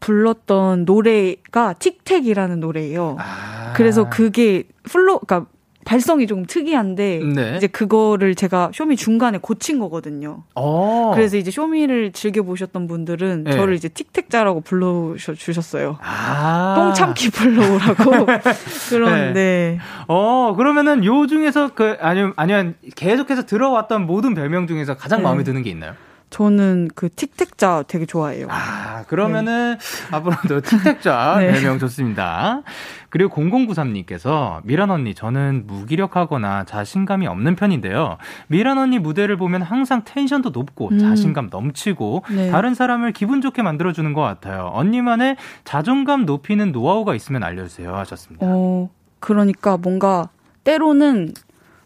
불렀던 0.00 0.84
노래가 0.84 1.74
Tic 1.74 1.94
Tac이라는 1.94 2.60
노래예요. 2.60 3.16
아. 3.18 3.72
그래서 3.74 4.10
그게 4.10 4.64
flow 4.84 5.18
그러니까 5.18 5.50
발성이 5.84 6.26
좀 6.26 6.44
특이한데 6.46 7.20
네. 7.34 7.56
이제 7.56 7.66
그거를 7.66 8.34
제가 8.34 8.70
쇼미 8.72 8.96
중간에 8.96 9.38
고친 9.38 9.78
거거든요. 9.78 10.42
오. 10.54 10.60
어. 10.60 11.12
그래서 11.14 11.36
이제 11.36 11.50
쇼미를 11.50 12.12
즐겨 12.12 12.42
보셨던 12.42 12.86
분들은 12.86 13.44
네. 13.44 13.52
저를 13.52 13.74
이제 13.74 13.88
Tic 13.88 14.05
Tac좌라고 14.05 14.62
불러 14.62 15.14
주셨어요. 15.16 15.98
아. 16.02 16.74
똥 16.76 16.94
참기 16.94 17.30
flow라고 17.30 18.26
그런데. 18.90 19.32
네. 19.34 19.78
어 20.08 20.54
그러면은 20.56 21.04
요 21.04 21.26
중에서 21.26 21.70
그 21.74 21.96
아니면 22.00 22.32
아니면 22.36 22.74
계속해서 22.96 23.46
들어왔던 23.46 24.06
모든 24.06 24.34
별명 24.34 24.66
중에서 24.66 24.96
가장 24.96 25.18
네. 25.18 25.24
마음에 25.24 25.44
드는 25.44 25.62
게 25.62 25.70
있나요? 25.70 25.94
저는 26.30 26.88
그 26.94 27.08
틱택자 27.08 27.84
되게 27.86 28.06
좋아해요. 28.06 28.48
아, 28.50 29.04
그러면은 29.06 29.76
네. 29.78 30.16
앞으로도 30.16 30.62
틱택자 30.62 31.36
네. 31.40 31.52
별명 31.52 31.78
좋습니다. 31.78 32.62
그리고 33.08 33.32
0093님께서 33.32 34.60
미란 34.64 34.90
언니 34.90 35.14
저는 35.14 35.64
무기력하거나 35.68 36.64
자신감이 36.64 37.28
없는 37.28 37.54
편인데요. 37.54 38.18
미란 38.48 38.78
언니 38.78 38.98
무대를 38.98 39.36
보면 39.36 39.62
항상 39.62 40.02
텐션도 40.04 40.50
높고 40.50 40.88
음. 40.88 40.98
자신감 40.98 41.50
넘치고 41.52 42.24
네. 42.30 42.50
다른 42.50 42.74
사람을 42.74 43.12
기분 43.12 43.40
좋게 43.40 43.62
만들어 43.62 43.92
주는 43.92 44.12
것 44.12 44.22
같아요. 44.22 44.70
언니만의 44.74 45.36
자존감 45.62 46.24
높이는 46.24 46.72
노하우가 46.72 47.14
있으면 47.14 47.44
알려 47.44 47.62
주세요 47.68 47.94
하셨습니다. 47.94 48.44
어, 48.48 48.90
그러니까 49.20 49.76
뭔가 49.76 50.30
때로는 50.64 51.34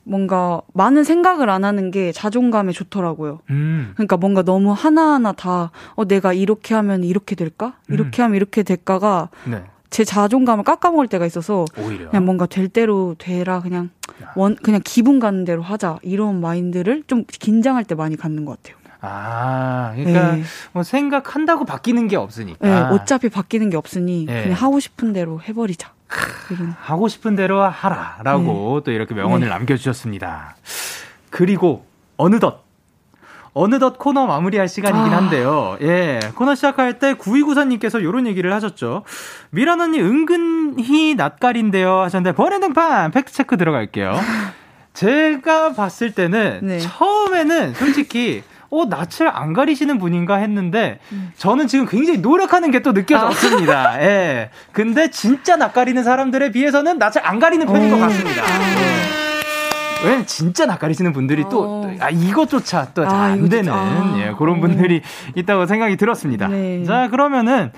뭔가 0.09 0.62
많은 0.72 1.04
생각을 1.04 1.50
안 1.50 1.64
하는 1.64 1.90
게 1.90 2.12
자존감에 2.12 2.72
좋더라고요. 2.72 3.40
음. 3.50 3.92
그러니까 3.94 4.16
뭔가 4.16 4.42
너무 4.42 4.72
하나하나 4.72 5.32
다, 5.32 5.70
어, 5.94 6.06
내가 6.06 6.32
이렇게 6.32 6.74
하면 6.74 7.04
이렇게 7.04 7.34
될까? 7.34 7.74
이렇게 7.88 8.22
음. 8.22 8.24
하면 8.24 8.36
이렇게 8.36 8.62
될까가 8.62 9.28
네. 9.44 9.62
제 9.90 10.04
자존감을 10.04 10.64
깎아먹을 10.64 11.09
때가 11.09 11.26
있어서 11.26 11.66
오히려. 11.78 12.11
그냥 12.11 12.24
뭔가 12.24 12.46
될 12.46 12.68
대로 12.68 13.14
되라 13.18 13.61
그냥 13.61 13.90
원 14.34 14.56
그냥 14.56 14.80
기분 14.84 15.18
가는 15.18 15.44
대로 15.44 15.62
하자 15.62 15.98
이런 16.02 16.40
마인드를 16.40 17.04
좀 17.06 17.24
긴장할 17.26 17.84
때 17.84 17.94
많이 17.94 18.16
갖는 18.16 18.44
것 18.44 18.62
같아요. 18.62 18.77
아, 19.01 19.92
그러니까 19.94 20.32
네. 20.32 20.42
뭐 20.72 20.82
생각한다고 20.82 21.64
바뀌는 21.64 22.09
게 22.09 22.16
없으니까. 22.16 22.66
네, 22.66 22.74
어차피 22.94 23.28
바뀌는 23.28 23.70
게 23.70 23.76
없으니 23.76 24.26
네. 24.26 24.42
그냥 24.44 24.57
하고 24.57 24.80
싶은 24.80 25.12
대로 25.12 25.40
해버리자. 25.40 25.92
하고 26.80 27.09
싶은 27.09 27.36
대로 27.36 27.62
하라라고 27.62 28.80
네. 28.80 28.84
또 28.84 28.90
이렇게 28.92 29.14
명언을 29.14 29.46
네. 29.46 29.53
남겨주셨습니다. 29.53 30.57
그리고 31.30 31.84
어느덧 32.16 32.64
어느덧 33.53 33.99
코너 33.99 34.26
마무리할 34.26 34.68
시간이긴 34.68 35.12
아. 35.12 35.16
한데요. 35.16 35.76
아. 35.80 35.84
예. 35.84 36.20
코너 36.34 36.55
시작할 36.55 36.99
때 36.99 37.14
9294님께서 37.14 38.01
이런 38.01 38.26
얘기를 38.26 38.53
하셨죠. 38.55 39.03
미란 39.51 39.80
언니 39.80 40.01
은근히 40.01 41.14
낯가린데요. 41.16 42.03
하셨는데, 42.03 42.36
버랜등판 42.36 43.11
팩트체크 43.11 43.57
들어갈게요. 43.57 44.14
제가 44.94 45.72
봤을 45.72 46.12
때는 46.12 46.61
네. 46.62 46.78
처음에는 46.78 47.74
솔직히 47.74 48.42
어, 48.70 48.84
낯을 48.84 49.28
안 49.32 49.52
가리시는 49.54 49.98
분인가 49.98 50.36
했는데, 50.36 50.98
음. 51.12 51.32
저는 51.36 51.66
지금 51.68 51.86
굉장히 51.86 52.18
노력하는 52.18 52.70
게 52.70 52.80
또 52.80 52.92
느껴졌습니다. 52.92 53.90
아. 53.92 54.02
예. 54.02 54.50
근데 54.72 55.10
진짜 55.10 55.56
낯 55.56 55.72
가리는 55.72 56.02
사람들에 56.04 56.52
비해서는 56.52 56.98
낯을 56.98 57.14
안 57.26 57.38
가리는 57.38 57.66
편인 57.66 57.90
것 57.90 57.96
음. 57.96 58.00
같습니다. 58.02 58.42
아. 58.42 58.46
예. 58.46 60.04
왜냐면 60.04 60.26
진짜 60.26 60.64
낯가리시는 60.64 61.12
분들이 61.12 61.42
어. 61.42 61.48
또, 61.48 61.90
아, 61.98 62.08
이것조차 62.10 62.92
또 62.94 63.02
잘안 63.04 63.44
아, 63.44 63.48
되는, 63.48 63.72
아. 63.72 64.14
예, 64.18 64.32
그런 64.38 64.60
분들이 64.60 65.02
있다고 65.34 65.66
생각이 65.66 65.96
들었습니다. 65.96 66.46
네. 66.46 66.84
자, 66.84 67.08
그러면은, 67.08 67.72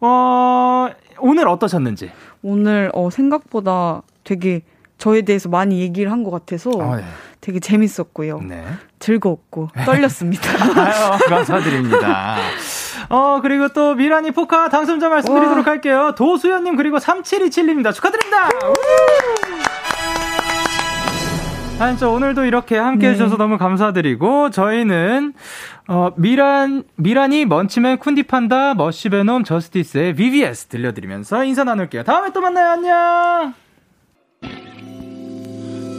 어, 0.00 0.88
오늘 1.18 1.48
어떠셨는지? 1.48 2.12
오늘, 2.42 2.90
어, 2.94 3.10
생각보다 3.10 4.02
되게 4.22 4.60
저에 4.98 5.22
대해서 5.22 5.48
많이 5.48 5.80
얘기를 5.80 6.12
한 6.12 6.22
것 6.22 6.30
같아서 6.30 6.70
어, 6.70 6.96
네. 6.96 7.02
되게 7.46 7.60
재밌었고요. 7.60 8.40
네. 8.40 8.64
즐거웠고 8.98 9.68
떨렸습니다. 9.84 10.50
아유, 10.82 11.18
감사드립니다. 11.28 12.38
어, 13.08 13.38
그리고 13.40 13.68
또 13.68 13.94
미라니 13.94 14.32
포카 14.32 14.68
당첨자 14.68 15.08
말씀드리도록 15.08 15.64
와. 15.64 15.72
할게요. 15.72 16.12
도수연 16.18 16.64
님 16.64 16.74
그리고 16.74 16.98
3727님입니다. 16.98 17.94
축하드립니다! 17.94 18.48
아니, 21.78 21.96
저 21.98 22.10
오늘도 22.10 22.46
이렇게 22.46 22.76
함께 22.76 23.06
네. 23.06 23.12
해주셔서 23.12 23.36
너무 23.36 23.58
감사드리고, 23.58 24.50
저희는, 24.50 25.32
어, 25.86 26.10
미란, 26.16 26.82
미란이 26.96 27.44
먼치맨 27.44 27.98
쿤디판다, 27.98 28.76
머시베놈 28.76 29.44
저스티스의 29.44 30.16
VVS 30.16 30.66
들려드리면서 30.66 31.44
인사 31.44 31.62
나눌게요. 31.62 32.02
다음에 32.02 32.32
또 32.32 32.40
만나요. 32.40 32.70
안녕! 32.70 33.65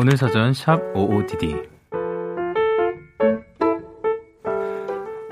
오늘 0.00 0.16
사전 0.16 0.54
샵 0.54 0.94
55DD 0.94 1.68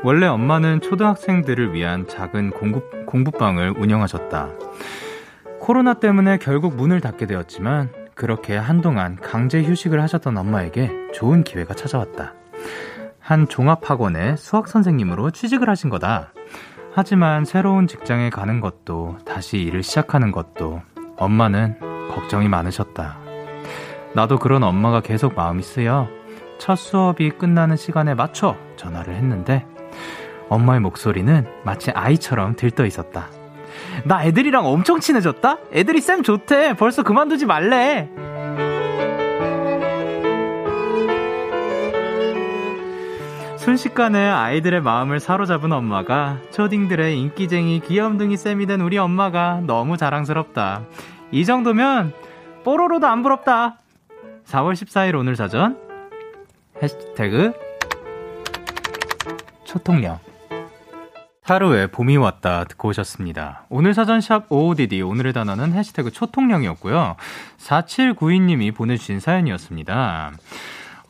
원래 0.04 0.26
엄마는 0.26 0.82
초등학생들을 0.82 1.72
위한 1.72 2.06
작은 2.06 2.50
공부, 2.50 2.82
공부방을 3.06 3.70
운영하셨다. 3.78 4.50
코로나 5.58 5.94
때문에 5.94 6.36
결국 6.36 6.76
문을 6.76 7.00
닫게 7.00 7.24
되었지만 7.24 8.10
그렇게 8.14 8.58
한동안 8.58 9.16
강제 9.16 9.62
휴식을 9.62 10.02
하셨던 10.02 10.36
엄마에게 10.36 10.92
좋은 11.14 11.44
기회가 11.44 11.72
찾아왔다. 11.72 12.34
한 13.20 13.48
종합학원의 13.48 14.36
수학 14.36 14.68
선생님으로 14.68 15.30
취직을 15.30 15.70
하신 15.70 15.88
거다. 15.88 16.34
하지만 16.92 17.46
새로운 17.46 17.86
직장에 17.86 18.28
가는 18.28 18.60
것도 18.60 19.16
다시 19.24 19.56
일을 19.60 19.82
시작하는 19.82 20.30
것도 20.30 20.82
엄마는 21.16 21.78
걱정이 22.10 22.50
많으셨다. 22.50 23.27
나도 24.18 24.36
그런 24.36 24.64
엄마가 24.64 25.00
계속 25.00 25.36
마음이 25.36 25.62
쓰여 25.62 26.08
첫 26.58 26.74
수업이 26.74 27.30
끝나는 27.30 27.76
시간에 27.76 28.14
맞춰 28.14 28.56
전화를 28.74 29.14
했는데 29.14 29.64
엄마의 30.48 30.80
목소리는 30.80 31.46
마치 31.62 31.92
아이처럼 31.92 32.56
들떠 32.56 32.84
있었다. 32.84 33.28
나 34.02 34.24
애들이랑 34.24 34.66
엄청 34.66 34.98
친해졌다? 34.98 35.58
애들이 35.72 36.00
쌤 36.00 36.24
좋대. 36.24 36.74
벌써 36.74 37.04
그만두지 37.04 37.46
말래. 37.46 38.10
순식간에 43.58 44.28
아이들의 44.28 44.80
마음을 44.80 45.20
사로잡은 45.20 45.70
엄마가 45.70 46.38
초딩들의 46.50 47.16
인기쟁이 47.16 47.78
귀염둥이 47.86 48.36
쌤이 48.36 48.66
된 48.66 48.80
우리 48.80 48.98
엄마가 48.98 49.60
너무 49.64 49.96
자랑스럽다. 49.96 50.82
이 51.30 51.44
정도면 51.44 52.12
뽀로로도 52.64 53.06
안 53.06 53.22
부럽다. 53.22 53.76
4월 54.48 54.72
14일 54.72 55.14
오늘 55.14 55.36
사전 55.36 55.78
해시태그 56.82 57.52
초통령 59.64 60.18
하루에 61.42 61.86
봄이 61.86 62.16
왔다 62.16 62.64
듣고 62.64 62.88
오셨습니다. 62.88 63.66
오늘 63.68 63.92
사전 63.92 64.22
샵 64.22 64.50
OODD 64.50 65.02
오늘의 65.02 65.34
단어는 65.34 65.72
해시태그 65.72 66.12
초통령이었고요. 66.12 67.16
4792님이 67.58 68.74
보내주신 68.74 69.20
사연이었습니다. 69.20 70.32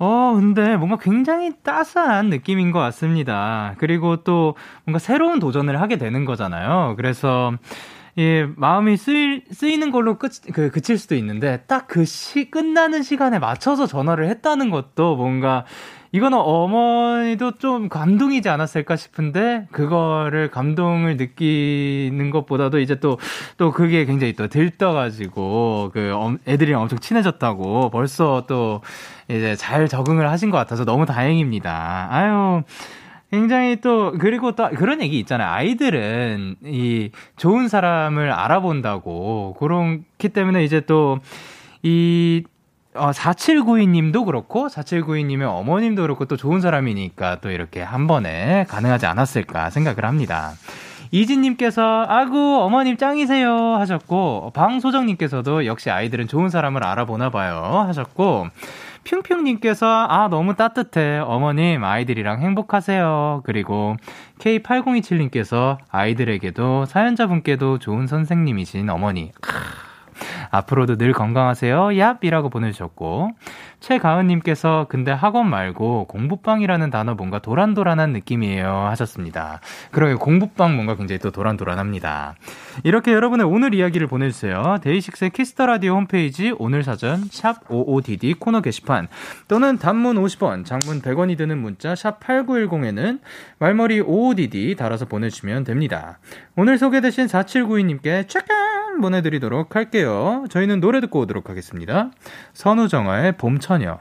어, 0.01 0.33
근데 0.35 0.77
뭔가 0.77 0.97
굉장히 0.97 1.53
따스한 1.63 2.31
느낌인 2.31 2.73
것 2.73 2.81
같습니다. 2.81 3.75
그리고 3.79 4.17
또 4.17 4.57
뭔가 4.85 4.99
새로운 4.99 5.39
도전을 5.39 5.81
하게 5.81 5.97
되는 5.97 6.25
거잖아요. 6.25 6.95
그래서 6.97 7.53
예, 8.19 8.49
마음이 8.57 8.97
쓰이, 8.97 9.43
쓰이는 9.53 9.93
걸로 9.93 10.19
끝, 10.19 10.33
그, 10.53 10.71
그칠 10.71 10.99
수도 10.99 11.15
있는데, 11.15 11.59
딱 11.69 11.87
그 11.89 12.05
시, 12.05 12.51
끝나는 12.51 13.03
시간에 13.03 13.39
맞춰서 13.39 13.87
전화를 13.87 14.29
했다는 14.29 14.71
것도 14.71 15.15
뭔가, 15.17 15.65
이거는 16.11 16.39
어머니도 16.39 17.53
좀 17.59 17.89
감동이지 17.89 18.49
않았을까 18.49 18.97
싶은데, 18.97 19.69
그거를 19.71 20.51
감동을 20.51 21.17
느끼는 21.17 22.31
것보다도 22.31 22.81
이제 22.81 22.99
또, 22.99 23.19
또 23.57 23.71
그게 23.71 24.05
굉장히 24.05 24.33
또 24.33 24.49
들떠가지고, 24.49 25.91
그, 25.95 26.13
애들이랑 26.49 26.83
엄청 26.83 26.99
친해졌다고, 26.99 27.91
벌써 27.91 28.45
또, 28.49 28.81
이제 29.29 29.55
잘 29.55 29.87
적응을 29.87 30.29
하신 30.29 30.51
것 30.51 30.57
같아서 30.57 30.85
너무 30.85 31.07
다행입니다. 31.07 32.09
아유, 32.11 32.63
굉장히 33.31 33.77
또 33.81 34.13
그리고 34.19 34.53
또 34.53 34.69
그런 34.71 35.03
얘기 35.03 35.19
있잖아요. 35.19 35.51
아이들은 35.51 36.57
이 36.65 37.11
좋은 37.37 37.69
사람을 37.69 38.33
알아본다고 38.33 39.57
그렇기 39.59 40.31
때문에 40.31 40.65
이제 40.65 40.81
또이 40.81 42.45
어, 42.95 43.11
4792님도 43.11 44.25
그렇고, 44.25 44.67
4792님의 44.67 45.45
어머님도 45.45 46.03
그렇고, 46.03 46.25
또 46.25 46.37
좋은 46.37 46.61
사람이니까 46.61 47.41
또 47.41 47.51
이렇게 47.51 47.81
한 47.81 48.07
번에 48.07 48.65
가능하지 48.69 49.07
않았을까 49.07 49.71
생각을 49.71 50.05
합니다. 50.05 50.53
이진님께서, 51.11 52.07
아구, 52.09 52.59
어머님 52.61 52.97
짱이세요 52.97 53.77
하셨고, 53.77 54.51
방소정님께서도 54.55 55.67
역시 55.67 55.91
아이들은 55.91 56.29
좋은 56.29 56.49
사람을 56.49 56.85
알아보나 56.85 57.31
봐요 57.31 57.85
하셨고, 57.87 58.49
핑핑님께서 59.09 60.07
아 60.09 60.29
너무 60.29 60.55
따뜻해. 60.55 61.19
어머님 61.19 61.83
아이들이랑 61.83 62.41
행복하세요. 62.43 63.43
그리고 63.45 63.97
K8027님께서 64.39 65.79
아이들에게도 65.91 66.85
사연자분께도 66.85 67.79
좋은 67.79 68.07
선생님이신 68.07 68.91
어머니 68.91 69.33
앞으로도 70.51 70.97
늘 70.97 71.13
건강하세요. 71.13 71.89
얍이라고 71.89 72.51
보내주셨고 72.51 73.33
최가은님께서 73.81 74.87
근데 74.89 75.13
학원 75.13 75.49
말고 75.49 76.07
공부방이라는 76.07 76.91
단어 76.91 77.15
뭔가 77.15 77.39
도란도란한 77.39 78.13
느낌이에요 78.13 78.87
하셨습니다. 78.91 79.61
그러게 79.93 80.15
공부방 80.15 80.75
뭔가 80.75 80.97
굉장히 80.97 81.19
또 81.21 81.31
도란도란합니다. 81.31 82.35
이렇게 82.85 83.13
여러분의 83.13 83.47
오늘 83.47 83.75
이야기를 83.75 84.07
보내주세요. 84.07 84.79
DAY6의 84.83 85.31
Kiss 85.31 85.51
the 85.51 85.67
Radio 85.67 85.95
홈페이지 85.95 86.53
오늘 86.59 86.83
사전 86.83 87.25
샵 87.31 87.67
55DD 87.69 88.39
코너 88.39 88.61
게시판 88.61 89.09
또는 89.47 89.79
단문 89.79 90.17
50원, 90.17 90.65
장문 90.65 91.01
100원이 91.01 91.37
드는 91.37 91.59
문자 91.59 91.95
샵 91.95 92.21
8910에는 92.21 93.21
말머리 93.59 94.03
55DD 94.03 94.77
달아서 94.77 95.07
보내주시면 95.07 95.65
됩니다. 95.65 96.19
오늘 96.57 96.79
소개되신 96.79 97.27
4792님께 97.27 98.29
check 98.89 99.01
보내드리도록 99.01 99.77
할게요. 99.77 100.45
저희는 100.49 100.81
노래 100.81 101.01
듣고 101.01 101.21
오도록 101.21 101.51
하겠습니다. 101.51 102.11
선우정아의 102.55 103.37
봄처녀. 103.37 103.99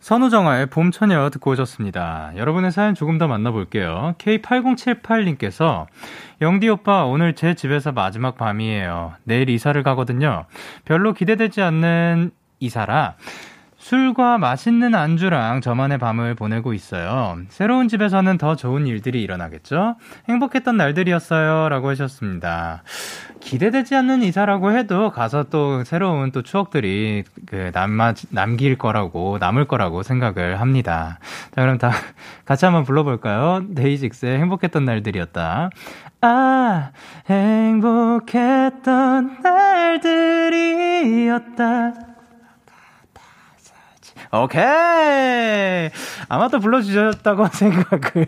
선우정아의 0.00 0.66
봄처녀 0.66 1.30
듣고 1.30 1.52
오셨습니다. 1.52 2.32
여러분의 2.36 2.70
사연 2.70 2.94
조금 2.94 3.18
더 3.18 3.26
만나볼게요. 3.26 4.14
K8078님께서 4.18 5.86
영디 6.42 6.68
오빠 6.68 7.04
오늘 7.04 7.34
제 7.34 7.54
집에서 7.54 7.92
마지막 7.92 8.36
밤이에요. 8.36 9.14
내일 9.24 9.48
이사를 9.48 9.82
가거든요. 9.82 10.44
별로 10.84 11.12
기대되지 11.12 11.62
않는 11.62 12.30
이사라 12.60 13.16
술과 13.84 14.38
맛있는 14.38 14.94
안주랑 14.94 15.60
저만의 15.60 15.98
밤을 15.98 16.34
보내고 16.36 16.72
있어요. 16.72 17.36
새로운 17.50 17.86
집에서는 17.88 18.38
더 18.38 18.56
좋은 18.56 18.86
일들이 18.86 19.20
일어나겠죠? 19.20 19.96
행복했던 20.26 20.78
날들이었어요. 20.78 21.68
라고 21.68 21.90
하셨습니다. 21.90 22.82
기대되지 23.40 23.94
않는 23.96 24.22
이사라고 24.22 24.72
해도 24.72 25.10
가서 25.10 25.42
또 25.50 25.84
새로운 25.84 26.32
또 26.32 26.40
추억들이 26.40 27.24
그 27.44 27.72
남마, 27.74 28.14
남길 28.30 28.78
거라고, 28.78 29.36
남을 29.38 29.66
거라고 29.66 30.02
생각을 30.02 30.62
합니다. 30.62 31.18
자, 31.54 31.60
그럼 31.60 31.76
다 31.76 31.90
같이 32.46 32.64
한번 32.64 32.84
불러볼까요? 32.84 33.66
데이직스의 33.74 34.38
행복했던 34.38 34.86
날들이었다. 34.86 35.68
아, 36.22 36.90
행복했던 37.28 38.80
날들이었다. 40.72 41.34
오케이! 44.42 45.90
아마 46.28 46.48
또 46.48 46.58
불러주셨다고 46.58 47.46
생각을 47.52 48.26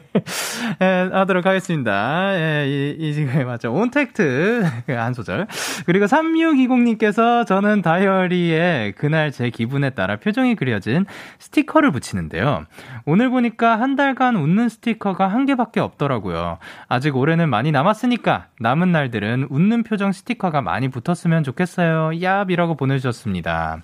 예, 0.80 1.09
하도록 1.12 1.44
하겠습니다. 1.44 2.30
예, 2.34 2.66
이, 2.68 2.96
이 2.98 3.14
지금 3.14 3.44
맞죠. 3.46 3.72
온택트 3.72 4.64
한 4.88 5.14
소절. 5.14 5.48
그리고 5.84 6.07
3620님께서 6.07 7.44
저는 7.44 7.82
다이어리에 7.82 8.92
그날 8.96 9.32
제 9.32 9.50
기분에 9.50 9.90
따라 9.90 10.16
표정이 10.16 10.54
그려진 10.54 11.07
스티커를 11.40 11.90
붙이는데요. 11.90 12.66
오늘 13.04 13.30
보니까 13.30 13.80
한 13.80 13.96
달간 13.96 14.36
웃는 14.36 14.68
스티커가 14.68 15.26
한 15.26 15.44
개밖에 15.44 15.80
없더라고요. 15.80 16.59
아직 16.88 17.16
올해는 17.16 17.48
많이 17.48 17.72
남았으니까 17.72 18.46
남은 18.61 18.92
날들은 18.92 19.48
웃는 19.50 19.82
표정 19.82 20.12
스티커가 20.12 20.62
많이 20.62 20.88
붙었으면 20.88 21.42
좋겠어요. 21.42 22.11
얍이라고 22.11 22.78
보내주셨습니다. 22.78 23.82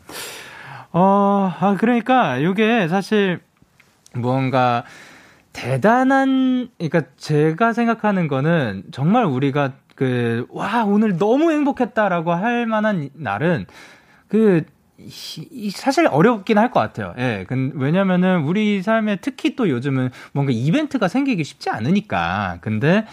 어, 0.92 1.52
아, 1.58 1.76
그러니까 1.78 2.36
이게 2.38 2.86
사실 2.88 3.40
무언가 4.14 4.84
대단한, 5.52 6.68
그러니까 6.78 7.02
제가 7.16 7.72
생각하는 7.72 8.28
거는 8.28 8.84
정말 8.92 9.24
우리가 9.24 9.72
그, 9.94 10.46
와, 10.50 10.84
오늘 10.84 11.16
너무 11.18 11.50
행복했다라고 11.52 12.32
할 12.32 12.66
만한 12.66 13.10
날은 13.14 13.66
그, 14.28 14.64
이, 14.98 15.70
사실 15.70 16.06
어렵긴 16.06 16.58
할 16.58 16.70
것 16.70 16.80
같아요. 16.80 17.14
예. 17.18 17.44
근, 17.48 17.72
왜냐면은 17.74 18.42
우리 18.44 18.82
삶에 18.82 19.16
특히 19.16 19.56
또 19.56 19.68
요즘은 19.68 20.10
뭔가 20.32 20.52
이벤트가 20.54 21.08
생기기 21.08 21.42
쉽지 21.44 21.70
않으니까. 21.70 22.58
근데 22.60 23.06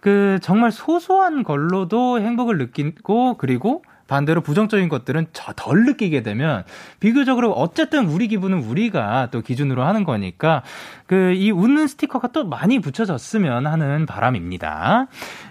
그 0.00 0.38
정말 0.42 0.72
소소한 0.72 1.42
걸로도 1.42 2.20
행복을 2.20 2.58
느끼고 2.58 3.36
그리고 3.38 3.82
반대로 4.08 4.40
부정적인 4.40 4.88
것들은 4.88 5.26
덜 5.54 5.84
느끼게 5.84 6.22
되면 6.22 6.64
비교적으로 6.98 7.52
어쨌든 7.52 8.06
우리 8.06 8.28
기분은 8.28 8.64
우리가 8.64 9.28
또 9.30 9.42
기준으로 9.42 9.84
하는 9.84 10.02
거니까 10.04 10.62
그 11.06 11.36
이 11.36 11.50
웃는 11.50 11.86
스티커가 11.86 12.28
또 12.28 12.44
많이 12.44 12.78
붙여졌으면 12.78 13.66
하는 13.66 14.06
바람입니다. 14.06 15.06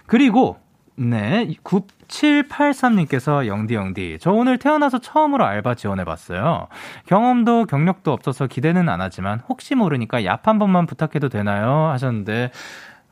그리고 0.08 0.58
네, 0.97 1.49
9783님께서 1.64 3.47
영디 3.47 3.76
영디 3.76 4.18
저 4.22 4.32
오늘 4.32 4.58
태어나서 4.58 4.99
처음으로 4.99 5.45
알바 5.45 5.76
지원해봤어요. 5.76 6.68
경험도 7.06 7.66
경력도 7.66 8.12
없어서 8.12 8.47
기대는 8.47 8.88
안 8.89 9.01
하지만 9.01 9.41
혹시 9.49 9.76
모르니까 9.76 10.22
얍한 10.22 10.58
번만 10.58 10.86
부탁해도 10.86 11.30
되나요? 11.30 11.89
하셨는데 11.89 12.51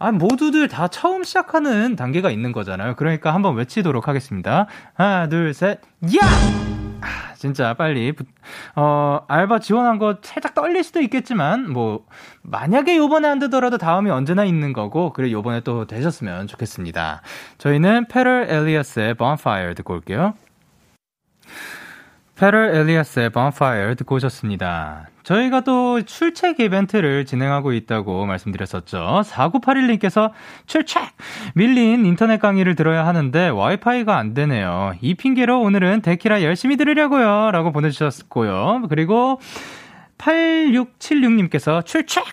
아, 0.03 0.11
모두들 0.11 0.67
다 0.67 0.89
처음 0.89 1.23
시작하는 1.23 1.95
단계가 1.95 2.29
있는 2.29 2.51
거잖아요. 2.51 2.97
그러니까 2.97 3.33
한번 3.33 3.55
외치도록 3.55 4.09
하겠습니다. 4.09 4.67
하나, 4.95 5.29
둘, 5.29 5.53
셋, 5.53 5.79
야! 6.13 6.19
아, 6.99 7.33
진짜 7.35 7.73
빨리 7.73 8.13
어 8.75 9.21
알바 9.29 9.59
지원한 9.59 9.99
거 9.99 10.17
살짝 10.21 10.55
떨릴 10.55 10.83
수도 10.83 10.99
있겠지만 10.99 11.71
뭐 11.71 12.05
만약에 12.41 12.97
요번에 12.97 13.29
안 13.29 13.39
되더라도 13.39 13.77
다음이 13.77 14.09
언제나 14.09 14.43
있는 14.43 14.73
거고 14.73 15.13
그래 15.13 15.31
요번에 15.31 15.61
또 15.61 15.87
되셨으면 15.87 16.47
좋겠습니다. 16.47 17.21
저희는 17.57 18.07
페럴 18.09 18.47
엘리어스의 18.49 19.13
Bonfire 19.13 19.73
듣고 19.73 19.93
올게요. 19.93 20.33
페럴 22.35 22.75
엘리아스의 22.75 23.29
Bonfire 23.29 23.95
듣고 23.95 24.15
오셨습니다. 24.15 25.07
저희가 25.23 25.61
또 25.61 26.01
출첵 26.01 26.59
이벤트를 26.59 27.25
진행하고 27.25 27.71
있다고 27.73 28.25
말씀드렸었죠. 28.25 29.21
4981님께서 29.23 30.31
출첵! 30.65 31.01
밀린 31.55 32.05
인터넷 32.05 32.39
강의를 32.39 32.75
들어야 32.75 33.05
하는데 33.05 33.49
와이파이가 33.49 34.17
안 34.17 34.33
되네요. 34.33 34.95
이 35.01 35.13
핑계로 35.13 35.61
오늘은 35.61 36.01
데키라 36.01 36.43
열심히 36.43 36.75
들으려고요. 36.75 37.51
라고 37.51 37.71
보내주셨고요. 37.71 38.87
그리고 38.89 39.39
8676님께서 40.17 41.85
출첵! 41.85 42.23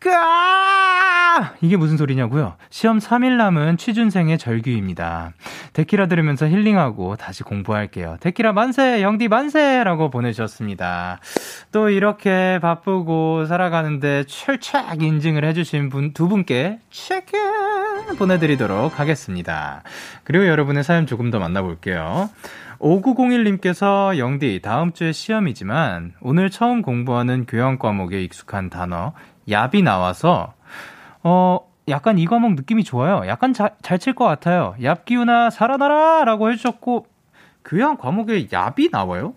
끄아! 0.00 1.54
이게 1.60 1.76
무슨 1.76 1.96
소리냐고요? 1.96 2.56
시험 2.70 2.98
3일 2.98 3.36
남은 3.36 3.76
취준생의 3.76 4.38
절규입니다. 4.38 5.32
데키라 5.72 6.06
들으면서 6.06 6.46
힐링하고 6.48 7.16
다시 7.16 7.42
공부할게요. 7.42 8.16
데키라 8.20 8.52
만세! 8.52 9.02
영디 9.02 9.28
만세! 9.28 9.82
라고 9.84 10.10
보내주셨습니다. 10.10 11.20
또 11.72 11.90
이렇게 11.90 12.58
바쁘고 12.60 13.46
살아가는데 13.46 14.24
출첵 14.24 15.00
인증을 15.02 15.44
해주신 15.44 15.88
분 15.90 16.12
두 16.12 16.26
분께 16.26 16.78
체크 16.90 17.36
보내드리도록 18.18 18.98
하겠습니다. 18.98 19.82
그리고 20.24 20.46
여러분의 20.48 20.82
사연 20.82 21.06
조금 21.06 21.30
더 21.30 21.38
만나볼게요. 21.38 22.30
5901님께서 22.80 24.18
영디, 24.18 24.60
다음 24.62 24.92
주에 24.92 25.12
시험이지만 25.12 26.14
오늘 26.20 26.50
처음 26.50 26.82
공부하는 26.82 27.44
교양 27.46 27.78
과목에 27.78 28.22
익숙한 28.22 28.70
단어, 28.70 29.12
얍이 29.48 29.82
나와서, 29.82 30.52
어, 31.24 31.58
약간 31.88 32.18
이 32.18 32.26
과목 32.26 32.54
느낌이 32.54 32.84
좋아요. 32.84 33.22
약간 33.26 33.52
잘 33.54 33.70
칠 33.98 34.14
것 34.14 34.24
같아요. 34.26 34.74
얍 34.80 35.04
기우나 35.04 35.50
살아나라! 35.50 36.24
라고 36.24 36.50
해주셨고, 36.50 37.06
교양 37.64 37.96
과목에 37.96 38.46
얍이 38.46 38.90
나와요? 38.92 39.34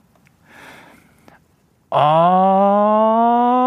아, 1.92 3.58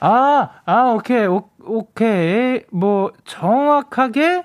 아, 0.00 0.50
아, 0.64 0.82
오케이, 0.94 1.26
오, 1.26 1.48
오케이. 1.64 2.60
뭐, 2.72 3.12
정확하게, 3.24 4.44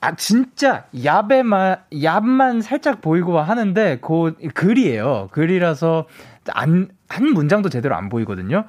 아 0.00 0.14
진짜 0.14 0.84
얍에만 0.94 1.80
얍만 1.92 2.62
살짝 2.62 3.00
보이고 3.00 3.38
하는데 3.40 3.98
그 4.00 4.34
글이에요. 4.54 5.28
글이라서 5.32 6.06
안 6.52 6.98
한 7.08 7.26
문장도 7.32 7.68
제대로 7.68 7.94
안 7.96 8.08
보이거든요. 8.08 8.64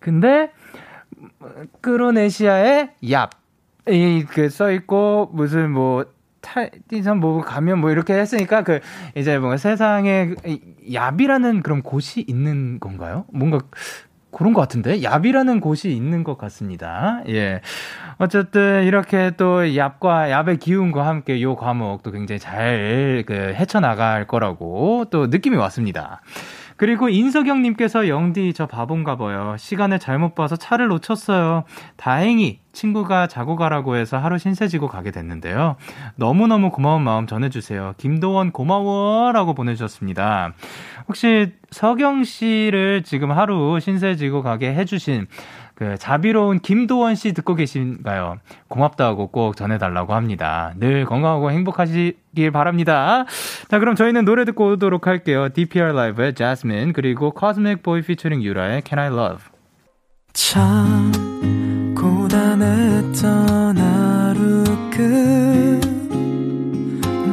근데 0.00 0.50
크로네시아의 1.80 2.90
얍 3.04 3.30
이그 3.88 4.48
써 4.48 4.70
있고 4.72 5.30
무슨 5.32 5.70
뭐 5.70 6.04
탈티선 6.40 7.20
뭐 7.20 7.40
가면 7.40 7.78
뭐 7.78 7.90
이렇게 7.90 8.14
했으니까 8.14 8.62
그 8.62 8.80
이제 9.14 9.38
뭔가 9.38 9.56
세상에 9.56 10.30
얍이라는 10.86 11.62
그런 11.62 11.82
곳이 11.82 12.24
있는 12.26 12.80
건가요? 12.80 13.24
뭔가 13.32 13.60
그런 14.34 14.52
것 14.52 14.60
같은데 14.60 15.00
얍이라는 15.00 15.60
곳이 15.60 15.90
있는 15.94 16.24
것 16.24 16.36
같습니다. 16.36 17.22
예. 17.28 17.60
어쨌든 18.18 18.84
이렇게 18.84 19.32
또 19.36 19.62
얍과 19.62 20.30
얍의 20.30 20.60
기운과 20.60 21.06
함께 21.06 21.40
요 21.42 21.56
과목도 21.56 22.10
굉장히 22.10 22.38
잘 22.38 23.24
그 23.26 23.54
헤쳐나갈 23.54 24.26
거라고 24.26 25.04
또 25.10 25.26
느낌이 25.26 25.56
왔습니다. 25.56 26.20
그리고 26.76 27.08
인석영님께서 27.08 28.08
영디 28.08 28.52
저 28.54 28.66
바본가 28.66 29.16
봐요. 29.16 29.56
시간을 29.58 29.98
잘못 29.98 30.34
봐서 30.34 30.56
차를 30.56 30.88
놓쳤어요. 30.88 31.64
다행히 31.96 32.60
친구가 32.72 33.28
자고 33.28 33.56
가라고 33.56 33.96
해서 33.96 34.18
하루 34.18 34.38
신세 34.38 34.66
지고 34.66 34.88
가게 34.88 35.10
됐는데요. 35.10 35.76
너무너무 36.16 36.70
고마운 36.70 37.02
마음 37.02 37.26
전해주세요. 37.26 37.94
김도원 37.98 38.50
고마워! 38.50 39.30
라고 39.32 39.54
보내주셨습니다. 39.54 40.52
혹시 41.08 41.52
서경 41.70 42.24
씨를 42.24 43.02
지금 43.04 43.30
하루 43.30 43.78
신세 43.80 44.16
지고 44.16 44.42
가게 44.42 44.74
해주신 44.74 45.26
그 45.74 45.96
자비로운 45.98 46.60
김도원 46.60 47.14
씨 47.14 47.32
듣고 47.32 47.54
계신가요? 47.54 48.38
고맙다고 48.68 49.28
꼭 49.28 49.56
전해달라고 49.56 50.14
합니다. 50.14 50.72
늘 50.78 51.04
건강하고 51.04 51.50
행복하시길 51.50 52.50
바랍니다. 52.52 53.24
자, 53.68 53.78
그럼 53.78 53.94
저희는 53.94 54.24
노래 54.24 54.44
듣고 54.44 54.72
오도록 54.72 55.06
할게요. 55.06 55.48
DPR 55.52 55.92
라이브의 55.92 56.34
Jasmine 56.34 56.92
그리고 56.92 57.34
Cosmic 57.38 57.82
Boy 57.82 58.00
featuring 58.00 58.46
유라의 58.46 58.82
Can 58.86 58.98
I 58.98 59.12
Love. 59.12 59.44
참 60.32 61.12
고단했던 61.96 63.78
하루 63.78 64.64
끝 64.90 65.94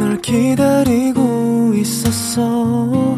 널 0.02 0.20
기다리고 0.22 1.74
있었어 1.76 3.18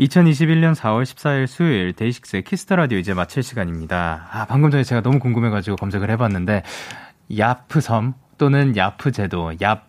2021년 0.00 0.74
4월 0.74 1.02
14일 1.02 1.46
수요일 1.46 1.92
DAY6의 1.92 2.42
Kiss 2.42 2.61
the 2.61 2.76
Radio 2.76 2.98
이제 2.98 3.14
마칠 3.14 3.42
시간입니다. 3.42 4.28
아, 4.30 4.46
방금 4.46 4.70
전에 4.70 4.84
제가 4.84 5.02
너무 5.02 5.18
궁금해가지고 5.18 5.76
검색을 5.76 6.10
해봤는데, 6.10 6.62
야프섬 7.36 8.14
또는 8.38 8.76
야프제도, 8.76 9.52
얍, 9.60 9.80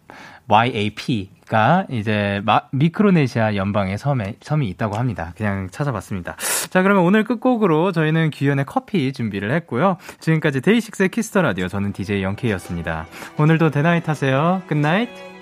YAP가 0.48 1.88
이제 1.90 2.42
마, 2.44 2.64
미크로네시아 2.72 3.56
연방의 3.56 3.98
섬에, 3.98 4.36
섬이 4.42 4.68
있다고 4.70 4.98
합니다. 4.98 5.34
그냥 5.38 5.70
찾아봤습니다. 5.72 6.36
자, 6.70 6.82
그러면 6.84 7.04
오늘 7.04 7.24
끝곡으로 7.24 7.92
저희는 7.92 8.30
규현의 8.30 8.66
커피 8.66 9.14
준비를 9.14 9.52
했고요. 9.52 9.98
지금까지 10.20 10.62
DAY6의 10.62 11.10
Kiss 11.10 11.28
the 11.28 11.42
Radio 11.42 11.68
저는 11.68 11.94
DJ 11.94 12.24
Young 12.24 12.45
K였습니다. 12.45 13.08
오늘도 13.38 13.72
Day 13.72 13.85
night 13.85 14.08
하세요. 14.08 14.62
Good 14.68 14.94
night. 14.94 15.33